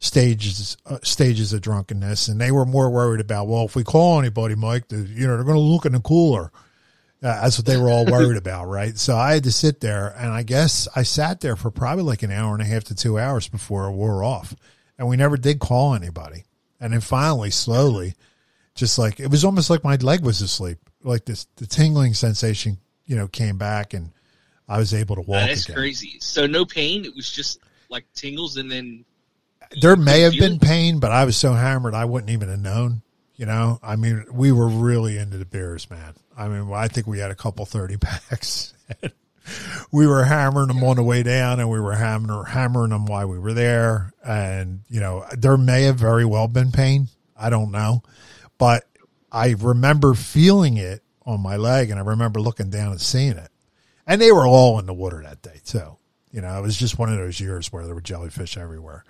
stages, 0.00 0.76
uh, 0.86 0.98
stages 1.02 1.52
of 1.52 1.60
drunkenness. 1.60 2.26
And 2.26 2.40
they 2.40 2.50
were 2.50 2.64
more 2.64 2.90
worried 2.90 3.20
about, 3.20 3.46
well, 3.46 3.66
if 3.66 3.76
we 3.76 3.84
call 3.84 4.18
anybody, 4.18 4.56
Mike, 4.56 4.88
the, 4.88 4.96
you 4.96 5.26
know, 5.26 5.36
they're 5.36 5.44
going 5.44 5.54
to 5.54 5.60
look 5.60 5.84
in 5.84 5.92
the 5.92 6.00
cooler. 6.00 6.50
Uh, 7.22 7.40
that's 7.40 7.56
what 7.56 7.66
they 7.66 7.76
were 7.76 7.88
all 7.88 8.06
worried 8.06 8.36
about, 8.38 8.66
right? 8.66 8.98
So 8.98 9.16
I 9.16 9.34
had 9.34 9.44
to 9.44 9.52
sit 9.52 9.80
there, 9.80 10.12
and 10.18 10.32
I 10.32 10.42
guess 10.42 10.88
I 10.96 11.04
sat 11.04 11.40
there 11.40 11.54
for 11.54 11.70
probably 11.70 12.02
like 12.02 12.24
an 12.24 12.32
hour 12.32 12.52
and 12.52 12.62
a 12.62 12.66
half 12.66 12.82
to 12.84 12.96
two 12.96 13.16
hours 13.16 13.46
before 13.46 13.86
it 13.86 13.92
wore 13.92 14.24
off, 14.24 14.56
and 14.98 15.06
we 15.06 15.16
never 15.16 15.36
did 15.36 15.60
call 15.60 15.94
anybody. 15.94 16.42
And 16.80 16.92
then 16.92 17.00
finally, 17.00 17.50
slowly, 17.50 18.16
just 18.74 18.98
like 18.98 19.20
it 19.20 19.30
was 19.30 19.44
almost 19.44 19.70
like 19.70 19.84
my 19.84 19.94
leg 19.94 20.24
was 20.24 20.40
asleep 20.40 20.78
like 21.04 21.24
this 21.24 21.46
the 21.56 21.66
tingling 21.66 22.14
sensation, 22.14 22.78
you 23.06 23.16
know, 23.16 23.28
came 23.28 23.58
back 23.58 23.94
and 23.94 24.10
I 24.68 24.78
was 24.78 24.94
able 24.94 25.16
to 25.16 25.22
walk. 25.22 25.48
That's 25.48 25.64
again. 25.64 25.76
crazy. 25.76 26.18
So 26.20 26.46
no 26.46 26.64
pain. 26.64 27.04
It 27.04 27.14
was 27.14 27.30
just 27.30 27.60
like 27.88 28.04
tingles, 28.14 28.56
and 28.56 28.70
then 28.70 29.04
there 29.80 29.96
may 29.96 30.20
have 30.20 30.34
been 30.34 30.58
pain, 30.58 30.98
but 30.98 31.12
I 31.12 31.24
was 31.24 31.36
so 31.36 31.52
hammered 31.52 31.94
I 31.94 32.04
wouldn't 32.04 32.30
even 32.30 32.48
have 32.48 32.60
known. 32.60 33.02
You 33.36 33.46
know, 33.46 33.80
I 33.82 33.96
mean, 33.96 34.24
we 34.30 34.52
were 34.52 34.68
really 34.68 35.16
into 35.18 35.38
the 35.38 35.44
beers, 35.44 35.90
man. 35.90 36.14
I 36.36 36.48
mean, 36.48 36.72
I 36.72 36.88
think 36.88 37.06
we 37.06 37.18
had 37.18 37.30
a 37.30 37.34
couple 37.34 37.64
thirty 37.64 37.96
packs. 37.98 38.74
we 39.90 40.06
were 40.06 40.24
hammering 40.24 40.68
them 40.68 40.82
on 40.84 40.96
the 40.96 41.02
way 41.02 41.22
down 41.22 41.60
and 41.60 41.70
we 41.70 41.80
were 41.80 41.94
hammering, 41.94 42.44
hammering 42.44 42.90
them 42.90 43.06
while 43.06 43.26
we 43.26 43.38
were 43.38 43.52
there. 43.52 44.12
And, 44.24 44.80
you 44.88 45.00
know, 45.00 45.24
there 45.36 45.56
may 45.56 45.84
have 45.84 45.96
very 45.96 46.24
well 46.24 46.48
been 46.48 46.72
pain. 46.72 47.08
I 47.36 47.50
don't 47.50 47.72
know. 47.72 48.02
But 48.58 48.84
I 49.32 49.54
remember 49.58 50.12
feeling 50.14 50.76
it 50.76 51.02
on 51.24 51.40
my 51.40 51.56
leg 51.56 51.90
and 51.90 51.98
I 51.98 52.02
remember 52.02 52.40
looking 52.40 52.70
down 52.70 52.92
and 52.92 53.00
seeing 53.00 53.38
it. 53.38 53.48
And 54.06 54.20
they 54.20 54.30
were 54.30 54.46
all 54.46 54.78
in 54.78 54.86
the 54.86 54.92
water 54.92 55.22
that 55.22 55.40
day 55.40 55.60
too. 55.64 55.96
You 56.30 56.42
know, 56.42 56.58
it 56.58 56.62
was 56.62 56.76
just 56.76 56.98
one 56.98 57.10
of 57.10 57.18
those 57.18 57.40
years 57.40 57.72
where 57.72 57.86
there 57.86 57.94
were 57.94 58.00
jellyfish 58.00 58.56
everywhere. 58.56 59.04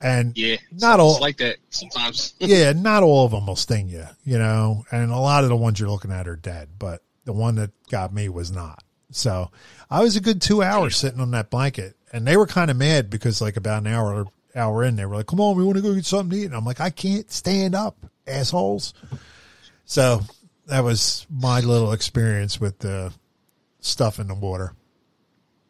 And 0.00 0.36
Yeah, 0.36 0.56
not 0.72 0.98
all, 0.98 1.20
like 1.20 1.36
that 1.38 1.58
sometimes. 1.68 2.34
yeah, 2.38 2.72
not 2.72 3.02
all 3.02 3.26
of 3.26 3.32
them 3.32 3.46
will 3.46 3.56
sting 3.56 3.88
you, 3.88 4.06
you 4.24 4.38
know, 4.38 4.84
and 4.90 5.10
a 5.10 5.18
lot 5.18 5.44
of 5.44 5.50
the 5.50 5.56
ones 5.56 5.78
you're 5.78 5.90
looking 5.90 6.12
at 6.12 6.26
are 6.26 6.36
dead, 6.36 6.70
but 6.78 7.02
the 7.26 7.34
one 7.34 7.56
that 7.56 7.70
got 7.90 8.14
me 8.14 8.30
was 8.30 8.50
not. 8.50 8.82
So 9.10 9.50
I 9.90 10.00
was 10.02 10.16
a 10.16 10.20
good 10.20 10.40
two 10.40 10.62
hours 10.62 10.96
sitting 10.96 11.20
on 11.20 11.32
that 11.32 11.50
blanket 11.50 11.96
and 12.12 12.26
they 12.26 12.36
were 12.36 12.46
kind 12.46 12.70
of 12.70 12.78
mad 12.78 13.10
because 13.10 13.42
like 13.42 13.56
about 13.56 13.82
an 13.82 13.88
hour, 13.88 14.26
hour 14.54 14.84
in, 14.84 14.96
they 14.96 15.04
were 15.04 15.16
like, 15.16 15.26
come 15.26 15.40
on, 15.40 15.56
we 15.56 15.64
want 15.64 15.76
to 15.76 15.82
go 15.82 15.94
get 15.94 16.06
something 16.06 16.30
to 16.30 16.42
eat. 16.44 16.46
And 16.46 16.54
I'm 16.54 16.64
like, 16.64 16.80
I 16.80 16.90
can't 16.90 17.30
stand 17.30 17.74
up 17.74 18.06
assholes. 18.26 18.94
So 19.90 20.20
that 20.66 20.84
was 20.84 21.26
my 21.28 21.58
little 21.58 21.90
experience 21.90 22.60
with 22.60 22.78
the 22.78 23.12
stuff 23.80 24.20
in 24.20 24.28
the 24.28 24.36
water. 24.36 24.72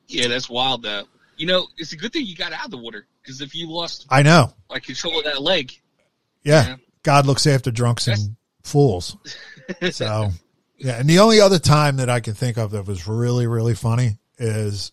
yeah, 0.09 0.29
that's 0.29 0.51
wild 0.51 0.83
though. 0.83 1.05
You 1.39 1.47
know, 1.47 1.67
it's 1.79 1.95
a 1.95 1.97
good 1.97 2.13
thing 2.13 2.27
you 2.27 2.37
got 2.37 2.53
out 2.53 2.67
of 2.67 2.71
the 2.71 2.77
water 2.77 3.07
because 3.23 3.41
if 3.41 3.55
you 3.55 3.71
lost 3.71 4.05
I 4.11 4.21
know. 4.23 4.53
like 4.69 4.83
control 4.83 5.21
of 5.21 5.25
that 5.25 5.41
leg, 5.41 5.73
Yeah. 6.45 6.67
Yeah. 6.67 6.77
God 7.03 7.25
looks 7.25 7.47
after 7.47 7.71
drunks 7.71 8.09
and 8.09 8.37
fools. 8.63 9.17
So, 9.91 10.31
yeah. 10.77 10.99
And 10.99 11.09
the 11.09 11.21
only 11.21 11.41
other 11.41 11.59
time 11.59 11.97
that 11.97 12.11
I 12.11 12.21
can 12.21 12.35
think 12.35 12.59
of 12.59 12.73
that 12.73 12.87
was 12.87 13.09
really, 13.09 13.47
really 13.47 13.75
funny 13.75 14.19
is 14.37 14.93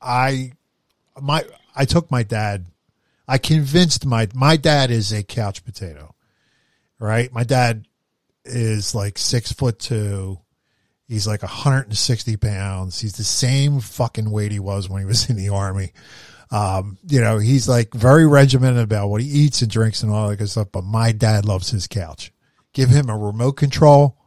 I, 0.00 0.52
my, 1.20 1.44
I 1.76 1.84
took 1.84 2.10
my 2.10 2.22
dad, 2.22 2.64
I 3.28 3.36
convinced 3.36 4.06
my, 4.06 4.28
my 4.32 4.56
dad 4.56 4.90
is 4.90 5.12
a 5.12 5.22
couch 5.22 5.62
potato, 5.62 6.14
right? 6.98 7.30
My 7.32 7.44
dad 7.44 7.86
is 8.44 8.94
like 8.94 9.18
six 9.18 9.52
foot 9.52 9.78
two. 9.78 10.38
He's 11.06 11.26
like 11.26 11.42
160 11.42 12.36
pounds. 12.38 13.00
He's 13.00 13.14
the 13.14 13.24
same 13.24 13.80
fucking 13.80 14.30
weight 14.30 14.52
he 14.52 14.60
was 14.60 14.88
when 14.88 15.00
he 15.00 15.06
was 15.06 15.28
in 15.30 15.36
the 15.36 15.50
army. 15.50 15.92
Um, 16.50 16.98
you 17.08 17.20
know, 17.20 17.38
he's 17.38 17.68
like 17.68 17.94
very 17.94 18.26
regimented 18.26 18.82
about 18.82 19.08
what 19.08 19.22
he 19.22 19.26
eats 19.26 19.62
and 19.62 19.70
drinks 19.70 20.02
and 20.02 20.12
all 20.12 20.28
that 20.28 20.36
good 20.36 20.50
stuff. 20.50 20.68
But 20.70 20.84
my 20.84 21.12
dad 21.12 21.44
loves 21.44 21.70
his 21.70 21.86
couch. 21.86 22.32
Give 22.72 22.88
him 22.88 23.08
a 23.08 23.16
remote 23.16 23.52
control 23.52 24.18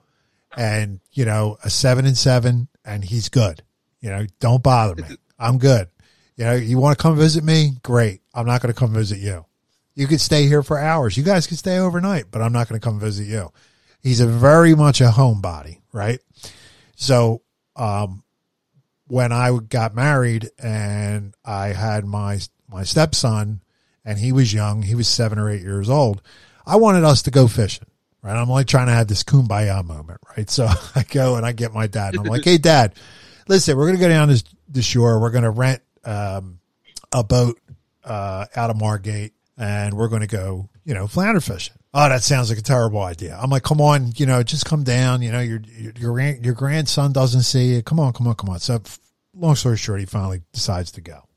and, 0.55 0.99
you 1.11 1.26
know, 1.26 1.57
a 1.63 1.70
seven 1.70 2.05
and 2.05 2.18
seven 2.18 2.68
and 2.84 3.03
he's 3.03 3.30
good. 3.30 3.63
You 4.01 4.09
know, 4.09 4.26
don't 4.39 4.61
bother 4.61 4.95
me. 4.95 5.18
I'm 5.39 5.57
good. 5.57 5.88
You 6.36 6.45
know, 6.45 6.53
you 6.53 6.78
want 6.78 6.97
to 6.97 7.01
come 7.01 7.16
visit 7.16 7.43
me? 7.43 7.72
Great. 7.82 8.22
I'm 8.34 8.45
not 8.45 8.61
going 8.61 8.74
to 8.74 8.80
come 8.80 8.93
visit 8.93 9.20
you. 9.20 9.45
You 9.95 10.07
could 10.07 10.22
stay 10.22 10.47
here 10.47 10.61
for 10.61 10.78
hours. 10.78 11.16
You 11.16 11.24
guys 11.24 11.47
could 11.47 11.57
stay 11.57 11.80
overnight, 11.80 12.26
but 12.30 12.41
I'm 12.41 12.51
not 12.51 12.68
going 12.68 12.80
to 12.80 12.86
come 12.86 12.99
visit 12.99 13.28
you. 13.28 13.51
He's 14.05 14.19
a 14.19 14.27
very 14.27 14.75
much 14.75 15.01
a 15.01 15.05
homebody, 15.05 15.79
right? 15.91 16.19
So, 16.95 17.41
um, 17.75 18.23
when 19.07 19.31
I 19.31 19.57
got 19.57 19.95
married 19.95 20.51
and 20.59 21.33
I 21.43 21.69
had 21.69 22.05
my 22.05 22.37
my 22.69 22.83
stepson 22.83 23.61
and 24.05 24.19
he 24.19 24.31
was 24.31 24.53
young, 24.53 24.83
he 24.83 24.93
was 24.93 25.07
seven 25.07 25.39
or 25.39 25.49
eight 25.49 25.63
years 25.63 25.89
old. 25.89 26.21
I 26.67 26.75
wanted 26.75 27.03
us 27.03 27.23
to 27.23 27.31
go 27.31 27.47
fishing, 27.47 27.87
right? 28.21 28.39
I'm 28.39 28.47
like 28.47 28.67
trying 28.67 28.85
to 28.85 28.93
have 28.93 29.07
this 29.07 29.23
kumbaya 29.23 29.83
moment, 29.83 30.19
right? 30.37 30.51
So 30.51 30.67
I 30.95 31.01
go 31.01 31.35
and 31.35 31.43
I 31.43 31.51
get 31.51 31.73
my 31.73 31.87
dad 31.87 32.13
and 32.13 32.27
I'm 32.27 32.31
like, 32.31 32.43
"Hey, 32.43 32.59
dad, 32.59 32.93
listen, 33.47 33.75
we're 33.75 33.87
gonna 33.87 33.97
go 33.97 34.07
down 34.07 34.27
this 34.27 34.43
the 34.69 34.83
shore. 34.83 35.19
We're 35.19 35.31
gonna 35.31 35.49
rent 35.49 35.81
um, 36.03 36.59
a 37.11 37.23
boat 37.23 37.59
uh, 38.03 38.45
out 38.55 38.69
of 38.69 38.77
Margate 38.77 39.33
and 39.57 39.95
we're 39.95 40.09
gonna 40.09 40.27
go, 40.27 40.69
you 40.86 40.93
know, 40.93 41.07
flounder 41.07 41.41
fishing." 41.41 41.75
Oh, 41.97 42.09
that 42.09 42.23
sounds 42.23 42.49
like 42.49 42.59
a 42.59 42.61
terrible 42.61 43.01
idea. 43.01 43.39
I'm 43.41 43.49
like, 43.49 43.63
come 43.63 43.79
on, 43.79 44.11
you 44.17 44.25
know, 44.25 44.43
just 44.43 44.65
come 44.65 44.83
down. 44.83 45.21
You 45.21 45.31
know, 45.31 45.39
your 45.39 45.61
your 45.97 46.19
your, 46.19 46.53
grandson 46.53 47.13
doesn't 47.13 47.43
see 47.43 47.73
you. 47.73 47.83
Come 47.83 48.01
on, 48.01 48.11
come 48.11 48.27
on, 48.27 48.36
come 48.36 48.49
on. 48.49 48.59
So, 48.59 48.81
long 49.33 49.55
story 49.55 49.77
short, 49.77 50.01
he 50.01 50.05
finally 50.05 50.41
decides 50.51 50.91
to 50.93 51.01
go. 51.01 51.21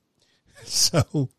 So, 0.65 1.31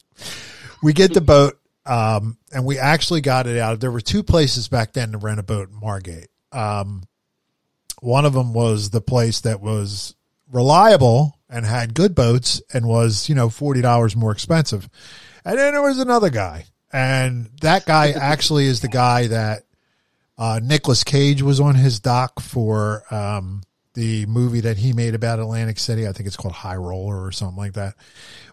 we 0.81 0.93
get 0.93 1.13
the 1.13 1.21
boat, 1.21 1.59
um, 1.85 2.37
and 2.51 2.65
we 2.65 2.79
actually 2.79 3.19
got 3.19 3.45
it 3.45 3.57
out. 3.59 3.81
There 3.81 3.91
were 3.91 4.01
two 4.01 4.23
places 4.23 4.69
back 4.69 4.93
then 4.93 5.11
to 5.11 5.17
rent 5.17 5.39
a 5.39 5.43
boat 5.43 5.69
in 5.69 5.79
Margate. 5.79 6.29
Um, 6.53 7.03
one 7.99 8.25
of 8.25 8.33
them 8.33 8.53
was 8.53 8.89
the 8.89 9.01
place 9.01 9.41
that 9.41 9.59
was 9.59 10.15
reliable 10.51 11.37
and 11.49 11.65
had 11.65 11.93
good 11.93 12.15
boats 12.15 12.61
and 12.73 12.87
was, 12.87 13.27
you 13.27 13.35
know, 13.35 13.49
forty 13.49 13.81
dollars 13.81 14.15
more 14.15 14.31
expensive. 14.31 14.89
And 15.43 15.59
then 15.59 15.73
there 15.73 15.81
was 15.81 15.99
another 15.99 16.29
guy 16.29 16.65
and 16.91 17.49
that 17.61 17.85
guy 17.85 18.11
actually 18.11 18.65
is 18.65 18.81
the 18.81 18.87
guy 18.87 19.27
that 19.27 19.63
uh, 20.37 20.59
Nicolas 20.63 21.03
Cage 21.03 21.41
was 21.41 21.59
on 21.59 21.75
his 21.75 21.99
dock 21.99 22.39
for 22.39 23.03
um, 23.11 23.61
the 23.93 24.25
movie 24.25 24.61
that 24.61 24.77
he 24.77 24.93
made 24.93 25.13
about 25.13 25.39
Atlantic 25.39 25.77
City. 25.77 26.07
I 26.07 26.13
think 26.13 26.27
it's 26.27 26.37
called 26.37 26.53
High 26.53 26.77
Roller 26.77 27.23
or 27.23 27.31
something 27.31 27.57
like 27.57 27.73
that. 27.73 27.95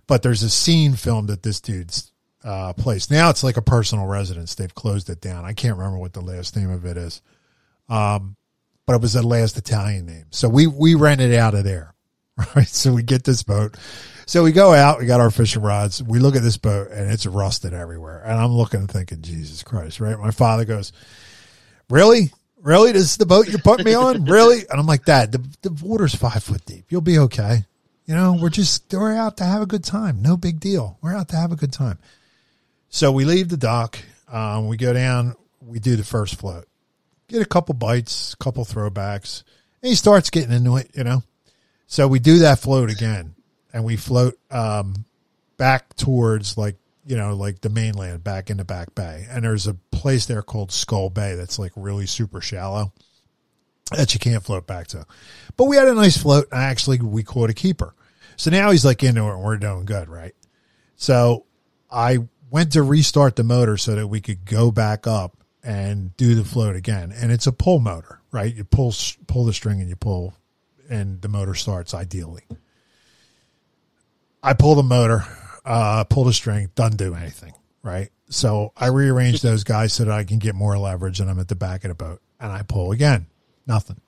But 0.06 0.22
there's 0.22 0.42
a 0.42 0.50
scene 0.50 0.94
filmed 0.94 1.30
at 1.30 1.42
this 1.42 1.60
dude's 1.60 2.10
uh, 2.44 2.72
place. 2.72 3.10
Now 3.10 3.30
it's 3.30 3.44
like 3.44 3.56
a 3.56 3.62
personal 3.62 4.06
residence. 4.06 4.54
They've 4.54 4.74
closed 4.74 5.10
it 5.10 5.20
down. 5.20 5.44
I 5.44 5.52
can't 5.52 5.76
remember 5.76 5.98
what 5.98 6.12
the 6.12 6.20
last 6.20 6.56
name 6.56 6.70
of 6.70 6.84
it 6.84 6.96
is. 6.96 7.22
Um, 7.88 8.36
but 8.86 8.94
it 8.94 9.02
was 9.02 9.14
the 9.14 9.26
last 9.26 9.56
Italian 9.56 10.06
name. 10.06 10.26
So 10.30 10.48
we, 10.48 10.66
we 10.66 10.94
rented 10.94 11.34
out 11.34 11.54
of 11.54 11.64
there. 11.64 11.94
Right. 12.54 12.68
So 12.68 12.92
we 12.92 13.02
get 13.02 13.24
this 13.24 13.42
boat. 13.42 13.76
So 14.26 14.42
we 14.42 14.52
go 14.52 14.74
out, 14.74 14.98
we 14.98 15.06
got 15.06 15.20
our 15.20 15.30
fishing 15.30 15.62
rods, 15.62 16.02
we 16.02 16.18
look 16.18 16.36
at 16.36 16.42
this 16.42 16.56
boat 16.58 16.90
and 16.90 17.10
it's 17.10 17.24
rusted 17.24 17.72
everywhere. 17.72 18.22
And 18.24 18.38
I'm 18.38 18.52
looking 18.52 18.80
and 18.80 18.90
thinking, 18.90 19.22
Jesus 19.22 19.62
Christ, 19.62 20.00
right? 20.00 20.18
My 20.18 20.32
father 20.32 20.64
goes, 20.64 20.92
Really? 21.88 22.32
Really? 22.60 22.92
This 22.92 23.02
is 23.02 23.16
the 23.16 23.26
boat 23.26 23.48
you're 23.48 23.58
putting 23.60 23.84
me 23.84 23.94
on? 23.94 24.24
Really? 24.30 24.66
And 24.68 24.80
I'm 24.80 24.86
like, 24.86 25.04
Dad, 25.04 25.32
the, 25.32 25.44
the 25.62 25.86
water's 25.86 26.14
five 26.14 26.42
foot 26.42 26.64
deep. 26.66 26.86
You'll 26.88 27.00
be 27.00 27.18
okay. 27.20 27.64
You 28.06 28.14
know, 28.14 28.36
we're 28.40 28.50
just, 28.50 28.92
we're 28.92 29.14
out 29.14 29.36
to 29.38 29.44
have 29.44 29.62
a 29.62 29.66
good 29.66 29.84
time. 29.84 30.22
No 30.22 30.36
big 30.36 30.60
deal. 30.60 30.98
We're 31.00 31.14
out 31.14 31.28
to 31.28 31.36
have 31.36 31.52
a 31.52 31.56
good 31.56 31.72
time. 31.72 31.98
So 32.88 33.12
we 33.12 33.24
leave 33.24 33.48
the 33.48 33.56
dock. 33.56 33.98
Um, 34.28 34.66
we 34.66 34.76
go 34.76 34.92
down, 34.92 35.36
we 35.60 35.78
do 35.78 35.96
the 35.96 36.04
first 36.04 36.36
float, 36.36 36.66
get 37.28 37.42
a 37.42 37.46
couple 37.46 37.74
bites, 37.74 38.34
a 38.34 38.36
couple 38.36 38.64
throwbacks. 38.64 39.44
And 39.82 39.90
he 39.90 39.94
starts 39.94 40.30
getting 40.30 40.52
into 40.52 40.76
it, 40.76 40.90
you 40.94 41.04
know. 41.04 41.22
So 41.86 42.08
we 42.08 42.18
do 42.18 42.40
that 42.40 42.58
float 42.58 42.90
again 42.90 43.34
and 43.72 43.84
we 43.84 43.96
float 43.96 44.38
um, 44.50 45.04
back 45.56 45.94
towards 45.96 46.56
like 46.58 46.76
you 47.04 47.16
know 47.16 47.34
like 47.34 47.60
the 47.60 47.68
mainland 47.68 48.24
back 48.24 48.50
into 48.50 48.64
back 48.64 48.94
bay. 48.94 49.26
And 49.30 49.44
there's 49.44 49.66
a 49.66 49.74
place 49.92 50.26
there 50.26 50.42
called 50.42 50.72
skull 50.72 51.10
bay 51.10 51.34
that's 51.34 51.58
like 51.58 51.72
really 51.76 52.06
super 52.06 52.40
shallow 52.40 52.92
that 53.92 54.14
you 54.14 54.20
can't 54.20 54.42
float 54.42 54.66
back 54.66 54.88
to. 54.88 55.06
But 55.56 55.64
we 55.64 55.76
had 55.76 55.88
a 55.88 55.94
nice 55.94 56.16
float 56.16 56.48
and 56.50 56.60
actually 56.60 56.98
we 57.00 57.22
caught 57.22 57.50
a 57.50 57.54
keeper. 57.54 57.94
So 58.36 58.50
now 58.50 58.70
he's 58.70 58.84
like 58.84 59.02
into 59.02 59.22
it 59.22 59.34
and 59.34 59.42
we're 59.42 59.56
doing 59.56 59.84
good 59.84 60.08
right? 60.08 60.34
So 60.96 61.44
i 61.90 62.18
went 62.50 62.72
to 62.72 62.82
restart 62.82 63.36
the 63.36 63.44
motor 63.44 63.76
so 63.76 63.94
that 63.94 64.06
we 64.06 64.20
could 64.20 64.44
go 64.44 64.70
back 64.70 65.06
up 65.06 65.36
and 65.62 66.16
do 66.16 66.34
the 66.34 66.44
float 66.44 66.76
again. 66.76 67.12
And 67.12 67.30
it's 67.30 67.46
a 67.46 67.52
pull 67.52 67.78
motor 67.78 68.20
right? 68.32 68.54
You 68.54 68.64
pull 68.64 68.94
pull 69.26 69.44
the 69.44 69.52
string 69.52 69.80
and 69.80 69.88
you 69.88 69.96
pull 69.96 70.34
and 70.88 71.20
the 71.22 71.28
motor 71.28 71.54
starts 71.54 71.94
ideally 71.94 72.42
I 74.46 74.52
pull 74.52 74.76
the 74.76 74.84
motor, 74.84 75.24
uh, 75.64 76.04
pull 76.04 76.22
the 76.22 76.32
string, 76.32 76.70
doesn't 76.76 76.98
do 76.98 77.16
anything, 77.16 77.52
right? 77.82 78.10
So 78.28 78.72
I 78.76 78.86
rearrange 78.86 79.42
those 79.42 79.64
guys 79.64 79.92
so 79.92 80.04
that 80.04 80.12
I 80.12 80.22
can 80.22 80.38
get 80.38 80.54
more 80.54 80.78
leverage 80.78 81.18
and 81.18 81.28
I'm 81.28 81.40
at 81.40 81.48
the 81.48 81.56
back 81.56 81.82
of 81.82 81.88
the 81.88 81.96
boat 81.96 82.22
and 82.38 82.52
I 82.52 82.62
pull 82.62 82.92
again, 82.92 83.26
nothing. 83.66 84.00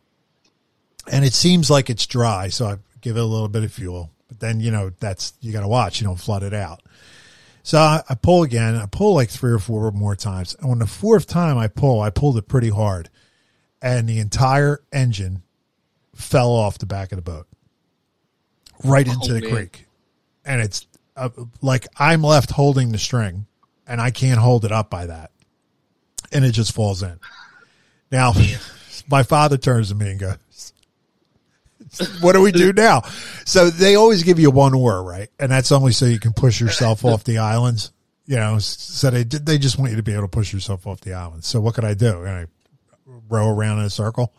And 1.11 1.24
it 1.24 1.33
seems 1.33 1.70
like 1.70 1.91
it's 1.91 2.07
dry, 2.07 2.51
so 2.51 2.66
I 2.66 2.76
give 3.01 3.16
it 3.16 3.20
a 3.20 3.24
little 3.24 3.49
bit 3.49 3.64
of 3.64 3.72
fuel, 3.72 4.12
but 4.29 4.39
then, 4.39 4.61
you 4.61 4.70
know, 4.70 4.91
that's, 5.01 5.33
you 5.41 5.53
got 5.53 5.62
to 5.62 5.68
watch, 5.68 6.01
you 6.01 6.07
don't 6.07 6.20
flood 6.20 6.45
it 6.45 6.55
out. 6.55 6.83
So 7.64 7.79
I, 7.79 8.03
I 8.09 8.14
pull 8.14 8.45
again, 8.45 8.76
I 8.76 8.87
pull 8.87 9.14
like 9.14 9.31
three 9.31 9.53
or 9.53 9.59
four 9.59 9.91
more 9.91 10.14
times. 10.14 10.55
And 10.61 10.68
when 10.68 10.79
the 10.79 10.87
fourth 10.87 11.26
time 11.26 11.59
I 11.59 11.66
pull, 11.66 12.01
I 12.01 12.11
pulled 12.11 12.39
it 12.39 12.47
pretty 12.47 12.70
hard 12.70 13.11
and 13.83 14.09
the 14.09 14.20
entire 14.20 14.83
engine 14.93 15.43
fell 16.18 16.50
off 16.50 16.78
the 16.78 16.86
back 16.86 17.12
of 17.12 17.16
the 17.16 17.22
boat 17.22 17.46
right 18.84 19.06
into 19.06 19.30
Oh, 19.30 19.34
the 19.34 19.40
man. 19.40 19.50
creek 19.50 19.86
and 20.44 20.60
it's 20.60 20.86
uh, 21.16 21.30
like 21.62 21.86
I'm 21.98 22.22
left 22.22 22.50
holding 22.50 22.92
the 22.92 22.98
string 22.98 23.46
and 23.86 24.00
I 24.00 24.10
can't 24.10 24.38
hold 24.38 24.64
it 24.64 24.72
up 24.72 24.90
by 24.90 25.06
that. 25.06 25.30
And 26.30 26.44
it 26.44 26.52
just 26.52 26.72
falls 26.72 27.02
in. 27.02 27.18
Now, 28.12 28.32
my 29.10 29.22
father 29.22 29.56
turns 29.56 29.88
to 29.88 29.94
me 29.94 30.10
and 30.10 30.20
goes, 30.20 30.72
what 32.20 32.34
do 32.34 32.40
we 32.42 32.52
do 32.52 32.72
now? 32.72 33.02
So 33.46 33.70
they 33.70 33.94
always 33.96 34.22
give 34.22 34.38
you 34.38 34.50
one 34.50 34.74
oar, 34.74 35.02
right? 35.02 35.28
And 35.40 35.50
that's 35.50 35.72
only 35.72 35.92
so 35.92 36.04
you 36.04 36.20
can 36.20 36.32
push 36.34 36.60
yourself 36.60 37.04
off 37.04 37.24
the 37.24 37.38
islands. 37.38 37.92
You 38.26 38.36
know, 38.36 38.58
so 38.58 39.08
they 39.10 39.24
they 39.24 39.56
just 39.56 39.78
want 39.78 39.90
you 39.90 39.96
to 39.96 40.02
be 40.02 40.12
able 40.12 40.24
to 40.24 40.28
push 40.28 40.52
yourself 40.52 40.86
off 40.86 41.00
the 41.00 41.14
islands. 41.14 41.46
So 41.46 41.60
what 41.60 41.74
could 41.74 41.86
I 41.86 41.94
do? 41.94 42.24
And 42.24 42.28
I 42.28 42.46
row 43.30 43.48
around 43.48 43.78
in 43.78 43.86
a 43.86 43.90
circle. 43.90 44.34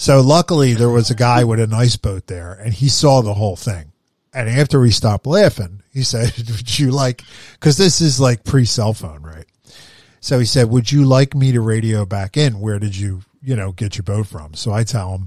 So 0.00 0.22
luckily 0.22 0.72
there 0.72 0.88
was 0.88 1.10
a 1.10 1.14
guy 1.14 1.44
with 1.44 1.60
an 1.60 1.74
ice 1.74 1.96
boat 1.96 2.26
there 2.26 2.54
and 2.54 2.72
he 2.72 2.88
saw 2.88 3.20
the 3.20 3.34
whole 3.34 3.54
thing. 3.54 3.92
And 4.32 4.48
after 4.48 4.80
we 4.80 4.92
stopped 4.92 5.26
laughing, 5.26 5.82
he 5.92 6.04
said, 6.04 6.32
would 6.38 6.78
you 6.78 6.90
like, 6.90 7.22
cause 7.60 7.76
this 7.76 8.00
is 8.00 8.18
like 8.18 8.42
pre 8.42 8.64
cell 8.64 8.94
phone, 8.94 9.22
right? 9.22 9.44
So 10.20 10.38
he 10.38 10.46
said, 10.46 10.70
would 10.70 10.90
you 10.90 11.04
like 11.04 11.34
me 11.34 11.52
to 11.52 11.60
radio 11.60 12.06
back 12.06 12.38
in? 12.38 12.60
Where 12.60 12.78
did 12.78 12.96
you, 12.96 13.20
you 13.42 13.56
know, 13.56 13.72
get 13.72 13.98
your 13.98 14.04
boat 14.04 14.26
from? 14.26 14.54
So 14.54 14.72
I 14.72 14.84
tell 14.84 15.12
him 15.12 15.26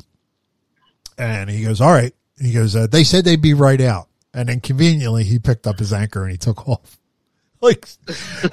and 1.19 1.51
he 1.51 1.63
goes, 1.63 1.79
all 1.79 1.91
right. 1.91 2.15
He 2.41 2.51
goes, 2.51 2.75
uh, 2.75 2.87
they 2.87 3.03
said 3.03 3.25
they'd 3.25 3.39
be 3.39 3.53
right 3.53 3.79
out. 3.79 4.07
And 4.33 4.49
then 4.49 4.59
conveniently 4.59 5.23
he 5.23 5.37
picked 5.37 5.67
up 5.67 5.77
his 5.77 5.93
anchor 5.93 6.23
and 6.23 6.31
he 6.31 6.37
took 6.37 6.67
off. 6.67 6.97
Like, 7.61 7.87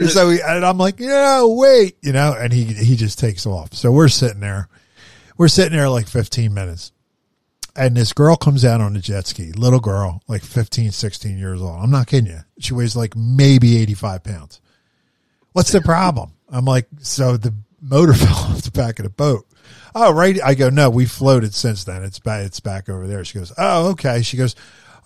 so 0.06 0.30
he, 0.30 0.40
and 0.40 0.64
I'm 0.64 0.78
like, 0.78 1.00
yeah, 1.00 1.42
wait, 1.44 1.96
you 2.00 2.12
know, 2.12 2.32
and 2.32 2.52
he, 2.52 2.62
he 2.62 2.94
just 2.94 3.18
takes 3.18 3.44
off. 3.44 3.74
So 3.74 3.90
we're 3.90 4.06
sitting 4.06 4.38
there, 4.38 4.68
we're 5.40 5.48
sitting 5.48 5.72
there 5.72 5.88
like 5.88 6.06
15 6.06 6.52
minutes 6.52 6.92
and 7.74 7.96
this 7.96 8.12
girl 8.12 8.36
comes 8.36 8.62
out 8.62 8.82
on 8.82 8.94
a 8.94 9.00
jet 9.00 9.26
ski, 9.26 9.52
little 9.52 9.80
girl, 9.80 10.22
like 10.28 10.42
15, 10.42 10.90
16 10.90 11.38
years 11.38 11.62
old. 11.62 11.82
I'm 11.82 11.90
not 11.90 12.08
kidding 12.08 12.30
you. 12.30 12.40
She 12.58 12.74
weighs 12.74 12.94
like 12.94 13.16
maybe 13.16 13.78
85 13.78 14.22
pounds. 14.22 14.60
What's 15.52 15.72
the 15.72 15.80
problem? 15.80 16.32
I'm 16.50 16.66
like, 16.66 16.88
so 16.98 17.38
the 17.38 17.54
motor 17.80 18.12
fell 18.14 18.36
off 18.36 18.60
the 18.60 18.70
back 18.70 18.98
of 18.98 19.04
the 19.04 19.10
boat. 19.10 19.46
Oh, 19.94 20.12
right. 20.12 20.38
I 20.44 20.52
go, 20.52 20.68
no, 20.68 20.90
we 20.90 21.06
floated 21.06 21.54
since 21.54 21.84
then. 21.84 22.02
It's 22.02 22.18
back, 22.18 22.44
it's 22.44 22.60
back 22.60 22.90
over 22.90 23.06
there. 23.06 23.24
She 23.24 23.38
goes, 23.38 23.50
oh, 23.56 23.92
okay. 23.92 24.20
She 24.20 24.36
goes, 24.36 24.54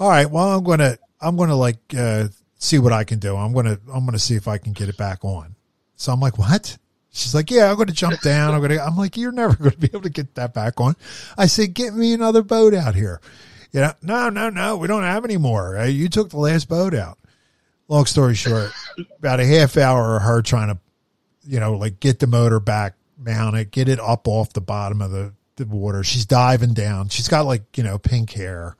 all 0.00 0.08
right. 0.08 0.28
Well, 0.28 0.58
I'm 0.58 0.64
going 0.64 0.80
to, 0.80 0.98
I'm 1.20 1.36
going 1.36 1.50
to 1.50 1.54
like, 1.54 1.78
uh, 1.96 2.26
see 2.58 2.80
what 2.80 2.92
I 2.92 3.04
can 3.04 3.20
do. 3.20 3.36
I'm 3.36 3.52
going 3.52 3.66
to, 3.66 3.80
I'm 3.86 4.00
going 4.04 4.14
to 4.14 4.18
see 4.18 4.34
if 4.34 4.48
I 4.48 4.58
can 4.58 4.72
get 4.72 4.88
it 4.88 4.96
back 4.96 5.24
on. 5.24 5.54
So 5.94 6.12
I'm 6.12 6.18
like, 6.18 6.38
what? 6.38 6.76
She's 7.16 7.32
like, 7.32 7.48
yeah, 7.48 7.70
I'm 7.70 7.76
going 7.76 7.86
to 7.86 7.94
jump 7.94 8.20
down. 8.22 8.54
I'm 8.54 8.60
going 8.60 8.72
to, 8.72 8.84
I'm 8.84 8.96
like, 8.96 9.16
you're 9.16 9.30
never 9.30 9.54
going 9.54 9.70
to 9.70 9.78
be 9.78 9.86
able 9.86 10.02
to 10.02 10.10
get 10.10 10.34
that 10.34 10.52
back 10.52 10.80
on. 10.80 10.96
I 11.38 11.46
said, 11.46 11.72
get 11.72 11.94
me 11.94 12.12
another 12.12 12.42
boat 12.42 12.74
out 12.74 12.96
here. 12.96 13.20
Yeah. 13.70 13.92
No, 14.02 14.30
no, 14.30 14.50
no. 14.50 14.76
We 14.76 14.88
don't 14.88 15.04
have 15.04 15.24
any 15.24 15.36
more. 15.36 15.78
Uh, 15.78 15.86
you 15.86 16.08
took 16.08 16.30
the 16.30 16.38
last 16.38 16.68
boat 16.68 16.92
out. 16.92 17.18
Long 17.86 18.06
story 18.06 18.34
short, 18.34 18.72
about 19.18 19.38
a 19.38 19.46
half 19.46 19.76
hour 19.76 20.16
of 20.16 20.22
her 20.22 20.42
trying 20.42 20.74
to, 20.74 20.78
you 21.46 21.60
know, 21.60 21.74
like 21.74 22.00
get 22.00 22.18
the 22.18 22.26
motor 22.26 22.58
back, 22.58 22.94
mount 23.16 23.54
it, 23.56 23.70
get 23.70 23.88
it 23.88 24.00
up 24.00 24.26
off 24.26 24.52
the 24.52 24.60
bottom 24.60 25.00
of 25.00 25.12
the, 25.12 25.32
the 25.54 25.66
water. 25.66 26.02
She's 26.02 26.26
diving 26.26 26.74
down. 26.74 27.10
She's 27.10 27.28
got 27.28 27.46
like, 27.46 27.78
you 27.78 27.84
know, 27.84 27.96
pink 27.96 28.32
hair 28.32 28.76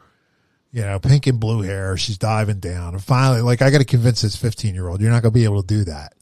you 0.73 0.81
know, 0.81 0.99
pink 0.99 1.29
and 1.29 1.39
blue 1.39 1.63
hair. 1.63 1.97
She's 1.97 2.19
diving 2.19 2.59
down. 2.59 2.95
And 2.95 3.03
finally, 3.03 3.43
like, 3.43 3.63
I 3.63 3.71
got 3.71 3.79
to 3.79 3.85
convince 3.85 4.23
this 4.23 4.35
15 4.35 4.75
year 4.75 4.89
old, 4.89 5.01
you're 5.01 5.13
not 5.13 5.23
going 5.23 5.33
to 5.33 5.39
be 5.39 5.45
able 5.45 5.63
to 5.63 5.67
do 5.69 5.85
that. 5.85 6.15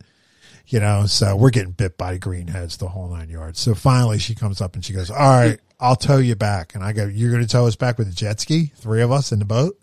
You 0.66 0.80
know, 0.80 1.06
so 1.06 1.36
we're 1.36 1.50
getting 1.50 1.72
bit 1.72 1.98
by 1.98 2.18
greenheads 2.18 2.78
the 2.78 2.88
whole 2.88 3.08
nine 3.08 3.28
yards. 3.28 3.60
So 3.60 3.74
finally 3.74 4.18
she 4.18 4.34
comes 4.34 4.60
up 4.60 4.74
and 4.74 4.84
she 4.84 4.92
goes, 4.92 5.10
all 5.10 5.18
right, 5.18 5.60
I'll 5.78 5.96
tow 5.96 6.18
you 6.18 6.34
back. 6.34 6.74
And 6.74 6.82
I 6.82 6.92
go, 6.92 7.06
you're 7.06 7.30
going 7.30 7.42
to 7.42 7.48
tow 7.48 7.66
us 7.66 7.76
back 7.76 7.98
with 7.98 8.08
a 8.08 8.14
jet 8.14 8.40
ski? 8.40 8.72
Three 8.76 9.02
of 9.02 9.12
us 9.12 9.32
in 9.32 9.38
the 9.38 9.44
boat? 9.44 9.78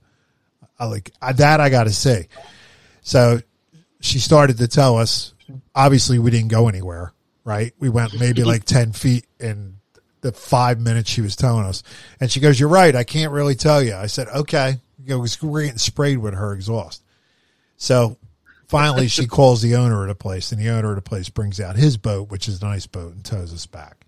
I 0.80 0.86
like 0.86 1.11
that. 1.36 1.59
I 1.59 1.69
got 1.69 1.84
to 1.84 1.91
see. 1.91 2.27
So 3.01 3.39
she 3.99 4.19
started 4.19 4.57
to 4.57 4.67
tow 4.67 4.97
us. 4.97 5.34
Obviously 5.75 6.17
we 6.17 6.32
didn't 6.32 6.47
go 6.47 6.69
anywhere, 6.69 7.13
right? 7.43 7.73
We 7.80 7.89
went 7.89 8.19
maybe 8.19 8.43
like 8.43 8.63
10 8.65 8.93
feet 8.93 9.25
and 9.39 9.75
the 10.21 10.32
five 10.32 10.80
minutes 10.80 11.09
she 11.09 11.21
was 11.21 11.36
telling 11.36 11.65
us. 11.65 11.84
And 12.19 12.32
she 12.32 12.39
goes, 12.39 12.59
You're 12.59 12.69
right. 12.69 12.95
I 12.95 13.03
can't 13.03 13.32
really 13.32 13.55
tell 13.55 13.82
you. 13.84 13.95
I 13.95 14.07
said, 14.07 14.27
Okay. 14.30 14.77
Because 15.03 15.41
we're 15.41 15.63
getting 15.63 15.77
sprayed 15.77 16.19
with 16.19 16.34
her 16.34 16.53
exhaust. 16.53 17.03
So 17.77 18.17
finally, 18.70 19.09
she 19.09 19.28
calls 19.28 19.61
the 19.61 19.76
owner 19.76 20.03
of 20.03 20.07
the 20.07 20.15
place, 20.15 20.53
and 20.53 20.61
the 20.61 20.70
owner 20.70 20.91
of 20.91 20.95
the 20.95 21.01
place 21.01 21.28
brings 21.28 21.59
out 21.59 21.76
his 21.76 21.97
boat, 21.97 22.30
which 22.30 22.47
is 22.47 22.61
a 22.61 22.65
nice 22.65 22.88
boat, 22.88 23.13
and 23.13 23.26
tows 23.26 23.53
us 23.53 23.65
back. 23.65 24.05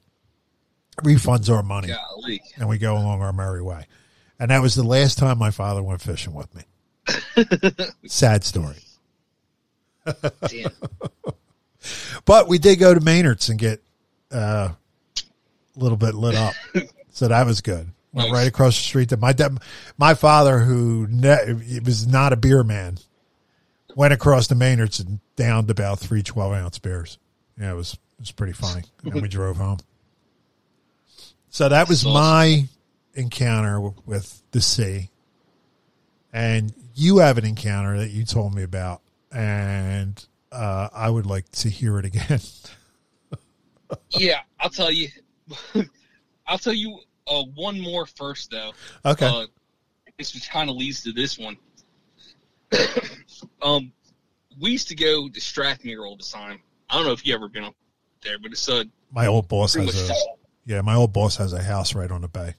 Refunds 1.01 1.53
our 1.53 1.64
money, 1.64 1.89
Golly. 1.89 2.41
and 2.57 2.70
we 2.70 2.78
go 2.78 2.93
along 2.93 3.22
our 3.22 3.34
merry 3.34 3.62
way. 3.62 3.86
And 4.39 4.51
that 4.51 4.62
was 4.62 4.76
the 4.76 4.84
last 4.84 5.18
time 5.18 5.38
my 5.38 5.51
father 5.51 5.84
went 5.84 6.01
fishing 6.01 6.34
with 6.34 6.47
me. 6.55 6.64
Sad 8.07 8.43
story. 8.43 8.78
but 12.26 12.47
we 12.47 12.57
did 12.57 12.80
go 12.80 12.93
to 12.93 12.99
Maynard's 12.99 13.49
and 13.49 13.59
get 13.59 13.82
uh, 14.32 14.70
a 14.76 15.80
little 15.80 15.97
bit 15.97 16.16
lit 16.16 16.36
up. 16.36 16.53
so 17.12 17.28
that 17.28 17.45
was 17.45 17.62
good. 17.62 17.91
Went 18.14 18.30
nice. 18.30 18.32
right 18.32 18.47
across 18.47 18.76
the 18.76 18.84
street 18.84 19.09
to 19.09 19.18
my 19.18 19.34
dad, 19.34 19.57
my 19.97 20.14
father, 20.14 20.59
who 20.59 21.07
ne- 21.09 21.80
was 21.84 22.07
not 22.07 22.34
a 22.34 22.38
beer 22.38 22.64
man, 22.64 22.97
went 23.96 24.14
across 24.14 24.48
the 24.48 24.56
Maynards 24.56 25.00
and 25.00 25.20
downed 25.36 25.70
about 25.70 26.00
three 26.00 26.24
12 26.24 26.54
ounce 26.54 26.80
beers. 26.80 27.18
Yeah, 27.60 27.72
it 27.72 27.76
was, 27.76 27.94
it 27.94 28.20
was 28.20 28.32
pretty 28.32 28.54
funny. 28.54 28.84
And 29.04 29.14
then 29.14 29.22
we 29.22 29.28
drove 29.30 29.58
home. 29.58 29.80
So 31.50 31.68
that 31.68 31.89
was 31.89 32.06
my 32.06 32.66
encounter 33.14 33.80
with 34.06 34.42
the 34.52 34.62
sea. 34.62 35.10
And 36.34 36.74
you 36.96 37.18
have 37.18 37.38
an 37.38 37.46
encounter 37.46 38.00
that 38.00 38.10
you 38.10 38.24
told 38.24 38.56
me 38.56 38.64
about, 38.64 39.02
and 39.34 40.26
uh, 40.52 40.88
I 40.94 41.10
would 41.10 41.26
like 41.26 41.50
to 41.52 41.70
hear 41.70 42.00
it 42.00 42.06
again. 42.06 42.39
yeah, 44.12 44.39
I'll 44.60 44.70
tell 44.70 44.92
you. 44.92 45.10
I'll 46.48 46.58
tell 46.58 46.74
you 46.74 47.00
uh, 47.28 47.44
one 47.56 47.80
more 47.82 48.06
first, 48.06 48.52
though. 48.52 48.72
Okay. 49.06 49.26
Uh, 49.26 49.46
this 50.18 50.48
kind 50.48 50.70
of 50.70 50.76
leads 50.76 51.02
to 51.04 51.12
this 51.12 51.38
one. 51.38 51.58
Um, 53.62 53.91
we 54.59 54.72
used 54.72 54.89
to 54.89 54.95
go 54.95 55.30
to 55.30 55.39
Strathmere 55.39 56.05
all 56.05 56.18
the 56.18 56.24
time. 56.24 56.59
I 56.89 56.95
don't 56.95 57.05
know 57.05 57.14
if 57.14 57.26
you 57.26 57.34
ever 57.34 57.47
been 57.47 57.64
up 57.64 57.76
there, 58.24 58.38
but 58.39 58.51
it's 58.51 58.68
a 58.70 58.86
my 59.12 59.28
old 59.28 59.47
boss 59.47 59.74
has 59.76 60.09
a 60.09 60.14
yeah, 60.66 60.82
my 60.82 60.95
old 60.95 61.14
boss 61.14 61.38
has 61.38 61.53
a 61.53 61.62
house 61.62 61.95
right 61.95 62.12
on 62.12 62.22
the 62.22 62.28
bay. 62.28 62.55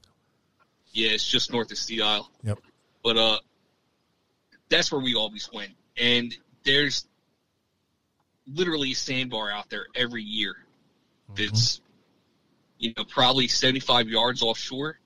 Yeah, 0.92 1.10
it's 1.10 1.26
just 1.26 1.52
north 1.52 1.70
of 1.70 1.78
Sea 1.78 2.02
Isle. 2.02 2.30
Yep. 2.42 2.58
But 3.02 3.16
uh, 3.16 3.38
that's 4.68 4.92
where 4.92 5.00
we 5.00 5.14
always 5.14 5.48
went, 5.52 5.72
and 5.96 6.34
there's 6.64 7.06
literally 8.46 8.92
a 8.92 8.96
sandbar 8.96 9.50
out 9.50 9.70
there 9.70 9.86
every 9.94 10.22
year. 10.22 10.56
Mm-hmm. 11.30 11.44
That's 11.44 11.80
you 12.82 12.92
know, 12.96 13.04
probably 13.04 13.46
75 13.46 14.08
yards 14.08 14.42
offshore. 14.42 14.98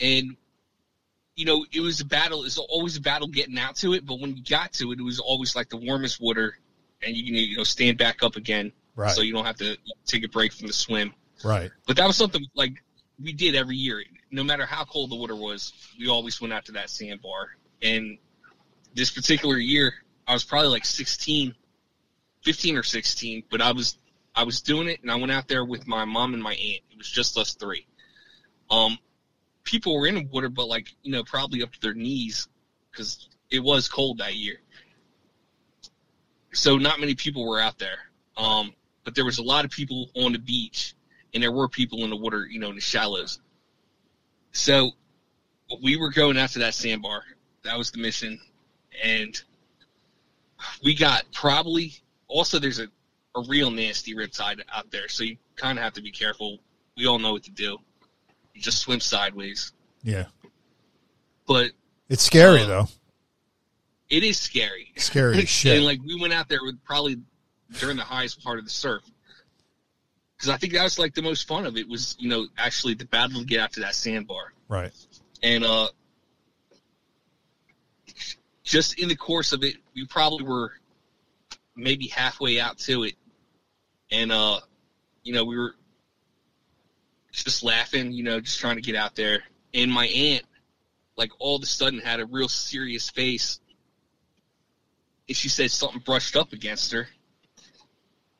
And, 0.00 0.36
you 1.40 1.46
know, 1.46 1.64
it 1.72 1.80
was 1.80 2.02
a 2.02 2.04
battle. 2.04 2.44
It's 2.44 2.58
always 2.58 2.98
a 2.98 3.00
battle 3.00 3.26
getting 3.26 3.58
out 3.58 3.76
to 3.76 3.94
it. 3.94 4.04
But 4.04 4.20
when 4.20 4.36
you 4.36 4.44
got 4.44 4.74
to 4.74 4.92
it, 4.92 4.98
it 4.98 5.02
was 5.02 5.18
always 5.18 5.56
like 5.56 5.70
the 5.70 5.78
warmest 5.78 6.20
water 6.20 6.58
and 7.02 7.16
you 7.16 7.24
can, 7.24 7.34
you 7.34 7.56
know, 7.56 7.64
stand 7.64 7.96
back 7.96 8.22
up 8.22 8.36
again. 8.36 8.72
Right. 8.94 9.10
So 9.10 9.22
you 9.22 9.32
don't 9.32 9.46
have 9.46 9.56
to 9.56 9.78
take 10.04 10.22
a 10.22 10.28
break 10.28 10.52
from 10.52 10.66
the 10.66 10.74
swim. 10.74 11.14
Right. 11.42 11.70
But 11.86 11.96
that 11.96 12.06
was 12.06 12.16
something 12.16 12.44
like 12.54 12.84
we 13.18 13.32
did 13.32 13.54
every 13.54 13.76
year. 13.76 14.04
No 14.30 14.44
matter 14.44 14.66
how 14.66 14.84
cold 14.84 15.10
the 15.10 15.16
water 15.16 15.34
was, 15.34 15.72
we 15.98 16.08
always 16.08 16.42
went 16.42 16.52
out 16.52 16.66
to 16.66 16.72
that 16.72 16.90
sandbar. 16.90 17.48
And 17.82 18.18
this 18.94 19.10
particular 19.10 19.56
year, 19.56 19.94
I 20.28 20.34
was 20.34 20.44
probably 20.44 20.68
like 20.68 20.84
16, 20.84 21.54
15 22.42 22.76
or 22.76 22.82
16, 22.82 23.44
but 23.50 23.62
I 23.62 23.72
was 23.72 23.96
I 24.34 24.44
was 24.44 24.60
doing 24.60 24.88
it, 24.88 25.00
and 25.00 25.10
I 25.10 25.16
went 25.16 25.32
out 25.32 25.48
there 25.48 25.64
with 25.64 25.88
my 25.88 26.04
mom 26.04 26.34
and 26.34 26.42
my 26.42 26.52
aunt. 26.52 26.82
It 26.90 26.98
was 26.98 27.10
just 27.10 27.36
us 27.38 27.54
three. 27.54 27.86
Um, 28.70 28.98
people 29.64 29.98
were 29.98 30.06
in 30.06 30.28
water, 30.30 30.48
but 30.48 30.68
like 30.68 30.88
you 31.02 31.12
know, 31.12 31.24
probably 31.24 31.62
up 31.62 31.72
to 31.72 31.80
their 31.80 31.94
knees 31.94 32.48
because 32.90 33.28
it 33.50 33.60
was 33.60 33.88
cold 33.88 34.18
that 34.18 34.34
year. 34.34 34.56
So 36.52 36.76
not 36.76 37.00
many 37.00 37.14
people 37.14 37.48
were 37.48 37.60
out 37.60 37.78
there. 37.78 37.98
Um, 38.36 38.74
but 39.04 39.14
there 39.14 39.24
was 39.24 39.38
a 39.38 39.42
lot 39.42 39.64
of 39.64 39.70
people 39.70 40.10
on 40.14 40.32
the 40.32 40.38
beach, 40.38 40.94
and 41.34 41.42
there 41.42 41.52
were 41.52 41.68
people 41.68 42.04
in 42.04 42.10
the 42.10 42.16
water, 42.16 42.46
you 42.46 42.58
know, 42.58 42.70
in 42.70 42.74
the 42.74 42.80
shallows. 42.80 43.40
So 44.52 44.90
we 45.82 45.96
were 45.96 46.10
going 46.10 46.36
after 46.36 46.58
that 46.60 46.74
sandbar. 46.74 47.22
That 47.62 47.78
was 47.78 47.90
the 47.90 47.98
mission, 47.98 48.40
and 49.04 49.40
we 50.82 50.94
got 50.94 51.24
probably 51.32 51.94
also 52.28 52.58
there's 52.58 52.80
a 52.80 52.88
a 53.36 53.42
real 53.48 53.70
nasty 53.70 54.14
riptide 54.14 54.60
out 54.72 54.90
there, 54.90 55.08
so 55.08 55.24
you 55.24 55.36
kind 55.56 55.78
of 55.78 55.84
have 55.84 55.92
to 55.94 56.02
be 56.02 56.10
careful. 56.10 56.58
We 56.96 57.06
all 57.06 57.18
know 57.18 57.32
what 57.32 57.44
to 57.44 57.50
do. 57.50 57.78
You 58.60 58.64
just 58.64 58.82
swim 58.82 59.00
sideways. 59.00 59.72
Yeah. 60.02 60.26
But 61.46 61.70
it's 62.10 62.22
scary 62.22 62.60
uh, 62.60 62.66
though. 62.66 62.88
It 64.10 64.22
is 64.22 64.38
scary. 64.38 64.92
Scary 64.98 65.40
shit. 65.46 65.78
and 65.78 65.86
like 65.86 66.02
we 66.04 66.20
went 66.20 66.34
out 66.34 66.50
there 66.50 66.62
with 66.62 66.84
probably 66.84 67.16
during 67.78 67.96
the 67.96 68.02
highest 68.02 68.44
part 68.44 68.58
of 68.58 68.66
the 68.66 68.70
surf. 68.70 69.02
Because 70.36 70.50
I 70.50 70.58
think 70.58 70.74
that 70.74 70.82
was 70.82 70.98
like 70.98 71.14
the 71.14 71.22
most 71.22 71.48
fun 71.48 71.64
of 71.64 71.78
it 71.78 71.88
was, 71.88 72.16
you 72.18 72.28
know, 72.28 72.48
actually 72.58 72.92
the 72.92 73.06
battle 73.06 73.40
to 73.40 73.46
get 73.46 73.60
out 73.60 73.72
to 73.72 73.80
that 73.80 73.94
sandbar. 73.94 74.52
Right. 74.68 74.92
And 75.42 75.64
uh 75.64 75.88
just 78.62 78.98
in 78.98 79.08
the 79.08 79.16
course 79.16 79.54
of 79.54 79.64
it, 79.64 79.76
we 79.94 80.04
probably 80.04 80.44
were 80.44 80.72
maybe 81.76 82.08
halfway 82.08 82.60
out 82.60 82.76
to 82.80 83.04
it, 83.04 83.14
and 84.10 84.30
uh, 84.30 84.60
you 85.22 85.32
know, 85.32 85.46
we 85.46 85.56
were 85.56 85.76
just 87.44 87.62
laughing, 87.62 88.12
you 88.12 88.22
know, 88.22 88.40
just 88.40 88.60
trying 88.60 88.76
to 88.76 88.82
get 88.82 88.96
out 88.96 89.14
there. 89.16 89.42
And 89.74 89.90
my 89.90 90.06
aunt, 90.06 90.44
like, 91.16 91.30
all 91.38 91.56
of 91.56 91.62
a 91.62 91.66
sudden 91.66 92.00
had 92.00 92.20
a 92.20 92.26
real 92.26 92.48
serious 92.48 93.10
face, 93.10 93.60
and 95.28 95.36
she 95.36 95.48
said 95.48 95.70
something 95.70 96.00
brushed 96.00 96.36
up 96.36 96.52
against 96.52 96.92
her. 96.92 97.08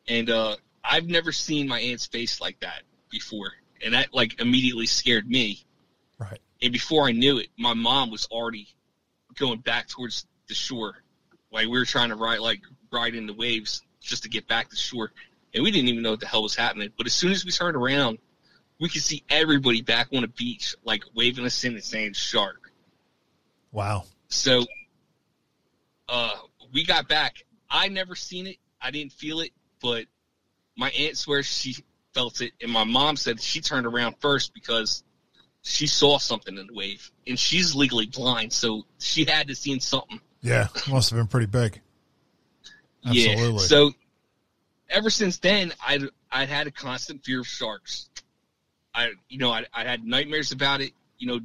And 0.09 0.29
uh, 0.29 0.57
I've 0.83 1.07
never 1.07 1.31
seen 1.31 1.69
my 1.69 1.79
aunt's 1.81 2.07
face 2.07 2.41
like 2.41 2.61
that 2.61 2.83
before. 3.11 3.53
and 3.85 3.95
that 3.95 4.13
like 4.13 4.41
immediately 4.41 4.87
scared 4.87 5.29
me. 5.29 5.65
Right. 6.19 6.39
And 6.63 6.73
before 6.73 7.07
I 7.09 7.13
knew 7.13 7.39
it, 7.39 7.49
my 7.59 7.75
mom 7.75 8.11
was 8.11 8.27
already 8.27 8.69
going 9.37 9.61
back 9.61 9.89
towards 9.89 10.27
the 10.49 10.55
shore. 10.55 10.97
Like 11.51 11.67
we 11.67 11.79
were 11.79 11.85
trying 11.85 12.11
to 12.11 12.17
ride 12.17 12.41
like 12.41 12.61
ride 12.93 13.15
in 13.15 13.27
the 13.27 13.35
waves 13.35 13.83
just 14.01 14.23
to 14.25 14.29
get 14.29 14.47
back 14.49 14.71
to 14.71 14.77
shore, 14.77 15.13
and 15.55 15.63
we 15.63 15.71
didn't 15.71 15.89
even 15.89 16.03
know 16.03 16.11
what 16.11 16.21
the 16.21 16.27
hell 16.27 16.43
was 16.43 16.55
happening. 16.55 16.91
But 16.97 17.07
as 17.07 17.13
soon 17.13 17.33
as 17.33 17.45
we 17.45 17.51
turned 17.51 17.77
around, 17.77 18.19
we 18.81 18.89
could 18.89 19.03
see 19.03 19.23
everybody 19.29 19.83
back 19.83 20.09
on 20.13 20.23
the 20.23 20.29
beach, 20.29 20.75
like 20.85 21.05
waving 21.15 21.45
us 21.45 21.63
in 21.63 21.75
and 21.75 21.85
saying 21.85 22.15
"shark." 22.15 22.73
Wow. 23.71 24.05
So, 24.29 24.65
uh, 26.09 26.33
we 26.73 26.85
got 26.85 27.07
back. 27.07 27.45
I 27.71 27.89
never 27.89 28.17
seen 28.17 28.49
it. 28.49 28.57
I 28.83 28.91
didn't 28.91 29.13
feel 29.13 29.41
it, 29.41 29.53
but 29.81 30.07
my 30.77 30.91
aunt 30.91 31.17
swears 31.17 31.47
she 31.47 31.77
felt 32.15 32.41
it, 32.41 32.53
and 32.61 32.73
my 32.73 32.85
mom 32.85 33.17
said 33.17 33.41
she 33.41 33.61
turned 33.61 33.87
around 33.87 34.17
first 34.19 34.55
because 34.55 35.05
she 35.63 35.87
saw 35.87 36.19
something 36.19 36.57
in 36.57 36.67
the 36.67 36.75
wave, 36.75 37.11
and 37.27 37.39
she's 37.39 37.75
legally 37.75 38.07
blind, 38.07 38.53
so 38.53 38.87
she 38.99 39.25
had 39.25 39.49
to 39.49 39.55
seen 39.55 39.79
something. 39.79 40.21
Yeah, 40.41 40.69
must 40.89 41.11
have 41.11 41.19
been 41.19 41.27
pretty 41.27 41.47
big. 41.47 41.81
Absolutely. 43.05 43.53
Yeah. 43.53 43.59
So 43.59 43.93
ever 44.89 45.11
since 45.11 45.39
then, 45.39 45.73
I'd, 45.87 46.05
I'd 46.31 46.49
had 46.49 46.67
a 46.67 46.71
constant 46.71 47.25
fear 47.25 47.41
of 47.41 47.47
sharks. 47.47 48.10
I 48.95 49.11
you 49.29 49.39
know 49.39 49.51
I 49.51 49.65
I 49.73 49.85
had 49.85 50.05
nightmares 50.05 50.53
about 50.53 50.81
it. 50.81 50.93
You 51.19 51.27
know, 51.29 51.41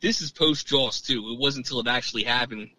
this 0.00 0.20
is 0.22 0.32
post 0.32 0.66
Jaws 0.66 1.00
too. 1.00 1.30
It 1.30 1.38
wasn't 1.38 1.66
until 1.66 1.80
it 1.80 1.86
actually 1.88 2.24
happened 2.24 2.70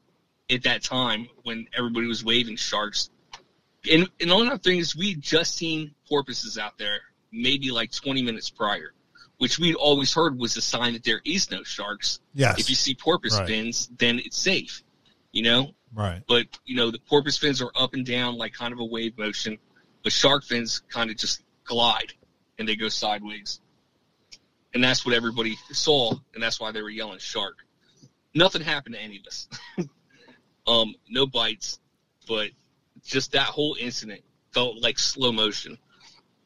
at 0.50 0.64
that 0.64 0.84
time 0.84 1.28
when 1.44 1.68
everybody 1.78 2.08
was 2.08 2.24
waving 2.24 2.58
sharks. 2.58 3.10
And 3.90 4.10
and 4.20 4.32
another 4.32 4.58
thing 4.58 4.80
is 4.80 4.96
we 4.96 5.16
just 5.16 5.56
seen 5.56 5.94
porpoises 6.10 6.58
out 6.58 6.78
there 6.78 7.00
maybe 7.32 7.72
like 7.72 7.92
20 7.92 8.22
minutes 8.22 8.50
prior, 8.50 8.94
which 9.38 9.60
we'd 9.60 9.76
always 9.76 10.14
heard 10.14 10.40
was 10.40 10.56
a 10.58 10.62
sign 10.62 10.94
that 10.94 11.04
there 11.04 11.22
is 11.26 11.52
no 11.52 11.64
sharks. 11.64 12.20
Yes. 12.34 12.60
If 12.60 12.70
you 12.70 12.76
see 12.76 12.96
porpoise 12.96 13.38
Right. 13.38 13.48
fins, 13.48 13.90
then 13.98 14.20
it's 14.20 14.38
safe. 14.38 14.84
You 15.32 15.44
know, 15.44 15.72
right. 15.94 16.22
but 16.28 16.48
you 16.66 16.78
know 16.78 16.92
the 16.92 17.00
porpoise 17.00 17.38
fins 17.38 17.62
are 17.62 17.72
up 17.76 17.94
and 17.94 18.06
down 18.06 18.38
like 18.38 18.54
kind 18.54 18.72
of 18.74 18.80
a 18.80 18.86
wave 18.86 19.18
motion, 19.18 19.58
but 20.02 20.14
shark 20.14 20.44
fins 20.46 20.80
kind 20.90 21.10
of 21.12 21.18
just 21.18 21.44
glide 21.66 22.14
and 22.58 22.68
they 22.68 22.76
go 22.76 22.90
sideways, 22.90 23.60
and 24.74 24.84
that's 24.84 25.06
what 25.06 25.14
everybody 25.16 25.56
saw, 25.72 26.14
and 26.34 26.42
that's 26.44 26.60
why 26.60 26.72
they 26.72 26.82
were 26.82 26.90
yelling 26.90 27.20
shark. 27.20 27.58
Nothing 28.34 28.62
happened 28.62 28.96
to 28.96 29.02
any 29.02 29.18
of 29.20 29.26
us, 29.28 29.48
um, 30.68 30.96
no 31.10 31.26
bites, 31.26 31.80
but 32.28 32.50
just 33.04 33.32
that 33.34 33.48
whole 33.48 33.76
incident 33.80 34.22
felt 34.52 34.82
like 34.82 34.98
slow 35.00 35.32
motion. 35.32 35.78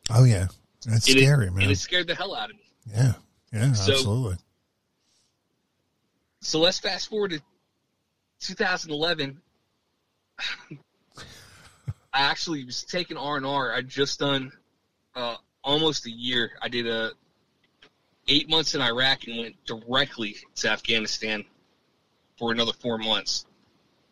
Oh 0.10 0.24
yeah, 0.24 0.48
that's 0.86 1.08
And 1.08 1.18
it- 1.18 1.22
scary, 1.22 1.50
man. 1.52 1.64
and 1.64 1.72
it 1.72 1.78
scared 1.78 2.08
the 2.08 2.16
hell 2.16 2.36
out 2.36 2.50
of 2.50 2.56
me. 2.56 2.64
Yeah, 2.92 3.14
yeah, 3.54 3.72
So- 3.74 3.94
absolutely. 3.94 4.38
So 6.42 6.60
let's 6.60 6.80
fast 6.80 7.10
forward 7.10 7.32
to 7.32 7.42
2011. 8.40 9.42
I 12.14 12.22
actually 12.22 12.64
was 12.66 12.84
taking 12.84 13.18
R 13.18 13.38
and 13.38 13.46
R. 13.46 13.74
I'd 13.74 13.88
just 13.90 14.20
done 14.20 14.52
uh, 15.16 15.36
almost 15.64 16.06
a 16.06 16.12
year. 16.12 16.52
I 16.62 16.68
did 16.68 16.88
a 16.88 17.12
eight 18.28 18.50
months 18.50 18.76
in 18.76 18.82
Iraq 18.82 19.28
and 19.28 19.38
went 19.40 19.56
directly 19.66 20.38
to 20.56 20.70
Afghanistan 20.70 21.44
for 22.38 22.52
another 22.52 22.74
four 22.74 22.98
months. 22.98 23.46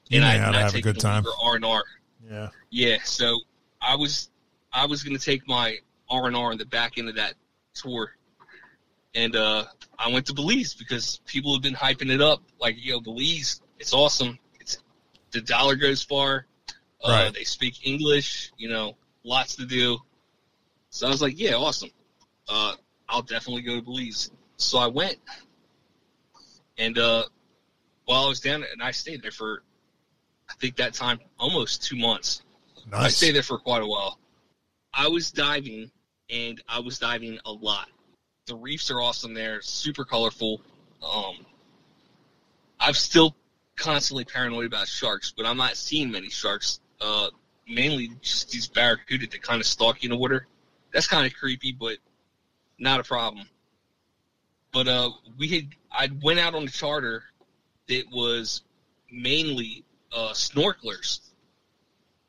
You 0.09 0.17
and 0.17 0.25
I 0.25 0.37
how 0.37 0.51
to 0.51 0.59
have 0.59 0.75
a 0.75 0.81
good 0.81 0.99
time. 0.99 1.25
R 1.43 1.55
and 1.55 1.65
R. 1.65 1.83
Yeah, 2.29 2.49
Yeah, 2.69 2.97
so 3.03 3.39
I 3.81 3.95
was 3.95 4.29
I 4.73 4.85
was 4.85 5.03
gonna 5.03 5.19
take 5.19 5.47
my 5.47 5.77
R 6.09 6.27
and 6.27 6.35
R 6.35 6.51
in 6.51 6.57
the 6.57 6.65
back 6.65 6.97
end 6.97 7.09
of 7.09 7.15
that 7.15 7.33
tour, 7.73 8.11
and 9.15 9.35
uh, 9.35 9.65
I 9.99 10.09
went 10.11 10.25
to 10.27 10.33
Belize 10.33 10.73
because 10.73 11.19
people 11.25 11.53
have 11.53 11.61
been 11.61 11.73
hyping 11.73 12.11
it 12.11 12.21
up 12.21 12.41
like, 12.59 12.75
yo, 12.77 12.99
Belize, 12.99 13.61
it's 13.79 13.93
awesome. 13.93 14.39
It's 14.59 14.79
the 15.31 15.41
dollar 15.41 15.75
goes 15.75 16.01
far. 16.03 16.45
Uh, 17.03 17.11
Right. 17.11 17.33
They 17.33 17.43
speak 17.43 17.85
English. 17.85 18.51
You 18.57 18.69
know, 18.69 18.97
lots 19.23 19.55
to 19.57 19.65
do. 19.65 19.99
So 20.97 21.05
I 21.05 21.11
was 21.11 21.21
like, 21.21 21.39
yeah, 21.39 21.53
awesome. 21.53 21.91
Uh, 22.49 22.73
I'll 23.07 23.21
definitely 23.21 23.61
go 23.61 23.75
to 23.75 23.83
Belize. 23.83 24.31
So 24.55 24.79
I 24.79 24.87
went, 24.87 25.17
and 26.79 26.97
uh, 26.97 27.25
while 28.05 28.25
I 28.25 28.27
was 28.27 28.39
down 28.39 28.61
there, 28.61 28.69
and 28.73 28.81
I 28.81 28.89
stayed 28.89 29.21
there 29.21 29.29
for, 29.29 29.61
I 30.49 30.53
think 30.59 30.75
that 30.77 30.95
time 30.95 31.19
almost 31.39 31.83
two 31.83 31.97
months. 31.97 32.41
I 32.91 33.09
stayed 33.09 33.33
there 33.33 33.43
for 33.43 33.59
quite 33.59 33.83
a 33.83 33.85
while. 33.85 34.17
I 34.91 35.07
was 35.07 35.31
diving, 35.31 35.91
and 36.31 36.59
I 36.67 36.79
was 36.79 36.97
diving 36.97 37.37
a 37.45 37.51
lot. 37.51 37.89
The 38.47 38.55
reefs 38.55 38.89
are 38.89 38.99
awesome 38.99 39.35
there, 39.35 39.61
super 39.61 40.03
colorful. 40.03 40.63
Um, 41.07 41.45
I'm 42.79 42.95
still 42.95 43.35
constantly 43.75 44.25
paranoid 44.25 44.65
about 44.65 44.87
sharks, 44.87 45.31
but 45.37 45.45
I'm 45.45 45.57
not 45.57 45.77
seeing 45.77 46.09
many 46.09 46.31
sharks. 46.31 46.79
Uh, 46.99 47.27
mainly 47.69 48.09
just 48.21 48.49
these 48.49 48.67
barracuda 48.67 49.27
that 49.27 49.43
kind 49.43 49.61
of 49.61 49.67
stalk 49.67 50.01
you 50.01 50.07
in 50.07 50.15
the 50.15 50.17
water. 50.17 50.47
That's 50.93 51.07
kind 51.07 51.25
of 51.25 51.33
creepy, 51.33 51.71
but 51.71 51.97
not 52.79 52.99
a 52.99 53.03
problem. 53.03 53.47
But 54.71 54.88
uh, 54.88 55.11
we 55.38 55.47
had 55.47 55.67
I 55.91 56.09
went 56.23 56.39
out 56.39 56.55
on 56.55 56.63
a 56.63 56.69
charter 56.69 57.23
that 57.88 58.05
was 58.11 58.63
mainly 59.11 59.83
uh, 60.11 60.33
snorkelers 60.33 61.21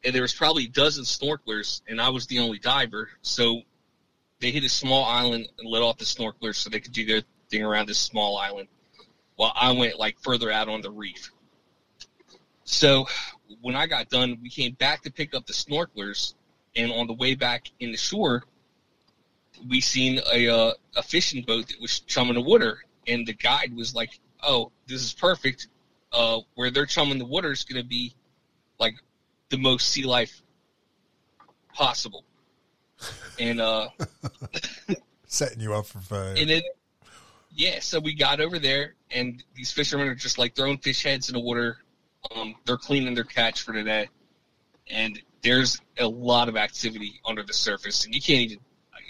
and 0.04 0.14
there 0.14 0.22
was 0.22 0.34
probably 0.34 0.64
a 0.64 0.68
dozen 0.68 1.04
snorkelers, 1.04 1.82
and 1.88 2.00
I 2.00 2.09
was 2.09 2.26
the 2.26 2.38
only 2.38 2.59
diver. 2.59 3.11
So 3.22 3.62
they 4.40 4.50
hit 4.50 4.64
a 4.64 4.68
small 4.68 5.04
island 5.04 5.48
and 5.59 5.68
let 5.68 5.82
off 5.82 5.98
the 5.98 6.04
snorkelers 6.04 6.56
so 6.56 6.70
they 6.70 6.80
could 6.80 6.92
do 6.92 7.04
their 7.04 7.22
thing 7.50 7.62
around 7.62 7.88
this 7.88 7.98
small 7.98 8.38
island, 8.38 8.68
while 9.36 9.52
I 9.54 9.72
went 9.72 9.98
like 9.98 10.18
further 10.20 10.50
out 10.50 10.68
on 10.68 10.80
the 10.80 10.90
reef. 10.90 11.30
So 12.64 13.06
when 13.61 13.74
I 13.74 13.86
got 13.86 14.09
done, 14.09 14.38
we 14.42 14.50
came 14.50 14.72
back 14.72 15.02
to 15.02 15.12
pick 15.12 15.34
up 15.34 15.46
the 15.46 15.52
snorkelers, 15.52 16.34
and 16.78 16.90
on 16.92 17.06
the 17.06 17.12
way 17.12 17.34
back 17.34 17.70
in 17.80 17.90
the 17.90 17.98
shore, 17.98 18.44
we 19.68 19.80
seen 19.82 20.20
a 20.32 20.48
uh, 20.48 20.72
a 20.96 21.02
fishing 21.02 21.42
boat 21.42 21.68
that 21.68 21.80
was 21.80 22.00
chumming 22.00 22.34
the 22.34 22.40
water, 22.40 22.78
and 23.06 23.26
the 23.26 23.34
guide 23.34 23.74
was 23.76 23.94
like, 23.94 24.18
"Oh, 24.42 24.72
this 24.86 25.02
is 25.02 25.12
perfect. 25.12 25.68
Uh, 26.10 26.40
where 26.54 26.70
they're 26.70 26.86
chumming 26.86 27.18
the 27.18 27.26
water 27.26 27.52
is 27.52 27.64
going 27.64 27.82
to 27.82 27.86
be 27.86 28.14
like 28.78 28.94
the 29.50 29.58
most 29.58 29.90
sea 29.90 30.04
life 30.04 30.42
possible. 31.74 32.24
And 33.38 33.60
uh 33.60 33.90
Setting 35.28 35.60
you 35.60 35.72
up 35.72 35.86
for 35.86 35.98
failure. 36.00 36.34
and 36.36 36.50
then 36.50 36.62
yeah, 37.54 37.78
so 37.78 38.00
we 38.00 38.14
got 38.14 38.40
over 38.40 38.58
there 38.58 38.94
and 39.12 39.42
these 39.54 39.70
fishermen 39.70 40.08
are 40.08 40.16
just 40.16 40.38
like 40.38 40.56
throwing 40.56 40.78
fish 40.78 41.04
heads 41.04 41.28
in 41.28 41.34
the 41.34 41.40
water. 41.40 41.78
Um 42.34 42.56
they're 42.66 42.76
cleaning 42.76 43.14
their 43.14 43.22
catch 43.22 43.62
for 43.62 43.72
today. 43.72 44.08
And 44.90 45.22
there's 45.43 45.80
a 45.99 46.07
lot 46.07 46.49
of 46.49 46.57
activity 46.57 47.20
under 47.24 47.43
the 47.43 47.53
surface 47.53 48.05
and 48.05 48.14
you 48.14 48.20
can't 48.20 48.41
even 48.41 48.59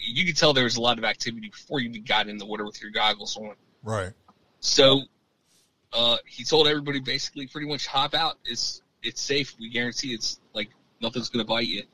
you 0.00 0.24
can 0.24 0.34
tell 0.34 0.52
there 0.52 0.64
was 0.64 0.76
a 0.76 0.80
lot 0.80 0.98
of 0.98 1.04
activity 1.04 1.48
before 1.48 1.80
you 1.80 1.88
even 1.90 2.04
got 2.04 2.28
in 2.28 2.38
the 2.38 2.46
water 2.46 2.64
with 2.64 2.80
your 2.80 2.90
goggles 2.90 3.36
on. 3.36 3.54
right. 3.82 4.12
So 4.60 5.02
uh, 5.92 6.16
he 6.26 6.44
told 6.44 6.66
everybody 6.66 7.00
basically 7.00 7.46
pretty 7.46 7.68
much 7.68 7.86
hop 7.86 8.14
out. 8.14 8.38
It's 8.44 8.82
it's 9.02 9.20
safe. 9.20 9.54
We 9.58 9.70
guarantee 9.70 10.12
it's 10.12 10.40
like 10.54 10.70
nothing's 11.00 11.30
gonna 11.30 11.44
bite 11.44 11.66
you. 11.66 11.84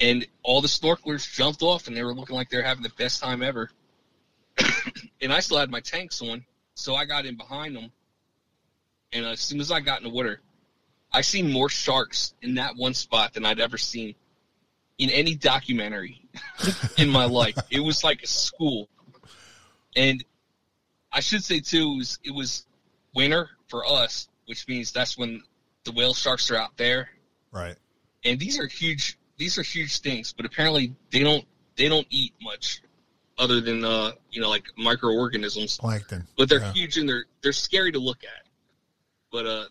And 0.00 0.26
all 0.42 0.60
the 0.60 0.68
snorkelers 0.68 1.30
jumped 1.32 1.62
off 1.62 1.86
and 1.86 1.96
they 1.96 2.02
were 2.02 2.14
looking 2.14 2.34
like 2.34 2.50
they're 2.50 2.62
having 2.62 2.82
the 2.82 2.92
best 2.98 3.22
time 3.22 3.42
ever. 3.42 3.70
and 5.22 5.32
I 5.32 5.40
still 5.40 5.58
had 5.58 5.70
my 5.70 5.80
tanks 5.80 6.20
on, 6.22 6.44
so 6.74 6.94
I 6.94 7.04
got 7.04 7.24
in 7.24 7.36
behind 7.36 7.76
them. 7.76 7.92
And 9.12 9.24
as 9.24 9.40
soon 9.40 9.60
as 9.60 9.70
I 9.70 9.80
got 9.80 9.98
in 9.98 10.04
the 10.04 10.10
water, 10.10 10.40
I 11.12 11.20
seen 11.20 11.52
more 11.52 11.68
sharks 11.68 12.34
in 12.42 12.54
that 12.54 12.76
one 12.76 12.94
spot 12.94 13.34
than 13.34 13.44
I'd 13.44 13.60
ever 13.60 13.78
seen 13.78 14.14
in 14.98 15.10
any 15.10 15.34
documentary 15.34 16.22
in 16.98 17.08
my 17.08 17.24
life. 17.24 17.56
It 17.70 17.80
was 17.80 18.02
like 18.04 18.22
a 18.22 18.26
school. 18.26 18.88
And 19.94 20.24
I 21.12 21.20
should 21.20 21.44
say 21.44 21.60
too, 21.60 21.92
it 21.94 21.96
was, 21.98 22.18
it 22.24 22.34
was 22.34 22.66
winter 23.14 23.50
for 23.68 23.84
us, 23.86 24.28
which 24.46 24.66
means 24.68 24.92
that's 24.92 25.18
when 25.18 25.42
the 25.84 25.92
whale 25.92 26.14
sharks 26.14 26.50
are 26.50 26.56
out 26.56 26.76
there. 26.76 27.10
Right. 27.50 27.76
And 28.24 28.38
these 28.38 28.58
are 28.58 28.66
huge. 28.66 29.18
These 29.36 29.58
are 29.58 29.62
huge 29.62 29.98
things, 30.00 30.32
but 30.32 30.46
apparently 30.46 30.94
they 31.10 31.18
don't 31.20 31.44
they 31.74 31.88
don't 31.88 32.06
eat 32.10 32.32
much 32.40 32.80
other 33.38 33.60
than 33.60 33.84
uh 33.84 34.12
you 34.30 34.40
know 34.40 34.48
like 34.48 34.64
microorganisms. 34.76 35.78
Plankton. 35.78 36.26
But 36.38 36.48
they're 36.48 36.60
Yeah. 36.60 36.72
huge 36.72 36.96
and 36.98 37.08
they're 37.08 37.24
they're 37.42 37.52
scary 37.52 37.90
to 37.92 37.98
look 37.98 38.22
at. 38.24 38.46
But 39.32 39.46
uh, 39.46 39.64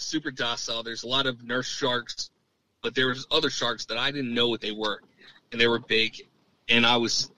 super 0.00 0.30
docile. 0.30 0.82
There's 0.82 1.02
a 1.04 1.08
lot 1.08 1.26
of 1.26 1.42
nurse 1.44 1.66
sharks, 1.68 2.30
but 2.82 2.94
there 2.94 3.08
was 3.08 3.26
other 3.30 3.50
sharks 3.50 3.86
that 3.86 3.98
I 3.98 4.10
didn't 4.10 4.34
know 4.34 4.48
what 4.48 4.60
they 4.60 4.72
were, 4.72 5.00
and 5.52 5.60
they 5.60 5.68
were 5.68 5.78
big, 5.78 6.20
and 6.68 6.86
I 6.86 6.96
was 6.96 7.30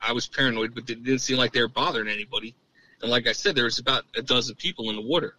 I 0.00 0.12
was 0.12 0.26
paranoid, 0.28 0.74
but 0.74 0.88
it 0.90 1.02
didn't 1.04 1.20
seem 1.20 1.36
like 1.38 1.52
they 1.52 1.60
were 1.60 1.68
bothering 1.68 2.08
anybody. 2.08 2.54
And 3.02 3.10
like 3.10 3.26
I 3.26 3.32
said, 3.32 3.54
there 3.54 3.64
was 3.64 3.78
about 3.78 4.04
a 4.16 4.22
dozen 4.22 4.54
people 4.54 4.90
in 4.90 4.96
the 4.96 5.02
water. 5.02 5.36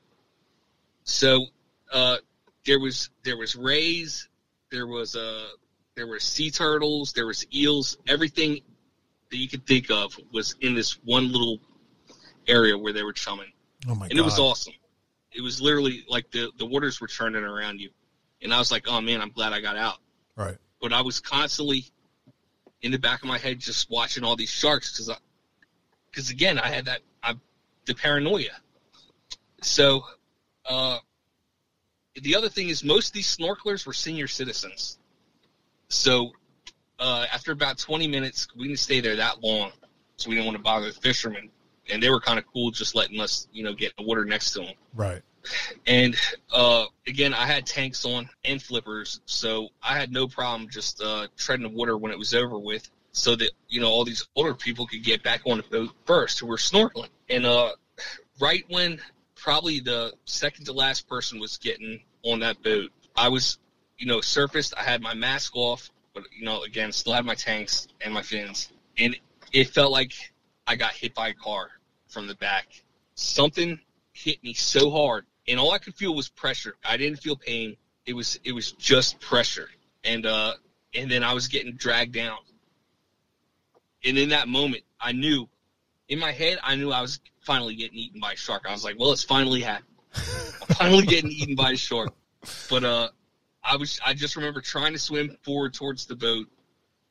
So 1.03 1.45
uh, 1.91 2.17
there 2.65 2.79
was 2.79 3.09
there 3.23 3.37
was 3.37 3.55
rays, 3.55 4.27
there 4.71 4.87
was 4.87 5.15
uh, 5.15 5.47
there 5.95 6.07
were 6.07 6.19
sea 6.19 6.51
turtles, 6.51 7.13
there 7.13 7.25
was 7.27 7.45
eels, 7.53 7.97
everything 8.07 8.59
that 9.29 9.37
you 9.37 9.47
could 9.47 9.65
think 9.65 9.89
of 9.91 10.17
was 10.31 10.55
in 10.61 10.75
this 10.75 10.93
one 11.03 11.31
little 11.31 11.59
area 12.47 12.77
where 12.77 12.93
they 12.93 13.03
were 13.03 13.13
chumming, 13.13 13.51
Oh 13.87 13.95
my 13.95 14.05
and 14.05 14.13
god. 14.15 14.19
it 14.19 14.23
was 14.25 14.39
awesome. 14.39 14.73
It 15.37 15.41
was 15.41 15.61
literally 15.61 16.03
like 16.09 16.31
the 16.31 16.51
the 16.57 16.65
waters 16.65 16.99
were 16.99 17.07
churning 17.07 17.43
around 17.43 17.79
you, 17.79 17.91
and 18.41 18.53
I 18.53 18.57
was 18.57 18.71
like, 18.71 18.87
oh 18.87 18.99
man, 18.99 19.21
I'm 19.21 19.31
glad 19.31 19.53
I 19.53 19.61
got 19.61 19.77
out. 19.77 19.99
Right. 20.35 20.57
But 20.81 20.91
I 20.91 21.01
was 21.01 21.19
constantly 21.19 21.85
in 22.81 22.91
the 22.91 22.99
back 22.99 23.21
of 23.21 23.27
my 23.27 23.37
head 23.37 23.59
just 23.59 23.89
watching 23.89 24.23
all 24.23 24.35
these 24.35 24.49
sharks 24.49 24.91
because 24.91 25.09
I 25.09 25.15
because 26.11 26.29
again 26.29 26.59
I 26.59 26.67
had 26.67 26.85
that 26.85 27.01
I 27.23 27.35
the 27.85 27.95
paranoia. 27.95 28.51
So, 29.61 30.03
uh, 30.65 30.99
the 32.15 32.35
other 32.35 32.49
thing 32.49 32.69
is 32.69 32.83
most 32.83 33.07
of 33.07 33.13
these 33.13 33.35
snorkelers 33.35 33.85
were 33.85 33.93
senior 33.93 34.27
citizens. 34.27 34.97
So, 35.89 36.33
uh, 36.99 37.25
after 37.31 37.51
about 37.51 37.77
20 37.77 38.07
minutes, 38.07 38.47
we 38.55 38.67
didn't 38.67 38.79
stay 38.79 38.99
there 38.99 39.15
that 39.15 39.41
long, 39.43 39.71
so 40.17 40.29
we 40.29 40.35
didn't 40.35 40.47
want 40.47 40.57
to 40.57 40.63
bother 40.63 40.87
the 40.87 40.99
fishermen. 40.99 41.49
And 41.89 42.03
they 42.03 42.09
were 42.09 42.19
kind 42.19 42.37
of 42.37 42.45
cool 42.47 42.71
just 42.71 42.95
letting 42.95 43.19
us, 43.21 43.47
you 43.53 43.63
know, 43.63 43.73
get 43.73 43.93
in 43.97 44.03
the 44.03 44.07
water 44.07 44.25
next 44.25 44.51
to 44.51 44.59
them. 44.59 44.73
Right. 44.93 45.21
And 45.85 46.15
uh, 46.53 46.85
again, 47.07 47.33
I 47.33 47.45
had 47.45 47.65
tanks 47.65 48.05
on 48.05 48.29
and 48.43 48.61
flippers, 48.61 49.21
so 49.25 49.69
I 49.81 49.97
had 49.97 50.11
no 50.11 50.27
problem 50.27 50.69
just 50.69 51.01
uh, 51.01 51.27
treading 51.37 51.63
the 51.63 51.75
water 51.75 51.97
when 51.97 52.11
it 52.11 52.17
was 52.17 52.33
over 52.33 52.59
with, 52.59 52.89
so 53.11 53.35
that 53.35 53.51
you 53.69 53.81
know 53.81 53.89
all 53.89 54.03
these 54.03 54.27
older 54.35 54.53
people 54.53 54.85
could 54.85 55.03
get 55.03 55.23
back 55.23 55.41
on 55.45 55.57
the 55.57 55.63
boat 55.63 55.91
first 56.05 56.39
who 56.39 56.47
were 56.47 56.57
snorkeling. 56.57 57.09
And 57.29 57.45
uh, 57.45 57.71
right 58.39 58.63
when 58.69 58.99
probably 59.35 59.79
the 59.79 60.13
second 60.25 60.65
to 60.65 60.73
last 60.73 61.07
person 61.07 61.39
was 61.39 61.57
getting 61.57 62.01
on 62.23 62.39
that 62.39 62.61
boat, 62.63 62.91
I 63.15 63.29
was, 63.29 63.59
you 63.97 64.07
know, 64.07 64.21
surfaced. 64.21 64.73
I 64.77 64.83
had 64.83 65.01
my 65.01 65.13
mask 65.13 65.55
off, 65.55 65.89
but 66.13 66.23
you 66.37 66.45
know, 66.45 66.63
again, 66.63 66.91
still 66.91 67.13
had 67.13 67.25
my 67.25 67.35
tanks 67.35 67.87
and 68.01 68.13
my 68.13 68.21
fins, 68.21 68.69
and 68.97 69.15
it 69.53 69.69
felt 69.69 69.91
like 69.91 70.13
I 70.65 70.75
got 70.75 70.91
hit 70.91 71.15
by 71.15 71.29
a 71.29 71.33
car 71.33 71.69
from 72.09 72.27
the 72.27 72.35
back. 72.35 72.67
Something 73.15 73.79
hit 74.17 74.43
me 74.43 74.53
so 74.53 74.89
hard, 74.89 75.25
and 75.47 75.59
all 75.59 75.71
I 75.71 75.77
could 75.77 75.95
feel 75.95 76.13
was 76.15 76.29
pressure. 76.29 76.75
I 76.87 76.97
didn't 76.97 77.19
feel 77.19 77.35
pain. 77.35 77.75
It 78.05 78.13
was 78.13 78.39
it 78.43 78.53
was 78.53 78.71
just 78.73 79.19
pressure, 79.19 79.69
and 80.03 80.25
uh, 80.25 80.53
and 80.95 81.09
then 81.09 81.23
I 81.23 81.33
was 81.33 81.47
getting 81.47 81.73
dragged 81.73 82.13
down. 82.13 82.37
And 84.03 84.17
in 84.17 84.29
that 84.29 84.47
moment, 84.47 84.83
I 84.99 85.11
knew, 85.11 85.49
in 86.07 86.19
my 86.19 86.31
head, 86.31 86.59
I 86.63 86.75
knew 86.75 86.91
I 86.91 87.01
was 87.01 87.19
finally 87.41 87.75
getting 87.75 87.97
eaten 87.97 88.21
by 88.21 88.33
a 88.33 88.35
shark. 88.35 88.65
I 88.67 88.71
was 88.71 88.83
like, 88.83 88.97
well, 88.99 89.11
it's 89.11 89.23
finally 89.23 89.61
happened. 89.61 89.87
I'm 90.15 90.75
finally 90.75 91.05
getting 91.05 91.31
eaten 91.31 91.55
by 91.55 91.71
a 91.71 91.77
shark. 91.77 92.13
But 92.69 92.83
uh, 92.83 93.09
I 93.63 93.75
was 93.75 93.99
I 94.05 94.13
just 94.13 94.35
remember 94.35 94.61
trying 94.61 94.93
to 94.93 94.99
swim 94.99 95.37
forward 95.43 95.73
towards 95.73 96.05
the 96.05 96.15
boat, 96.15 96.47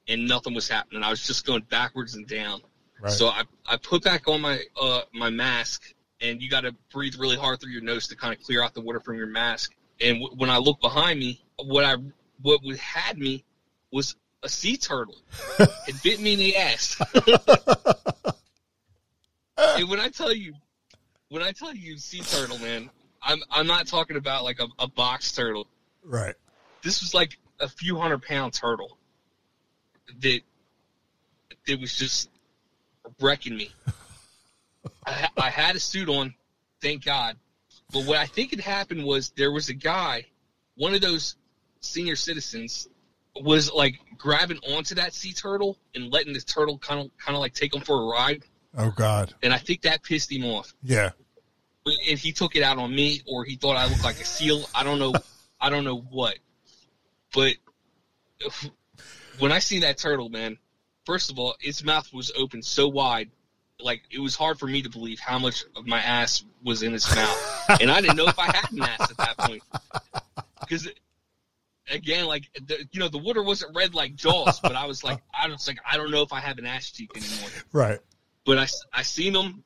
and 0.09 0.27
nothing 0.27 0.55
was 0.55 0.69
happening. 0.69 1.03
I 1.03 1.11
was 1.11 1.27
just 1.27 1.47
going 1.47 1.63
backwards 1.63 2.15
and 2.15 2.27
down. 2.27 2.63
Right. 3.01 3.13
So 3.13 3.29
I, 3.29 3.43
I 3.67 3.77
put 3.77 4.03
back 4.03 4.27
on 4.29 4.41
my 4.41 4.61
uh, 4.81 5.03
my 5.13 5.31
mask, 5.31 5.95
and 6.21 6.41
you 6.41 6.49
got 6.49 6.63
to 6.63 6.75
breathe 6.93 7.15
really 7.19 7.37
hard 7.37 7.61
through 7.61 7.73
your 7.73 7.83
nose 7.83 8.09
to 8.09 8.17
kind 8.17 8.35
of 8.35 8.43
clear 8.43 8.63
out 8.63 8.75
the 8.75 8.81
water 8.81 9.01
from 9.01 9.17
your 9.17 9.27
mask. 9.27 9.75
And 10.01 10.21
w- 10.21 10.37
when 10.37 10.51
I 10.51 10.59
looked 10.59 10.81
behind 10.81 11.19
me, 11.19 11.41
what 11.57 11.85
I 11.85 11.97
what 12.43 12.61
had 12.79 13.19
me 13.19 13.45
was 13.93 14.17
a 14.43 14.49
sea 14.49 14.77
turtle. 14.77 15.17
it 15.59 16.03
bit 16.03 16.21
me 16.21 16.35
in 16.35 16.39
the 16.39 16.57
ass. 16.57 17.01
and 19.59 19.89
when 19.89 20.01
I 20.01 20.09
tell 20.09 20.33
you, 20.33 20.55
when 21.29 21.43
I 21.43 21.53
tell 21.53 21.75
you 21.75 21.99
sea 21.99 22.21
turtle, 22.21 22.59
man, 22.59 22.91
I'm 23.23 23.43
I'm 23.51 23.67
not 23.67 23.87
talking 23.87 24.17
about 24.17 24.45
like 24.45 24.61
a, 24.61 24.69
a 24.79 24.87
box 24.87 25.33
turtle. 25.33 25.67
right. 26.05 26.35
This 26.83 27.01
was 27.01 27.15
like 27.15 27.39
a 27.59 27.69
few 27.69 27.99
hundred 27.99 28.23
pound 28.23 28.53
turtle 28.53 28.99
that 30.21 30.41
that 31.67 31.81
was 31.81 31.97
just 31.97 32.31
wrecking 33.21 33.57
me. 33.57 33.71
I, 35.07 35.29
I 35.37 35.51
had 35.51 35.77
a 35.77 35.81
suit 35.81 36.09
on, 36.09 36.35
thank 36.81 37.05
God. 37.05 37.37
But 37.93 38.05
what 38.05 38.19
I 38.19 38.27
think 38.27 38.51
had 38.51 38.61
happened 38.61 39.05
was 39.05 39.31
there 39.31 39.53
was 39.53 39.69
a 39.69 39.75
guy, 39.75 40.27
one 40.77 40.95
of 40.95 41.01
those 41.01 41.37
senior 41.81 42.17
citizens, 42.17 42.89
was 43.41 43.73
like 43.73 43.99
grabbing 44.17 44.59
onto 44.59 44.95
that 44.97 45.13
sea 45.13 45.33
turtle 45.33 45.79
and 45.95 46.11
letting 46.11 46.33
the 46.33 46.41
turtle 46.41 46.79
kind 46.79 47.01
of 47.01 47.11
kind 47.19 47.37
of 47.37 47.41
like 47.41 47.55
take 47.55 47.75
him 47.75 47.83
for 47.83 48.03
a 48.03 48.07
ride. 48.07 48.43
Oh 48.77 48.91
god. 48.91 49.35
And 49.43 49.53
I 49.53 49.59
think 49.59 49.83
that 49.83 50.03
pissed 50.03 50.33
him 50.33 50.45
off. 50.45 50.75
Yeah. 50.83 51.11
And 51.87 52.19
he 52.19 52.33
took 52.33 52.57
it 52.57 52.63
out 52.63 52.79
on 52.79 52.93
me, 52.93 53.23
or 53.27 53.45
he 53.45 53.55
thought 53.55 53.77
I 53.77 53.87
looked 53.87 54.03
like 54.03 54.21
a 54.21 54.25
seal. 54.25 54.69
I 54.75 54.83
don't 54.83 54.99
know. 54.99 55.13
I 55.61 55.71
don't 55.71 55.85
know 55.85 55.99
what. 55.99 56.37
But 57.33 57.55
when 59.39 59.53
I 59.53 59.61
seen 59.61 59.83
that 59.83 59.99
turtle, 59.99 60.29
man, 60.29 60.59
first 61.05 61.31
of 61.31 61.39
all, 61.39 61.55
its 61.61 61.85
mouth 61.85 62.13
was 62.13 62.33
open 62.37 62.63
so 62.63 62.89
wide, 62.89 63.31
like 63.81 64.03
it 64.11 64.19
was 64.19 64.35
hard 64.35 64.59
for 64.59 64.67
me 64.67 64.83
to 64.83 64.89
believe 64.91 65.21
how 65.21 65.39
much 65.39 65.65
of 65.77 65.87
my 65.87 66.01
ass 66.01 66.45
was 66.65 66.83
in 66.83 66.93
his 66.93 67.07
mouth, 67.15 67.71
and 67.81 67.91
I 67.91 68.01
didn't 68.01 68.17
know 68.17 68.27
if 68.27 68.39
I 68.39 68.47
had 68.47 68.73
an 68.73 68.83
ass 68.83 69.11
at 69.11 69.17
that 69.19 69.37
point. 69.39 69.63
Because 70.61 70.89
again, 71.91 72.27
like 72.27 72.45
the, 72.67 72.87
you 72.93 73.01
know, 73.01 73.09
the 73.09 73.19
water 73.19 73.43
wasn't 73.43 73.75
red 73.77 73.95
like 73.95 74.15
Jaws, 74.17 74.61
but 74.61 74.75
I 74.75 74.87
was 74.87 75.05
like, 75.05 75.21
I 75.39 75.49
was 75.49 75.67
like, 75.69 75.79
I 75.91 75.97
don't 75.97 76.11
know 76.11 76.23
if 76.23 76.33
I 76.33 76.41
have 76.41 76.59
an 76.59 76.67
ass 76.67 76.91
cheek 76.91 77.11
anymore. 77.17 77.51
Right. 77.73 78.01
But 78.45 78.59
I, 78.59 78.67
I 78.93 79.03
seen 79.03 79.35
him, 79.35 79.63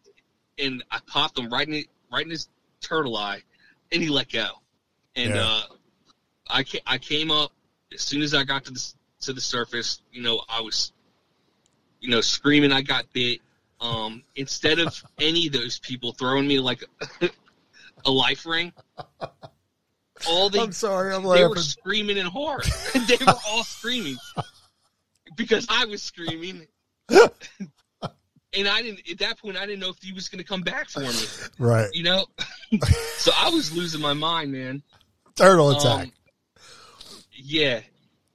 and 0.59 0.83
I 0.91 0.99
popped 1.07 1.39
him 1.39 1.49
right 1.51 1.67
in 1.69 1.85
right 2.13 2.25
in 2.25 2.31
his 2.31 2.49
turtle 2.81 3.17
eye, 3.17 3.43
and 3.93 4.03
he 4.03 4.09
let 4.09 4.31
go. 4.31 4.47
And 5.17 5.35
Yeah. 5.35 5.45
uh, 5.47 5.63
I 6.49 6.65
ca- 6.65 6.83
I 6.87 6.99
came 6.99 7.31
up 7.31 7.53
as 7.93 8.01
soon 8.03 8.23
as 8.23 8.35
I 8.35 8.45
got 8.45 8.65
to 8.65 8.73
the 8.73 8.93
to 9.23 9.33
the 9.33 9.41
surface. 9.41 10.01
You 10.13 10.23
know, 10.23 10.43
I 10.49 10.61
was, 10.63 10.93
you 12.01 12.09
know, 12.11 12.21
screaming. 12.21 12.73
I 12.73 12.83
got 12.83 13.13
bit. 13.13 13.41
Um, 13.81 14.25
instead 14.37 14.79
of 14.79 15.03
any 15.19 15.47
of 15.47 15.55
those 15.55 15.79
people 15.79 16.13
throwing 16.13 16.47
me 16.47 16.61
like 16.61 16.85
a 18.05 18.11
life 18.11 18.45
ring, 18.45 18.73
all 20.29 20.51
they 20.51 20.61
I'm 20.61 20.73
sorry. 20.73 21.15
I'm 21.15 21.23
they 21.23 21.47
were 21.47 21.57
screaming 21.57 22.19
in 22.19 22.27
horror. 22.27 22.63
they 23.07 23.17
were 23.25 23.35
all 23.49 23.65
screaming 23.65 24.17
because 25.37 25.67
I 25.71 25.87
was 25.87 26.03
screaming. 26.03 26.67
And 28.53 28.67
I 28.67 28.83
didn't 28.83 29.09
at 29.11 29.19
that 29.19 29.39
point 29.39 29.57
I 29.57 29.65
didn't 29.65 29.81
know 29.81 29.91
if 29.91 30.03
he 30.03 30.13
was 30.13 30.29
gonna 30.29 30.45
come 30.45 30.63
back 30.63 30.89
for 30.91 31.01
me. 31.01 31.25
Right. 31.59 31.89
You 31.95 32.03
know? 32.03 32.27
so 33.17 33.33
I 33.37 33.49
was 33.51 33.75
losing 33.75 34.01
my 34.01 34.13
mind, 34.13 34.53
man. 34.53 34.83
Turtle 35.37 35.71
attack. 35.71 36.07
Um, 36.07 36.13
yeah. 37.33 37.81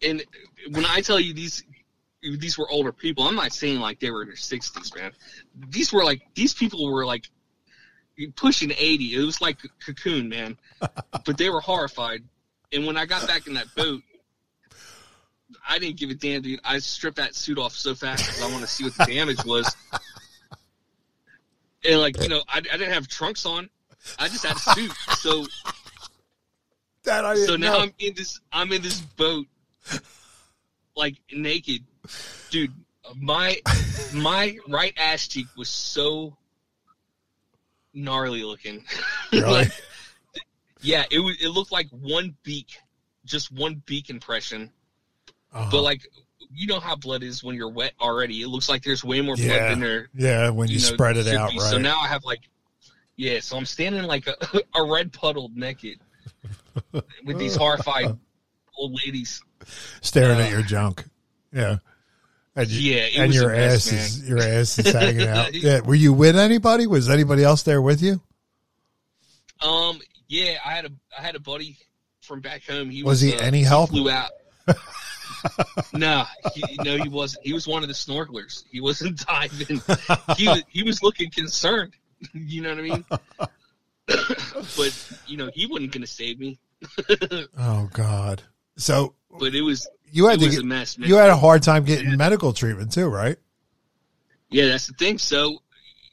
And 0.01 0.23
when 0.71 0.85
I 0.85 1.01
tell 1.01 1.19
you 1.19 1.33
these 1.33 1.63
these 2.37 2.57
were 2.57 2.69
older 2.69 2.91
people, 2.91 3.25
I'm 3.25 3.35
not 3.35 3.53
saying 3.53 3.79
like 3.79 3.99
they 3.99 4.11
were 4.11 4.23
in 4.23 4.27
their 4.27 4.37
sixties, 4.37 4.93
man. 4.95 5.11
These 5.69 5.93
were 5.93 6.03
like 6.03 6.21
these 6.35 6.53
people 6.53 6.91
were 6.91 7.05
like 7.05 7.29
pushing 8.35 8.71
eighty. 8.71 9.15
It 9.15 9.25
was 9.25 9.41
like 9.41 9.59
cocoon, 9.85 10.29
man. 10.29 10.57
but 11.25 11.37
they 11.37 11.49
were 11.49 11.61
horrified. 11.61 12.23
And 12.71 12.85
when 12.85 12.97
I 12.97 13.05
got 13.05 13.27
back 13.27 13.47
in 13.47 13.53
that 13.53 13.73
boat, 13.75 14.01
I 15.67 15.79
didn't 15.79 15.97
give 15.97 16.09
a 16.09 16.15
damn, 16.15 16.41
dude. 16.41 16.59
I 16.63 16.79
stripped 16.79 17.17
that 17.17 17.35
suit 17.35 17.57
off 17.57 17.73
so 17.73 17.95
fast 17.95 18.25
because 18.25 18.41
I 18.41 18.51
want 18.51 18.61
to 18.61 18.67
see 18.67 18.83
what 18.83 18.95
the 18.95 19.05
damage 19.05 19.43
was. 19.45 19.75
And 21.87 21.99
like 21.99 22.21
you 22.21 22.29
know, 22.29 22.43
I, 22.47 22.57
I 22.57 22.61
didn't 22.61 22.93
have 22.93 23.07
trunks 23.07 23.45
on. 23.45 23.69
I 24.19 24.27
just 24.27 24.45
had 24.45 24.55
a 24.55 24.59
suit. 24.59 24.91
So 25.17 25.45
that 27.03 27.25
I 27.25 27.35
so 27.35 27.55
now 27.55 27.73
know. 27.73 27.79
I'm 27.79 27.93
in 27.99 28.13
this 28.15 28.39
I'm 28.51 28.71
in 28.71 28.81
this 28.81 28.99
boat 28.99 29.45
like 30.95 31.15
naked. 31.31 31.83
Dude, 32.49 32.73
my 33.15 33.59
my 34.13 34.57
right 34.67 34.93
ass 34.97 35.27
cheek 35.27 35.47
was 35.57 35.69
so 35.69 36.35
gnarly 37.93 38.43
looking. 38.43 38.83
Really? 39.31 39.51
Like, 39.51 39.71
yeah, 40.81 41.03
it 41.11 41.19
was 41.19 41.35
it 41.41 41.49
looked 41.49 41.71
like 41.71 41.87
one 41.89 42.35
beak, 42.43 42.77
just 43.25 43.51
one 43.51 43.81
beak 43.85 44.09
impression. 44.09 44.71
Uh-huh. 45.51 45.67
But 45.71 45.81
like 45.81 46.07
you 46.53 46.67
know 46.67 46.79
how 46.79 46.95
blood 46.95 47.23
is 47.23 47.43
when 47.43 47.55
you're 47.55 47.69
wet 47.69 47.93
already. 47.99 48.41
It 48.41 48.47
looks 48.47 48.69
like 48.69 48.83
there's 48.83 49.03
way 49.03 49.19
more 49.21 49.35
blood 49.35 49.47
Yeah. 49.47 49.69
than 49.71 49.79
there 49.79 50.09
yeah, 50.15 50.49
when 50.49 50.69
you, 50.69 50.75
know, 50.75 50.79
spread 50.83 51.17
it 51.17 51.27
out, 51.27 51.51
be. 51.51 51.57
right? 51.57 51.69
So 51.69 51.77
now 51.77 51.99
I 51.99 52.07
have 52.07 52.23
like, 52.23 52.41
yeah. 53.17 53.39
So 53.41 53.57
I'm 53.57 53.65
standing 53.65 54.03
like 54.03 54.27
a, 54.27 54.35
a 54.75 54.83
red 54.83 55.11
puddled 55.11 55.57
naked 55.57 55.99
with 57.25 57.37
these 57.39 57.55
horrified 57.57 58.17
old 58.77 58.93
ladies. 59.05 59.41
staring 60.01 60.39
uh, 60.39 60.43
at 60.43 60.51
your 60.51 60.61
junk. 60.61 61.03
Yeah. 61.51 61.77
And, 62.55 62.69
you- 62.69 62.93
Yeah, 62.95 63.21
and 63.23 63.33
your 63.33 63.53
ass 63.53 63.91
is 63.91 64.27
your 64.29 64.39
ass 64.39 64.79
is 64.79 64.91
hanging 64.93 65.27
out. 65.27 65.53
Yeah. 65.53 65.81
Were 65.81 65.95
you 65.95 66.13
with 66.13 66.37
anybody? 66.37 66.87
Was 66.87 67.09
anybody 67.09 67.43
else 67.43 67.63
there 67.63 67.81
with 67.81 68.01
you? 68.01 68.21
Um, 69.61 69.99
yeah, 70.27 70.57
I 70.65 70.71
had 70.73 70.85
a 70.85 70.91
I 71.17 71.21
had 71.21 71.35
a 71.35 71.39
buddy 71.39 71.77
from 72.21 72.41
back 72.41 72.63
home. 72.65 72.89
He 72.89 73.03
Was 73.03 73.21
was, 73.23 73.33
he 73.33 73.33
uh, 73.37 73.41
any 73.41 73.61
help? 73.61 73.89
Flew 73.89 74.09
out. 74.09 74.31
no, 75.93 76.23
he, 76.53 76.77
no, 76.83 76.97
he 76.97 77.07
wasn't. 77.09 77.45
He 77.45 77.53
was 77.53 77.67
one 77.67 77.83
of 77.83 77.87
the 77.87 77.93
snorkelers. 77.93 78.63
He 78.71 78.81
wasn't 78.81 79.25
diving. 79.27 79.81
He 80.37 80.47
was 80.47 80.63
he 80.69 80.83
was 80.83 81.03
looking 81.03 81.29
concerned. 81.31 81.93
You 82.33 82.61
know 82.61 82.69
what 82.69 82.79
I 82.79 82.81
mean? 82.81 83.05
but 84.07 85.17
you 85.27 85.37
know 85.37 85.49
he 85.53 85.65
wasn't 85.67 85.91
going 85.91 86.01
to 86.01 86.07
save 86.07 86.39
me. 86.39 86.57
Oh 87.57 87.89
God. 87.93 88.41
So 88.77 89.13
But 89.39 89.53
it 89.55 89.61
was 89.61 89.87
You 90.15 90.27
had 90.27 90.39
to 90.39 90.49
get, 90.49 90.61
a 90.61 90.63
mess, 90.63 90.97
you 90.97 91.15
had 91.15 91.29
a 91.29 91.35
hard 91.35 91.61
time 91.61 91.83
getting 91.83 92.15
medical 92.15 92.53
treatment 92.53 92.93
too, 92.93 93.07
right? 93.07 93.35
yeah, 94.49 94.69
that's 94.69 94.87
the 94.87 94.93
thing. 94.93 95.17
So, 95.17 95.61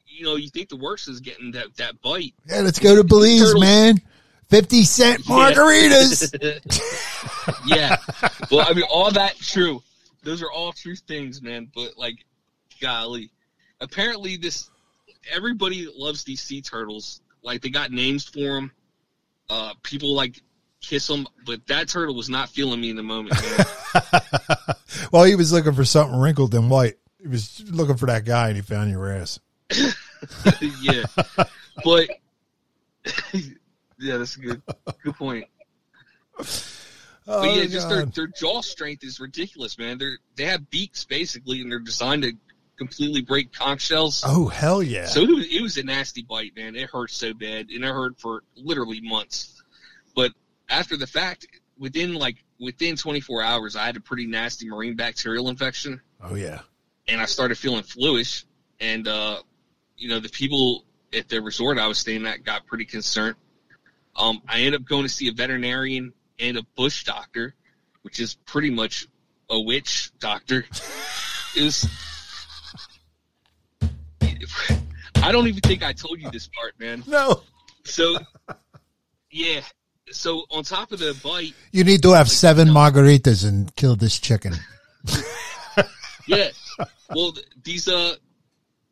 you 0.09 0.25
know, 0.25 0.35
you 0.35 0.49
think 0.49 0.69
the 0.69 0.77
worst 0.77 1.07
is 1.07 1.21
getting 1.21 1.53
that 1.53 1.77
that 1.77 2.03
bite. 2.03 2.35
Yeah, 2.47 2.63
let's 2.63 2.81
go 2.81 2.97
to 2.97 3.05
Belize, 3.05 3.39
Turtles. 3.39 3.63
man. 3.63 4.01
Fifty 4.49 4.83
cent 4.83 5.23
margaritas. 5.27 6.35
yeah. 7.67 7.97
Well, 8.51 8.67
I 8.69 8.75
mean, 8.75 8.87
all 8.91 9.13
that 9.13 9.37
true. 9.37 9.85
Those 10.25 10.43
are 10.43 10.51
all 10.51 10.73
true 10.73 10.97
things, 10.97 11.41
man. 11.41 11.71
But 11.73 11.97
like, 11.97 12.25
golly, 12.81 13.31
apparently 13.81 14.37
this 14.37 14.69
everybody 15.33 15.89
loves 15.97 16.25
these 16.25 16.43
sea 16.43 16.61
turtles. 16.61 17.21
Like 17.41 17.63
they 17.63 17.71
got 17.71 17.93
names 17.93 18.25
for 18.25 18.41
them. 18.41 18.73
Uh, 19.49 19.75
people 19.85 20.13
like 20.13 20.43
kiss 20.83 21.09
him, 21.09 21.27
but 21.47 21.67
that 21.69 21.89
turtle 21.89 22.15
was 22.15 22.29
not 22.29 22.51
feeling 22.51 22.81
me 22.81 22.91
in 22.91 22.97
the 22.97 23.03
moment. 23.03 23.35
Well, 25.11 25.25
he 25.25 25.35
was 25.35 25.53
looking 25.53 25.73
for 25.75 25.85
something 25.85 26.19
wrinkled 26.19 26.55
and 26.55 26.71
white. 26.71 26.95
He 27.21 27.29
was 27.29 27.63
looking 27.71 27.97
for 27.97 28.07
that 28.07 28.25
guy, 28.25 28.49
and 28.49 28.57
he 28.57 28.63
found 28.63 28.91
your 28.91 29.11
ass. 29.11 29.39
yeah, 30.81 31.05
but 31.85 32.09
yeah, 33.99 34.17
that's 34.17 34.37
a 34.37 34.41
good 34.41 34.63
good 35.03 35.15
point. 35.17 35.47
Oh, 36.39 36.45
But 37.27 37.57
yeah, 37.57 37.65
just 37.67 37.89
their, 37.89 38.07
their 38.07 38.27
jaw 38.27 38.63
strength 38.63 39.05
is 39.05 39.21
ridiculous, 39.21 39.79
man. 39.79 39.99
They're 39.99 40.19
they 40.37 40.45
have 40.47 40.71
beaks 40.71 41.05
basically, 41.05 41.61
and 41.61 41.71
they're 41.71 41.79
designed 41.79 42.23
to 42.23 42.33
completely 42.77 43.23
break 43.23 43.53
conch 43.53 43.83
shells. 43.83 44.25
oh 44.27 44.49
hell 44.49 44.83
yeah! 44.83 45.07
So 45.07 45.21
it 45.21 45.29
was, 45.29 45.47
it 45.47 45.63
was 45.63 45.77
a 45.77 45.85
nasty 45.85 46.23
bite, 46.23 46.57
man. 46.57 46.75
It 46.77 46.91
hurt 46.91 47.11
so 47.11 47.35
bad, 47.35 47.69
and 47.69 47.85
it 47.85 47.89
hurt 47.93 48.19
for 48.19 48.45
literally 48.57 49.01
months. 49.01 49.63
But 50.15 50.33
after 50.73 50.97
the 50.97 51.07
fact, 51.07 51.47
within 51.79 52.15
like 52.15 52.43
within 52.59 52.97
24 52.97 53.43
hours, 53.43 53.77
I 53.77 53.85
had 53.85 53.97
a 53.97 54.01
pretty 54.01 54.27
nasty 54.27 54.69
marine 54.69 54.97
bacterial 54.97 55.49
infection, 55.49 56.01
oh 56.23 56.35
yeah. 56.35 56.61
and 57.07 57.21
I 57.21 57.27
started 57.27 57.59
feeling 57.59 57.83
fluish. 57.83 58.45
And 58.81 59.07
uh, 59.07 59.43
you 59.97 60.09
know, 60.09 60.19
the 60.19 60.31
people 60.31 60.85
at 61.13 61.29
the 61.29 61.41
resort 61.41 61.79
I 61.79 61.87
was 61.87 61.99
staying 61.99 62.27
at 62.27 62.43
got 62.43 62.67
pretty 62.67 62.87
concerned. 62.87 63.37
Um, 64.17 64.43
I 64.49 64.59
ended 64.61 64.81
up 64.81 64.87
going 64.87 65.05
to 65.05 65.09
see 65.09 65.29
a 65.29 65.33
veterinarian 65.33 66.13
and 66.39 66.57
a 66.57 66.63
bush 66.77 67.05
doctor, 67.05 67.55
which 68.03 68.19
is 68.19 68.35
pretty 68.35 68.71
much 68.71 69.07
a 69.51 69.61
witch 69.61 70.11
doctor. 70.19 70.65
It 71.55 71.65
was. 71.65 71.87
I 75.17 75.33
don't 75.33 75.49
even 75.49 75.61
think 75.61 75.83
I 75.83 75.93
told 75.93 76.19
you 76.19 76.31
this 76.31 76.49
part, 76.49 76.81
man. 76.81 77.05
No, 77.07 77.43
So, 77.85 78.17
yeah. 79.31 79.61
So 80.11 80.45
on 80.51 80.65
top 80.65 80.93
of 80.93 80.99
the 80.99 81.19
bite, 81.23 81.55
you 81.71 81.85
need 81.85 82.03
to 82.03 82.13
have 82.13 82.31
seven 82.31 82.69
margaritas 82.69 83.47
and 83.47 83.75
kill 83.77 83.97
this 83.97 84.19
chicken. 84.19 84.55
yeah. 86.27 86.49
Well, 87.11 87.33
th- 87.33 87.47
these 87.63 87.89
uh, 87.89 88.17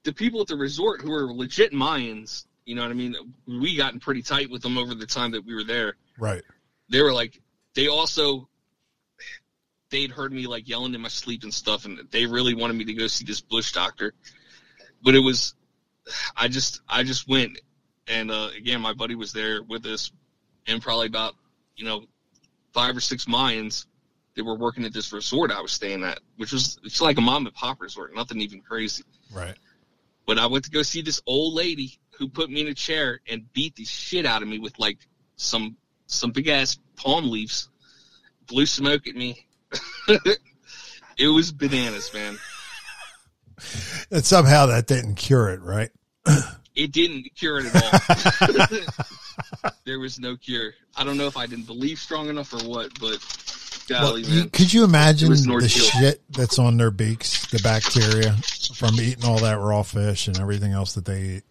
the 0.05 0.13
people 0.13 0.41
at 0.41 0.47
the 0.47 0.57
resort 0.57 1.01
who 1.01 1.13
are 1.13 1.33
legit 1.33 1.73
Mayans, 1.73 2.45
you 2.65 2.75
know 2.75 2.83
what 2.83 2.91
I 2.91 2.95
mean. 2.95 3.15
We 3.47 3.77
gotten 3.77 4.01
pretty 4.01 4.23
tight 4.23 4.51
with 4.51 4.63
them 4.63 4.79
over 4.79 4.95
the 4.95 5.07
time 5.07 5.33
that 5.33 5.45
we 5.45 5.55
were 5.55 5.65
there. 5.65 5.97
Right. 6.19 6.43
They 6.89 7.03
were 7.03 7.13
like, 7.13 7.41
they 7.75 7.89
also, 7.89 8.49
they'd 9.91 10.11
heard 10.11 10.33
me 10.33 10.47
like 10.47 10.69
yelling 10.69 10.95
in 10.95 11.01
my 11.01 11.09
sleep 11.09 11.43
and 11.43 11.53
stuff, 11.53 11.85
and 11.85 12.01
they 12.11 12.27
really 12.27 12.55
wanted 12.55 12.77
me 12.77 12.85
to 12.85 12.95
go 12.95 13.07
see 13.07 13.25
this 13.25 13.41
bush 13.41 13.73
doctor. 13.73 14.15
But 15.03 15.15
it 15.15 15.21
was, 15.21 15.55
I 16.37 16.49
just, 16.49 16.81
I 16.89 17.03
just 17.03 17.29
went, 17.29 17.61
and 18.07 18.31
uh, 18.31 18.49
again, 18.57 18.81
my 18.81 18.93
buddy 18.93 19.15
was 19.15 19.33
there 19.33 19.63
with 19.63 19.87
us, 19.87 20.11
and 20.67 20.81
probably 20.81 21.07
about, 21.07 21.35
you 21.77 21.85
know, 21.85 22.05
five 22.73 22.97
or 22.97 23.01
six 23.01 23.25
Mayans 23.27 23.87
that 24.37 24.45
were 24.45 24.57
working 24.57 24.85
at 24.85 24.93
this 24.93 25.13
resort 25.13 25.51
I 25.51 25.61
was 25.61 25.73
staying 25.73 26.05
at, 26.05 26.21
which 26.37 26.53
was 26.53 26.79
it's 26.85 27.01
like 27.01 27.19
a 27.19 27.21
mom 27.21 27.47
and 27.47 27.55
pop 27.55 27.81
resort, 27.81 28.15
nothing 28.15 28.41
even 28.41 28.61
crazy. 28.61 29.05
Right. 29.33 29.57
But 30.27 30.39
I 30.39 30.47
went 30.47 30.65
to 30.65 30.71
go 30.71 30.83
see 30.83 31.03
this 31.03 31.21
old 31.27 31.55
lady 31.55 31.99
who 32.19 32.29
put 32.29 32.51
me 32.51 32.61
in 32.61 32.69
a 32.69 32.75
chair 32.75 33.21
and 33.29 33.53
beat 33.53 33.77
the 33.77 33.85
shit 33.85 34.27
out 34.27 34.43
of 34.43 34.49
me 34.49 34.59
with 34.59 34.79
like 34.79 34.99
some 35.37 35.77
some 36.07 36.31
big 36.31 36.49
ass 36.49 36.79
palm 36.97 37.31
leaves, 37.31 37.69
blew 38.47 38.67
smoke 38.67 39.07
at 39.07 39.15
me. 39.15 39.47
it 40.09 41.29
was 41.29 41.53
bananas, 41.53 42.13
man. 42.13 42.37
And 44.11 44.25
somehow 44.25 44.67
that 44.67 44.87
didn't 44.87 45.17
cure 45.17 45.51
it, 45.51 45.61
right? 45.61 45.91
It 46.75 46.93
didn't 46.93 47.27
cure 47.37 47.61
it 47.61 47.75
at 47.75 48.41
all. 48.41 48.79
there 49.85 49.99
was 49.99 50.19
no 50.19 50.37
cure. 50.37 50.73
I 50.97 51.05
don't 51.05 51.17
know 51.17 51.27
if 51.27 51.37
I 51.37 51.47
didn't 51.47 51.67
believe 51.67 51.99
strong 51.99 52.29
enough 52.29 52.53
or 52.53 52.59
what, 52.69 52.99
but 53.01 53.19
Well, 53.91 54.01
golly, 54.13 54.23
you, 54.23 54.41
man. 54.41 54.51
could 54.51 54.73
you 54.73 54.85
imagine 54.85 55.31
the 55.31 55.69
shit 55.69 56.23
that's 56.31 56.59
on 56.59 56.77
their 56.77 56.91
beaks, 56.91 57.47
the 57.51 57.59
bacteria 57.61 58.33
from 58.75 58.95
eating 59.01 59.25
all 59.25 59.39
that 59.41 59.59
raw 59.59 59.83
fish 59.83 60.29
and 60.29 60.39
everything 60.39 60.73
else 60.73 60.95
that 60.95 61.05
they 61.05 61.23
eat? 61.23 61.43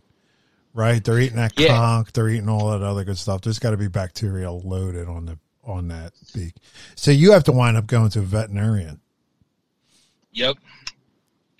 Right? 0.74 1.04
They're 1.04 1.20
eating 1.20 1.38
that 1.38 1.54
Yeah. 1.60 1.70
conch, 1.78 2.14
they're 2.14 2.30
eating 2.30 2.48
all 2.50 2.72
that 2.72 2.84
other 2.86 3.04
good 3.04 3.18
stuff. 3.18 3.42
There's 3.42 3.60
got 3.60 3.72
to 3.72 3.78
be 3.78 3.88
bacteria 3.88 4.52
loaded 4.52 5.08
on 5.08 5.26
the 5.26 5.38
on 5.66 5.88
that 5.90 6.14
beak. 6.34 6.54
So 6.96 7.12
you 7.12 7.32
have 7.34 7.44
to 7.46 7.52
wind 7.52 7.78
up 7.78 7.86
going 7.88 8.10
to 8.12 8.20
a 8.20 8.24
veterinarian. 8.24 9.00
Yep. 10.32 10.58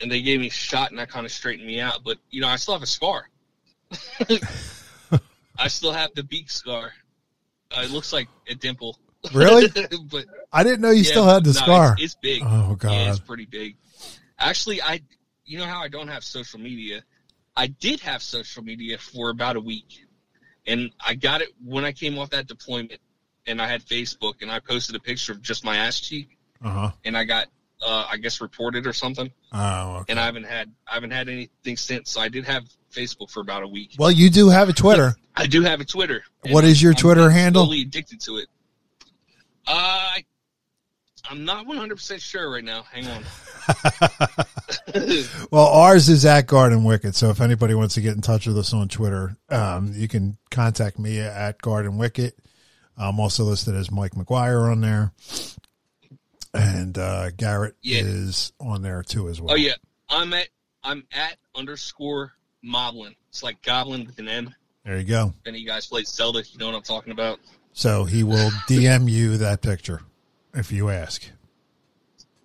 And 0.02 0.10
they 0.12 0.22
gave 0.22 0.40
me 0.40 0.48
a 0.48 0.52
shot, 0.52 0.90
and 0.92 1.00
that 1.00 1.10
kind 1.10 1.26
of 1.26 1.32
straightened 1.32 1.68
me 1.68 1.82
out. 1.82 2.04
But 2.06 2.18
you 2.32 2.40
know, 2.42 2.48
I 2.48 2.56
still 2.56 2.74
have 2.76 2.84
a 2.84 2.88
scar. 2.88 3.28
I 5.60 5.68
still 5.68 5.92
have 5.92 6.12
the 6.16 6.24
beak 6.24 6.50
scar. 6.50 6.94
Uh, 7.76 7.82
it 7.82 7.92
looks 7.92 8.14
like 8.14 8.28
a 8.48 8.56
dimple. 8.56 8.98
Really? 9.34 9.68
but 10.12 10.26
I 10.52 10.64
didn't 10.64 10.82
know 10.82 10.92
you 10.92 11.04
yeah, 11.04 11.12
still 11.12 11.26
had 11.26 11.44
the 11.44 11.50
no, 11.50 11.54
scar. 11.54 11.94
It's, 11.94 12.04
it's 12.04 12.16
big. 12.16 12.42
Oh 12.44 12.78
Yeah, 12.84 13.10
it's 13.10 13.20
god. 13.20 13.28
pretty 13.28 13.46
big. 13.46 13.76
Actually, 14.40 14.82
I, 14.82 15.02
you 15.46 15.58
know 15.60 15.66
how 15.66 15.82
I 15.84 15.90
don't 15.90 16.08
have 16.08 16.24
social 16.24 16.60
media. 16.60 17.04
I 17.56 17.68
did 17.68 18.00
have 18.00 18.24
social 18.24 18.64
media 18.64 18.98
for 18.98 19.30
about 19.30 19.58
a 19.58 19.60
week, 19.60 20.06
and 20.66 20.92
I 21.06 21.16
got 21.16 21.42
it 21.42 21.50
when 21.64 21.84
I 21.84 21.92
came 21.92 22.18
off 22.18 22.30
that 22.30 22.48
deployment, 22.48 23.02
and 23.46 23.62
I 23.62 23.68
had 23.68 23.84
Facebook, 23.86 24.42
and 24.42 24.50
I 24.50 24.60
posted 24.60 24.96
a 24.96 25.00
picture 25.00 25.34
of 25.34 25.42
just 25.42 25.66
my 25.66 25.76
ass 25.76 26.00
cheek, 26.00 26.38
Uh 26.64 26.70
huh. 26.70 26.92
and 27.04 27.18
I 27.18 27.26
got, 27.26 27.48
uh, 27.82 28.08
I 28.10 28.18
guess, 28.18 28.42
reported 28.42 28.86
or 28.88 28.94
something, 28.94 29.32
Oh. 29.54 29.98
Okay. 30.02 30.12
and 30.12 30.20
I 30.20 30.26
haven't 30.26 30.46
had, 30.46 30.72
I 30.90 30.96
haven't 30.96 31.12
had 31.12 31.30
anything 31.30 31.78
since. 31.78 32.12
So 32.12 32.22
I 32.22 32.28
did 32.30 32.46
have 32.46 32.64
Facebook 32.92 33.30
for 33.32 33.40
about 33.42 33.64
a 33.64 33.68
week. 33.68 33.96
Well, 33.98 34.12
you 34.12 34.30
do 34.30 34.50
have 34.50 34.70
a 34.70 34.74
Twitter. 34.74 35.16
I 35.36 35.48
do 35.48 35.62
have 35.64 35.80
a 35.80 35.86
Twitter. 35.86 36.24
What 36.50 36.64
is 36.66 36.82
your 36.82 36.92
I'm 36.92 36.98
Twitter 36.98 37.30
handle? 37.30 37.64
Slowly 37.66 37.82
addicted 37.84 38.20
to 38.22 38.38
it. 38.38 38.48
Uh, 39.68 39.72
I, 39.72 40.26
I'm 41.30 41.46
not 41.46 41.68
100 41.68 41.96
percent 41.96 42.22
sure 42.22 42.52
right 42.52 42.64
now. 42.64 42.84
Hang 42.92 43.08
on. 43.08 43.24
Well, 45.52 45.66
ours 45.68 46.10
is 46.10 46.26
at 46.26 46.48
Garden 46.48 46.84
Wicket. 46.84 47.16
So 47.16 47.30
if 47.30 47.42
anybody 47.42 47.74
wants 47.74 47.96
to 47.96 48.02
get 48.02 48.16
in 48.16 48.22
touch 48.22 48.48
with 48.48 48.58
us 48.58 48.74
on 48.74 48.88
Twitter, 48.88 49.36
um, 49.50 49.94
you 49.96 50.08
can 50.08 50.38
contact 50.52 50.98
me 51.00 51.20
at 51.20 51.62
Garden 51.62 51.98
Wicket. 51.98 52.38
I'm 52.98 53.20
also 53.20 53.44
listed 53.46 53.76
as 53.76 53.92
Mike 53.92 54.12
McGuire 54.14 54.72
on 54.72 54.82
there. 54.82 55.12
And 56.54 56.98
uh, 56.98 57.30
Garrett 57.32 57.76
Yeah. 57.82 58.02
is 58.02 58.54
on 58.60 58.82
there 58.82 59.04
too 59.04 59.30
as 59.30 59.40
well. 59.40 59.54
Oh 59.54 59.56
yeah, 59.56 59.74
I'm 60.10 60.34
at 60.34 60.48
I'm 60.84 61.04
at 61.12 61.38
underscore 61.56 62.34
Moblin. 62.66 63.16
It's 63.30 63.44
like 63.44 63.62
Goblin 63.62 64.06
with 64.06 64.18
an 64.20 64.28
M. 64.28 64.56
There 64.86 64.98
you 64.98 65.04
go. 65.04 65.34
If 65.42 65.48
any 65.48 65.58
of 65.60 65.62
you 65.62 65.68
guys 65.68 65.86
play 65.88 66.04
Zelda, 66.04 66.42
you 66.52 66.58
know 66.58 66.68
what 66.68 66.76
I'm 66.76 66.82
talking 66.82 67.12
about. 67.12 67.40
So 67.74 68.06
he 68.06 68.24
will 68.24 68.50
DM 68.68 69.10
you 69.10 69.38
that 69.38 69.62
picture 69.62 70.02
if 70.56 70.72
you 70.72 70.90
ask. 70.90 71.24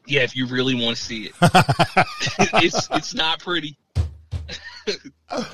Yeah, 0.07 0.21
if 0.21 0.37
you 0.37 0.47
really 0.47 0.75
want 0.75 0.97
to 0.99 1.03
see 1.03 1.25
it, 1.27 1.33
it's 2.63 2.89
it's 2.91 3.15
not 3.15 3.39
pretty. 3.41 3.79
Or 5.31 5.45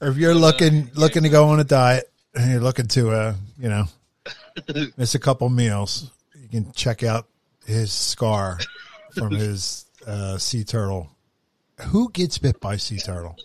if 0.08 0.16
you're 0.16 0.34
looking 0.34 0.90
looking 0.94 1.24
to 1.24 1.28
go 1.28 1.48
on 1.48 1.58
a 1.58 1.64
diet 1.64 2.08
and 2.34 2.52
you're 2.52 2.60
looking 2.60 2.86
to 2.88 3.10
uh, 3.10 3.34
you 3.58 3.68
know, 3.68 3.84
miss 4.96 5.16
a 5.16 5.18
couple 5.18 5.48
meals, 5.48 6.12
you 6.40 6.48
can 6.48 6.70
check 6.72 7.02
out 7.02 7.26
his 7.70 7.92
scar 7.92 8.58
from 9.14 9.30
his 9.32 9.86
uh, 10.06 10.38
sea 10.38 10.64
turtle. 10.64 11.08
Who 11.88 12.10
gets 12.10 12.38
bit 12.38 12.60
by 12.60 12.76
sea 12.76 12.98
turtle? 12.98 13.36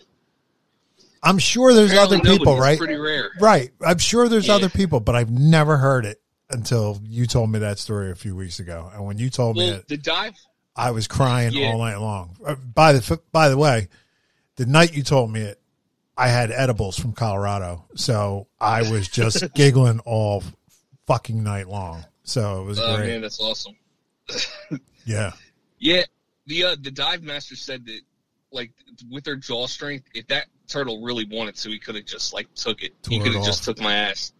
I'm 1.22 1.38
sure 1.38 1.72
there's 1.74 1.92
Apparently 1.92 2.18
other 2.18 2.38
people, 2.38 2.58
right? 2.58 2.78
Pretty 2.78 2.96
rare. 2.96 3.30
Right. 3.40 3.70
I'm 3.84 3.98
sure 3.98 4.28
there's 4.28 4.46
Yeah. 4.48 4.54
other 4.56 4.68
people, 4.68 5.00
but 5.00 5.16
I've 5.16 5.30
never 5.30 5.76
heard 5.76 6.04
it 6.04 6.20
until 6.50 7.00
you 7.04 7.26
told 7.26 7.50
me 7.50 7.58
that 7.60 7.78
story 7.78 8.10
a 8.10 8.14
few 8.14 8.36
weeks 8.36 8.60
ago. 8.60 8.90
And 8.94 9.04
when 9.04 9.18
you 9.18 9.30
told 9.30 9.56
me 9.56 9.68
it, 9.70 9.88
the 9.88 9.96
dive. 9.96 10.34
I 10.76 10.90
was 10.90 11.08
crying 11.08 11.52
Yeah. 11.54 11.68
all 11.72 11.78
night 11.78 11.96
long. 11.96 12.36
Uh, 12.46 12.54
By 12.54 12.92
the 12.92 13.20
by 13.32 13.48
the 13.48 13.56
way, 13.56 13.88
the 14.56 14.66
night 14.66 14.94
you 14.94 15.02
told 15.02 15.32
me 15.32 15.40
it, 15.40 15.60
I 16.18 16.28
had 16.28 16.50
edibles 16.50 16.98
from 16.98 17.12
Colorado, 17.12 17.86
so 17.94 18.46
I 18.60 18.82
was 18.90 19.08
just 19.08 19.42
giggling 19.54 19.98
all 20.00 20.42
fucking 21.06 21.42
night 21.42 21.68
long. 21.68 22.04
So 22.24 22.60
it 22.62 22.64
was 22.66 22.78
Oh 22.78 22.96
great. 22.96 23.08
man, 23.08 23.20
that's 23.22 23.40
awesome. 23.40 23.74
Yeah, 25.04 25.32
Yeah, 25.78 26.02
the 26.46 26.64
uh, 26.64 26.76
the 26.80 26.90
dive 26.90 27.22
master 27.22 27.54
said 27.56 27.86
that 27.86 28.00
like 28.50 28.72
with 29.10 29.24
their 29.24 29.36
jaw 29.36 29.66
strength, 29.66 30.06
if 30.14 30.26
that 30.28 30.46
turtle 30.66 31.02
really 31.02 31.24
wanted 31.30 31.54
to, 31.56 31.68
he 31.70 31.78
could 31.78 31.94
have 31.94 32.04
just 32.06 32.32
like 32.34 32.52
took 32.54 32.82
it. 32.82 32.92
he 33.08 33.20
could 33.20 33.34
have 33.34 33.44
just 33.44 33.64
took 33.64 33.80
my 33.80 33.94
ass. 33.94 34.32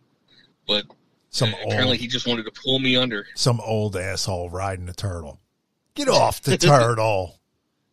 But 0.66 0.84
some 1.30 1.54
uh, 1.54 1.58
apparently 1.66 1.98
he 1.98 2.08
just 2.08 2.26
wanted 2.26 2.44
to 2.46 2.52
pull 2.52 2.78
me 2.80 2.96
under. 2.96 3.26
some 3.36 3.60
old 3.60 3.96
asshole 3.96 4.50
riding 4.50 4.88
a 4.88 4.92
turtle. 4.92 5.40
Get 5.94 6.08
off 6.08 6.42
the 6.42 6.56
turtle. 6.58 7.38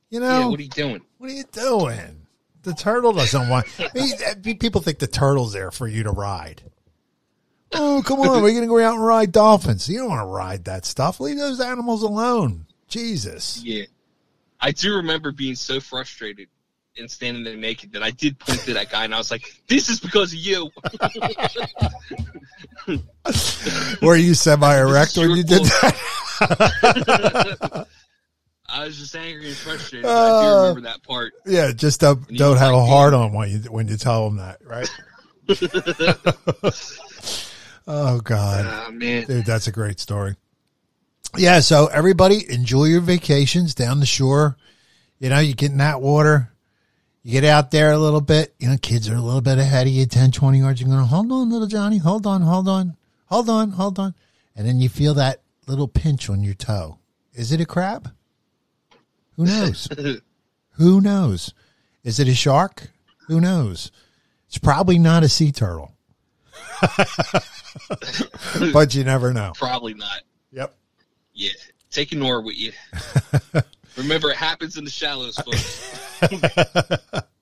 You 0.09 0.19
know 0.19 0.39
Yeah, 0.39 0.45
what 0.47 0.59
are 0.59 0.63
you 0.63 0.69
doing? 0.69 1.01
what 1.19 1.29
are 1.29 1.33
you 1.33 1.43
doing? 1.51 2.25
The 2.63 2.73
turtle 2.73 3.13
doesn't 3.13 3.49
want. 3.49 3.67
He- 3.93 4.53
people 4.55 4.81
think 4.81 4.99
the 4.99 5.07
turtle's 5.07 5.53
there 5.53 5.69
for 5.69 5.87
you 5.87 6.03
to 6.03 6.11
ride. 6.11 6.63
Oh, 7.75 8.01
come 8.05 8.19
on. 8.21 8.41
We're 8.43 8.51
going 8.51 8.61
to 8.61 8.67
go 8.67 8.79
out 8.79 8.95
and 8.95 9.05
ride 9.05 9.31
dolphins. 9.31 9.87
You 9.89 9.99
don't 9.99 10.09
want 10.09 10.21
to 10.21 10.25
ride 10.25 10.65
that 10.65 10.85
stuff. 10.85 11.19
Leave 11.19 11.37
those 11.37 11.59
animals 11.59 12.03
alone. 12.03 12.65
Jesus. 12.87 13.61
Yeah. 13.63 13.85
I 14.59 14.71
do 14.71 14.95
remember 14.97 15.31
being 15.31 15.55
so 15.55 15.79
frustrated 15.79 16.47
and 16.97 17.09
standing 17.09 17.43
there 17.43 17.55
naked 17.57 17.91
that 17.93 18.03
I 18.03 18.11
did 18.11 18.37
point 18.39 18.59
to 18.61 18.73
that 18.75 18.91
guy 18.91 19.03
and 19.03 19.15
I 19.15 19.17
was 19.17 19.31
like, 19.31 19.59
"This 19.67 19.89
is 19.89 19.99
because 19.99 20.31
of 20.31 20.37
you." 20.39 20.69
Were 24.01 24.15
you 24.15 24.33
semi 24.35 24.77
erect 24.77 25.17
when 25.17 25.31
you 25.31 25.43
did 25.43 25.63
that? 25.63 25.95
I 28.69 28.85
was 28.85 28.97
just 28.97 29.15
angry 29.15 29.47
and 29.47 29.55
frustrated. 29.57 30.03
but 30.03 30.11
I 30.11 30.41
do 30.43 30.47
Uh, 30.47 30.61
remember 30.61 30.81
that 30.89 31.03
part. 31.03 31.33
Yeah, 31.45 31.71
just 31.73 31.99
don't, 31.99 32.27
don't 32.29 32.57
have 32.57 32.73
a 32.73 32.77
like 32.77 32.89
hard 32.89 33.13
me. 33.13 33.19
on 33.19 33.33
when 33.33 33.49
you, 33.49 33.57
when 33.71 33.87
you 33.87 33.97
tell 33.97 34.25
them 34.29 34.37
that, 34.37 34.59
right? 34.65 34.89
Oh, 37.87 38.19
God. 38.21 38.65
Ah 38.67 38.91
man, 38.91 39.25
Dude, 39.25 39.45
that's 39.45 39.67
a 39.67 39.71
great 39.71 39.99
story. 39.99 40.35
Yeah, 41.37 41.61
so 41.61 41.87
everybody 41.87 42.45
enjoy 42.51 42.85
your 42.85 43.01
vacations 43.01 43.73
down 43.73 43.99
the 43.99 44.05
shore. 44.05 44.55
You 45.19 45.29
know, 45.29 45.39
you 45.39 45.55
get 45.55 45.71
in 45.71 45.77
that 45.77 46.01
water, 46.01 46.51
you 47.23 47.31
get 47.31 47.43
out 47.43 47.71
there 47.71 47.91
a 47.91 47.97
little 47.97 48.21
bit. 48.21 48.53
You 48.59 48.69
know, 48.69 48.77
kids 48.77 49.09
are 49.09 49.15
a 49.15 49.21
little 49.21 49.41
bit 49.41 49.57
ahead 49.57 49.87
of 49.87 49.93
you, 49.93 50.05
10, 50.05 50.31
20 50.31 50.59
yards. 50.59 50.81
You're 50.81 50.89
going, 50.89 51.03
hold 51.05 51.31
on, 51.31 51.49
little 51.49 51.67
Johnny, 51.67 51.97
hold 51.97 52.27
on, 52.27 52.41
hold 52.41 52.67
on, 52.67 52.97
hold 53.25 53.49
on, 53.49 53.71
hold 53.71 53.97
on. 53.97 54.13
And 54.55 54.67
then 54.67 54.79
you 54.79 54.89
feel 54.89 55.15
that 55.15 55.41
little 55.65 55.87
pinch 55.87 56.29
on 56.29 56.43
your 56.43 56.53
toe. 56.53 56.99
Is 57.33 57.51
it 57.51 57.61
a 57.61 57.65
crab? 57.65 58.11
Who 59.37 59.45
knows? 59.45 59.87
Who 60.73 61.01
knows? 61.01 61.53
Is 62.03 62.19
it 62.19 62.27
a 62.27 62.35
shark? 62.35 62.91
Who 63.27 63.41
knows? 63.41 63.91
It's 64.47 64.57
probably 64.57 64.99
not 64.99 65.23
a 65.23 65.29
sea 65.29 65.51
turtle. 65.51 65.93
but 68.73 68.93
you 68.93 69.03
never 69.03 69.33
know. 69.33 69.53
probably 69.55 69.93
not. 69.93 70.21
Yep. 70.51 70.75
Yeah, 71.33 71.51
take 71.91 72.13
a 72.13 72.19
oar 72.21 72.41
with 72.41 72.57
you. 72.57 72.71
Remember, 73.97 74.31
it 74.31 74.37
happens 74.37 74.77
in 74.77 74.83
the 74.83 74.89
shallows, 74.89 75.37
folks. 75.37 77.23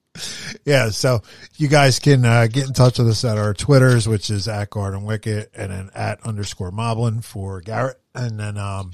Yeah, 0.66 0.90
so 0.90 1.22
you 1.58 1.68
guys 1.68 2.00
can 2.00 2.24
uh, 2.24 2.48
get 2.48 2.68
in 2.68 2.74
touch 2.74 3.00
with 3.00 3.08
us 3.08 3.26
at 3.26 3.38
our 3.38 3.54
Twitters, 3.54 4.08
which 4.08 4.30
is 4.30 4.48
at 4.48 4.70
Garden 4.70 5.04
Wicket 5.04 5.52
and 5.56 5.72
then 5.72 5.90
at 5.96 6.22
underscore 6.26 6.72
Moblin 6.72 7.24
for 7.24 7.62
Garrett. 7.62 8.00
And 8.14 8.40
then 8.40 8.58
um, 8.58 8.92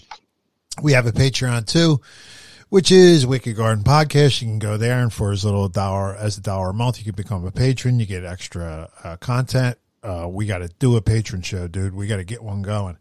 we 0.81 0.93
have 0.93 1.07
a 1.07 1.11
Patreon 1.11 1.65
too, 1.65 1.99
which 2.69 2.91
is 2.91 3.25
Wicked 3.25 3.57
Garden 3.57 3.83
Podcast. 3.83 4.41
You 4.41 4.47
can 4.47 4.59
go 4.59 4.77
there 4.77 4.99
and 4.99 5.11
for 5.11 5.31
as 5.31 5.43
little 5.43 5.65
a 5.65 5.69
dollar 5.69 6.15
as 6.15 6.37
a 6.37 6.41
dollar 6.41 6.69
a 6.69 6.73
month, 6.73 6.99
you 6.99 7.03
can 7.03 7.15
become 7.15 7.45
a 7.45 7.51
patron. 7.51 7.99
You 7.99 8.05
get 8.05 8.23
extra 8.23 8.89
uh, 9.03 9.17
content. 9.17 9.77
Uh, 10.03 10.27
we 10.29 10.45
got 10.45 10.59
to 10.59 10.69
do 10.79 10.95
a 10.95 11.01
patron 11.01 11.41
show, 11.41 11.67
dude. 11.67 11.93
We 11.93 12.07
got 12.07 12.17
to 12.17 12.23
get 12.23 12.41
one 12.43 12.61
going. 12.61 12.97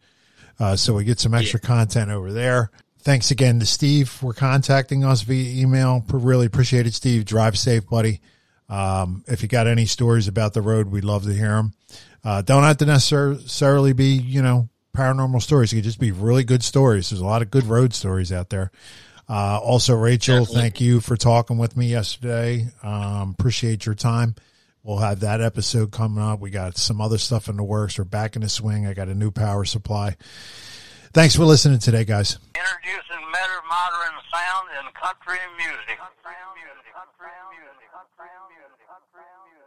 Uh, 0.59 0.77
so 0.77 0.95
we 0.95 1.05
get 1.05 1.21
some 1.21 1.35
extra 1.35 1.61
content 1.61 2.11
over 2.11 2.33
there. 2.33 2.71
Thanks 3.01 3.31
again 3.31 3.61
to 3.61 3.67
Steve 3.67 4.09
for 4.09 4.33
contacting 4.33 5.05
us 5.05 5.23
via 5.23 5.63
email. 5.63 6.05
Really 6.11 6.47
appreciate 6.47 6.87
it, 6.87 6.95
Steve. 6.95 7.25
Drive 7.25 7.57
safe, 7.59 7.87
buddy. 7.89 8.21
Um, 8.69 9.23
if 9.29 9.43
you 9.43 9.49
got 9.49 9.67
any 9.69 9.87
stories 9.87 10.27
about 10.27 10.55
the 10.55 10.63
road, 10.63 10.89
we'd 10.89 11.05
love 11.05 11.25
to 11.25 11.33
hear 11.33 11.51
them. 11.51 11.73
Uh, 12.25 12.43
don't 12.43 12.65
have 12.65 12.79
to 12.79 12.87
necessarily 12.87 13.93
be, 13.93 14.15
you 14.15 14.43
know, 14.43 14.69
paranormal 14.97 15.41
stories. 15.41 15.73
It 15.73 15.77
could 15.77 15.85
just 15.85 16.01
be 16.01 16.11
really 16.11 16.43
good 16.43 16.65
stories. 16.65 17.11
There's 17.11 17.21
a 17.21 17.25
lot 17.27 17.43
of 17.43 17.51
good 17.51 17.65
road 17.65 17.95
stories 17.95 18.33
out 18.33 18.51
there. 18.51 18.73
Uh, 19.29 19.61
also, 19.63 19.95
Rachel, 19.95 20.41
Definitely. 20.41 20.61
thank 20.63 20.81
you 20.81 21.01
for 21.01 21.17
talking 21.17 21.59
with 21.59 21.77
me 21.77 21.87
yesterday. 21.87 22.67
Um, 22.83 23.37
appreciate 23.39 23.87
your 23.87 23.95
time. 23.95 24.35
We'll 24.87 24.99
have 24.99 25.19
that 25.21 25.41
episode 25.41 25.91
coming 25.91 26.23
up. 26.23 26.39
We 26.39 26.51
got 26.51 26.77
some 26.77 27.01
other 27.01 27.19
stuff 27.19 27.49
in 27.49 27.57
the 27.57 27.65
works. 27.65 27.99
We're 27.99 28.05
back 28.05 28.37
in 28.37 28.43
the 28.43 28.49
swing. 28.49 28.87
I 28.87 28.95
got 28.95 29.09
a 29.09 29.17
new 29.17 29.33
power 29.33 29.65
supply. 29.65 30.17
Thanks 31.13 31.35
for 31.35 31.45
listening 31.45 31.81
today, 31.81 32.05
guys. 32.05 32.39
Introducing 32.55 33.27
better 33.33 33.59
modern 33.69 34.15
sound 34.31 34.69
and 34.79 34.95
country 34.95 35.43
music. 35.57 35.99
Country 35.99 36.39
music. 36.55 36.95
Country 36.95 37.35
music. 37.51 37.91
Country 37.91 38.31
music. 38.47 38.87
Country 38.87 39.27
music. 39.51 39.67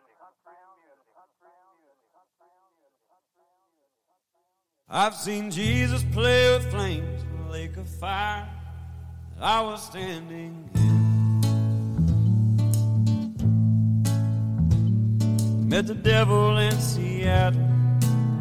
I've 4.87 5.15
seen 5.15 5.51
Jesus 5.51 6.01
play 6.13 6.53
with 6.53 6.71
flames 6.71 7.23
in 7.23 7.45
a 7.45 7.51
lake 7.51 7.75
of 7.75 7.89
fire 7.89 8.47
I 9.41 9.59
was 9.63 9.83
standing 9.85 10.69
in. 10.75 10.98
Met 15.69 15.85
the 15.85 15.93
devil 15.93 16.57
in 16.57 16.71
Seattle, 16.79 17.61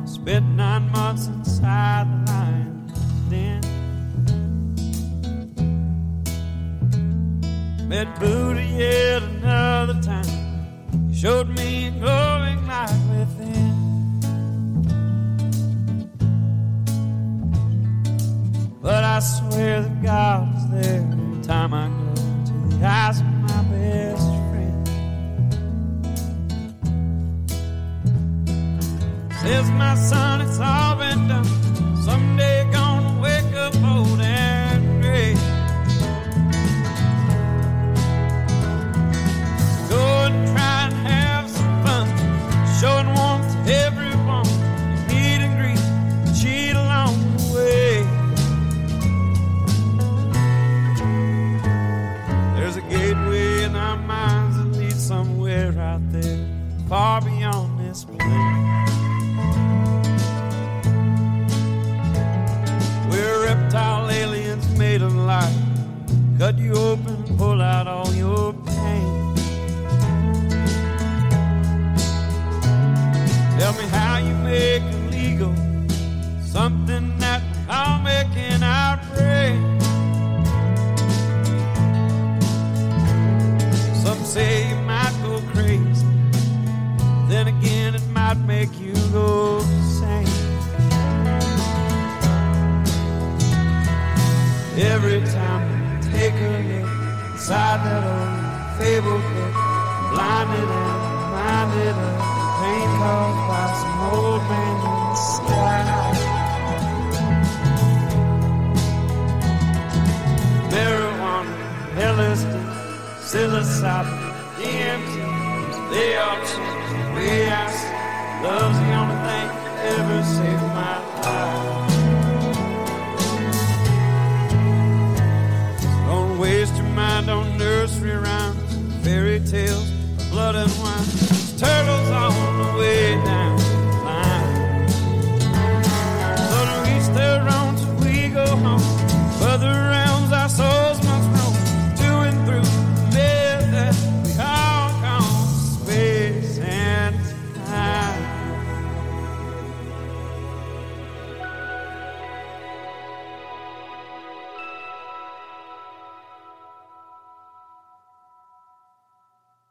spent 0.06 0.46
nine 0.46 0.90
months 0.90 1.26
inside 1.26 2.06
the 2.10 2.32
lion's 2.32 2.92
den. 3.28 3.60
Met 7.86 8.18
Buddha 8.18 8.62
yet 8.62 9.22
another 9.22 10.00
time, 10.00 10.24
he 11.10 11.14
showed 11.14 11.50
me 11.50 11.88
a 11.88 11.90
glowing 11.90 12.66
light 12.66 12.98
within. 13.10 13.74
But 18.80 19.04
I 19.04 19.18
swear 19.20 19.82
that 19.82 20.02
God 20.02 20.56
is 20.56 20.66
there 20.70 21.02
every 21.02 21.42
time 21.42 21.74
I 21.74 21.88
go 21.88 22.14
to 22.46 22.52
the 22.74 22.86
eyes 22.86 23.20
of 23.20 23.26
my 23.26 23.62
best 23.64 24.22
friend. 24.22 24.37
Says 29.42 29.70
my 29.70 29.94
son, 29.94 30.40
it's 30.40 30.58
all 30.58 30.96
been 30.96 31.28
done. 31.28 31.44
Someday 32.02 32.68
gonna 32.72 33.20
wake 33.20 33.54
up 33.54 33.74
old 33.84 34.20
and 34.20 34.37